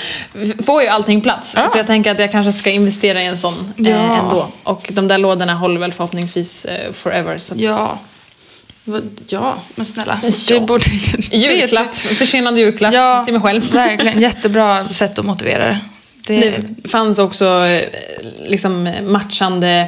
får 0.65 0.81
ju 0.81 0.87
allting 0.87 1.21
plats. 1.21 1.53
Ja. 1.57 1.67
Så 1.67 1.77
jag 1.77 1.87
tänker 1.87 2.11
att 2.11 2.19
jag 2.19 2.31
kanske 2.31 2.51
ska 2.53 2.69
investera 2.69 3.23
i 3.23 3.25
en 3.25 3.37
sån 3.37 3.73
eh, 3.77 3.89
Ja. 3.89 4.17
ändå. 4.17 4.47
Och 4.63 4.89
de 4.93 5.07
där 5.07 5.17
lådorna 5.17 5.53
håller 5.53 5.79
väl 5.79 5.93
förhoppningsvis 5.93 6.65
eh, 6.65 6.91
forever. 6.93 7.37
Så. 7.37 7.53
Ja. 7.57 7.99
Ja, 9.27 9.55
men 9.75 9.85
snälla. 9.85 10.19
Ja. 10.47 10.59
Det 10.59 10.65
borde... 10.65 10.85
Julklapp, 11.31 11.95
försenad 11.95 12.57
julklapp 12.57 12.93
Ja, 12.93 13.23
till 13.25 13.33
mig 13.33 13.41
själv. 13.41 13.71
verkligen. 13.73 14.21
Jättebra 14.21 14.87
sätt 14.89 15.19
att 15.19 15.25
motivera 15.25 15.65
det. 15.65 15.79
Det 16.27 16.59
fanns 16.91 17.19
också 17.19 17.45
eh, 17.65 17.81
liksom 18.45 18.89
matchande 19.03 19.87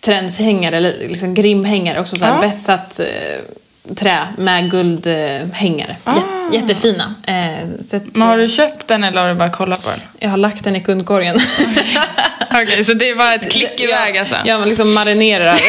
trendshängare, 0.00 0.76
eller 0.76 1.08
liksom 1.08 1.34
grimhängare. 1.34 2.00
Också 2.00 2.16
så 2.16 2.24
här 2.24 2.34
Ja. 2.34 2.40
betsat 2.48 3.00
eh, 3.00 3.94
trä 3.94 4.26
med 4.38 4.70
guldhängare. 4.70 5.96
Ah. 6.04 6.14
Jät- 6.14 6.54
jättefina. 6.54 7.14
Eh, 7.26 7.68
så 7.88 7.96
att, 7.96 8.02
Men 8.16 8.28
har 8.28 8.38
du 8.38 8.48
köpt 8.48 8.88
den 8.88 9.04
eller 9.04 9.20
har 9.22 9.28
du 9.28 9.34
bara 9.34 9.50
kollat 9.50 9.84
på 9.84 9.90
den? 9.90 10.00
Jag 10.18 10.30
har 10.30 10.36
lagt 10.36 10.64
den 10.64 10.76
i 10.76 10.80
kundkorgen. 10.80 11.38
Okej, 12.62 12.84
så 12.84 12.92
det 12.94 13.14
var 13.14 13.34
ett 13.34 13.50
klick 13.52 13.80
iväg 13.80 14.18
alltså? 14.18 14.34
Ja, 14.44 14.58
man 14.58 14.68
liksom 14.68 14.94
marinerar 14.94 15.60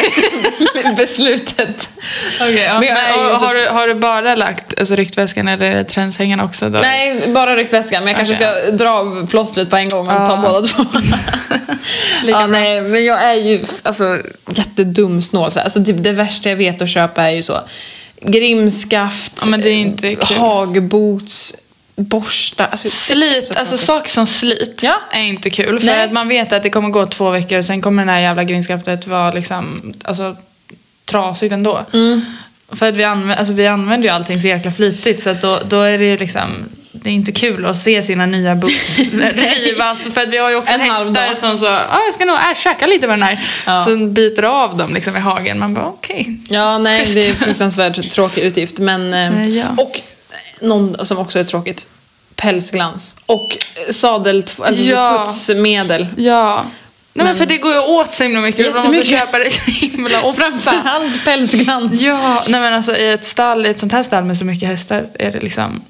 beslutet. 0.96 1.88
Okej, 2.40 2.54
ja. 2.72 2.80
Men 2.80 2.88
är 2.88 3.30
och, 3.30 3.36
har, 3.36 3.54
du, 3.54 3.66
har 3.68 3.88
du 3.88 3.94
bara 3.94 4.34
lagt 4.34 4.78
alltså, 4.78 4.96
ryktväskan 4.96 5.48
eller 5.48 5.84
trendshängarna 5.84 6.44
också? 6.44 6.68
Då? 6.70 6.78
Nej, 6.78 7.22
bara 7.28 7.56
ryktväskan. 7.56 8.04
Men 8.04 8.08
jag 8.14 8.26
kanske 8.26 8.34
Okej. 8.46 8.62
ska 8.62 8.70
dra 8.70 8.90
av 8.90 9.26
plåstret 9.30 9.70
på 9.70 9.76
en 9.76 9.88
gång 9.88 10.06
och 10.08 10.12
Ja. 10.14 10.26
ta 10.26 10.36
båda 10.36 10.62
två. 10.62 10.84
Ja, 12.26 12.46
nej, 12.46 12.80
men 12.80 13.04
jag 13.04 13.22
är 13.22 13.34
ju 13.34 13.64
alltså, 13.82 14.18
jättedum 14.54 15.22
snål. 15.22 15.52
så 15.52 15.58
här. 15.58 15.64
Alltså, 15.64 15.84
typ, 15.84 15.96
det 15.98 16.12
värsta 16.12 16.48
jag 16.48 16.56
vet 16.56 16.82
att 16.82 16.88
köpa 16.90 17.22
är 17.22 17.30
ju 17.30 17.42
så 17.42 17.60
grimskaft, 18.20 19.32
Ja, 19.50 19.56
är 19.56 20.14
kul. 20.14 20.36
hagboots, 20.38 21.54
borsta. 21.98 22.66
Alltså, 22.66 22.90
Slit, 22.90 23.46
så 23.46 23.54
alltså 23.54 23.78
saker 23.78 24.10
som 24.10 24.26
slit 24.26 24.80
Ja. 24.84 24.94
är 25.10 25.22
inte 25.22 25.50
kul. 25.50 25.78
För 25.80 25.86
Nej. 25.86 26.04
att 26.04 26.12
man 26.12 26.28
vet 26.28 26.52
att 26.52 26.62
det 26.62 26.70
kommer 26.70 26.88
gå 26.88 27.06
två 27.06 27.30
veckor 27.30 27.58
och 27.58 27.64
sen 27.64 27.80
kommer 27.80 28.02
den 28.02 28.14
här 28.14 28.20
jävla 28.20 28.44
grinskapet 28.44 29.06
vara 29.06 29.32
liksom, 29.32 29.94
alltså, 30.04 30.36
trasigt 31.04 31.52
ändå. 31.52 31.84
Mm. 31.92 32.20
För 32.72 32.88
att 32.88 32.94
vi, 32.94 33.04
använder, 33.04 33.36
alltså, 33.36 33.52
vi 33.54 33.66
använder 33.66 34.08
ju 34.08 34.14
allting 34.14 34.40
så 34.40 34.48
jäkla 34.48 34.72
flitigt 34.72 35.22
så 35.22 35.30
att 35.30 35.40
då, 35.42 35.58
då 35.68 35.80
är 35.80 35.98
det 35.98 36.16
liksom 36.16 36.48
det 36.92 37.10
är 37.10 37.14
inte 37.14 37.32
kul 37.32 37.66
att 37.66 37.78
se 37.78 38.02
sina 38.02 38.26
nya 38.26 38.54
boots 38.54 38.98
rivas. 39.56 40.02
För 40.14 40.20
att 40.20 40.28
vi 40.28 40.36
har 40.38 40.50
ju 40.50 40.56
också 40.56 40.72
En 40.72 40.80
halv 40.80 41.16
hästar 41.16 41.48
som 41.48 41.58
så, 41.58 41.66
ah, 41.66 42.00
jag 42.06 42.14
ska 42.14 42.24
nog 42.24 42.36
äh, 42.36 42.54
käka 42.56 42.86
lite 42.86 43.06
med 43.06 43.18
den 43.18 43.22
här. 43.22 43.40
Ja. 43.66 43.84
Så 43.84 43.96
biter 44.06 44.42
av 44.42 44.76
dem 44.76 44.94
liksom 44.94 45.16
i 45.16 45.20
hagen. 45.20 45.58
Man 45.58 45.74
bara 45.74 45.86
okej. 45.86 46.26
Ja, 46.48 46.78
nej, 46.78 47.00
Schysst. 47.00 47.14
det 47.14 47.28
är 47.28 47.34
fruktansvärt 47.34 48.10
tråkig 48.10 48.42
utgift. 48.42 48.78
Men, 48.78 49.14
eh, 49.14 49.42
Eh, 49.42 49.48
ja. 49.48 49.66
Och 49.76 50.00
någon 50.60 51.06
som 51.06 51.18
också 51.18 51.38
är 51.38 51.44
tråkigt. 51.44 51.86
Pälsglans. 52.36 53.16
Och 53.26 53.58
sadel, 53.90 54.44
alltså 54.58 54.82
Ja. 54.82 55.24
putsmedel. 55.26 56.06
Ja. 56.16 56.64
Nej, 57.14 57.26
men 57.26 57.36
för 57.36 57.46
det 57.46 57.56
går 57.58 57.72
ju 57.72 57.78
åt 57.78 58.14
så 58.14 58.22
himla 58.22 58.40
mycket. 58.40 58.74
Man 58.74 58.86
måste 58.86 59.04
köpa 59.06 59.38
det 59.38 59.50
så 59.50 59.70
himla 59.70 60.22
Och 60.22 60.28
ofta. 60.28 60.42
framförallt 60.42 61.24
pälsglans. 61.24 62.00
Ja, 62.00 62.44
nej 62.48 62.60
men 62.60 62.74
alltså 62.74 62.96
i 62.96 63.10
ett 63.12 63.24
stall, 63.24 63.66
i 63.66 63.68
ett 63.68 63.78
sånt 63.80 63.92
här 63.92 64.02
stall 64.02 64.24
med 64.24 64.38
så 64.38 64.44
mycket 64.44 64.68
hästar 64.68 65.04
är 65.14 65.30
det 65.32 65.40
liksom 65.40 65.82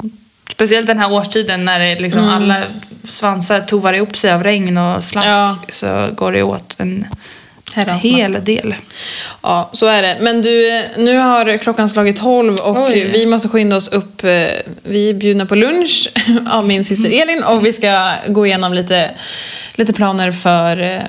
Speciellt 0.52 0.86
den 0.86 0.98
här 0.98 1.12
årstiden 1.12 1.64
när 1.64 1.78
det 1.78 2.00
liksom 2.00 2.20
Mm. 2.22 2.34
alla 2.34 2.62
svansar 3.08 3.60
tovar 3.60 3.92
ihop 3.92 4.16
sig 4.16 4.32
av 4.32 4.42
regn 4.44 4.78
och 4.78 5.04
slask 5.04 5.26
Ja. 5.28 5.56
så 5.68 6.08
går 6.14 6.32
det 6.32 6.42
åt 6.42 6.74
en 6.78 7.06
Herrans 7.74 8.02
hel 8.02 8.44
del. 8.44 8.74
Ja, 9.42 9.70
så 9.72 9.86
är 9.86 10.02
det. 10.02 10.16
Men 10.20 10.42
du, 10.42 10.82
nu 10.96 11.16
har 11.16 11.58
klockan 11.58 11.88
slagit 11.88 12.16
12 12.16 12.54
och 12.56 12.82
Oj. 12.88 13.10
vi 13.12 13.26
måste 13.26 13.48
skynda 13.48 13.76
oss 13.76 13.88
upp. 13.88 14.24
Eh, 14.24 14.46
Vi 14.82 15.10
är 15.10 15.14
bjudna 15.14 15.46
på 15.46 15.54
lunch 15.54 16.08
av 16.50 16.66
min 16.66 16.84
syster 16.84 17.22
Elin 17.22 17.42
och 17.44 17.66
vi 17.66 17.72
ska 17.72 18.12
gå 18.28 18.46
igenom 18.46 18.72
lite, 18.74 19.10
lite 19.76 19.92
planer 19.92 20.32
för, 20.32 20.80
eh, 20.82 21.00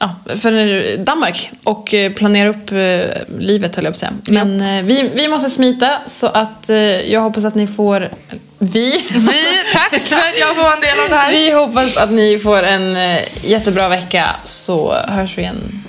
ja, 0.00 0.16
för 0.36 0.96
Danmark 0.96 1.50
och 1.64 1.94
eh, 1.94 2.12
planera 2.12 2.48
upp 2.48 2.72
eh, 2.72 3.38
livet 3.38 3.76
höll 3.76 3.84
jag 3.84 3.92
på 3.92 3.96
att 3.96 3.98
säga. 3.98 4.12
Men 4.24 4.60
eh, 4.60 4.84
vi, 4.84 5.10
vi 5.14 5.28
måste 5.28 5.50
smita 5.50 5.98
så 6.06 6.26
att 6.26 6.68
jag 7.06 7.20
hoppas 7.20 7.44
att 7.44 7.54
ni 7.54 7.66
får, 7.66 8.10
vi, 8.58 9.04
Vi, 9.10 9.42
tack 9.72 9.90
för 10.08 10.16
att 10.16 10.38
jag 10.40 10.56
får 10.56 10.72
en 10.72 10.80
del 10.80 11.00
av 11.00 11.08
det 11.08 11.16
här. 11.16 11.32
vi 11.32 11.50
hoppas 11.50 11.96
att 11.96 12.10
ni 12.10 12.38
får 12.38 12.62
en 12.62 13.18
jättebra 13.42 13.88
vecka 13.88 14.36
så 14.44 14.94
hörs 15.08 15.38
vi 15.38 15.42
igen 15.42 15.82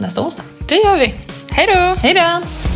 nästa 0.00 0.20
onsdag. 0.20 0.42
Det 0.68 0.76
gör 0.76 0.96
vi. 0.96 1.14
Hej 1.50 1.66
då! 1.74 1.96
Hej 2.02 2.14
då! 2.14 2.75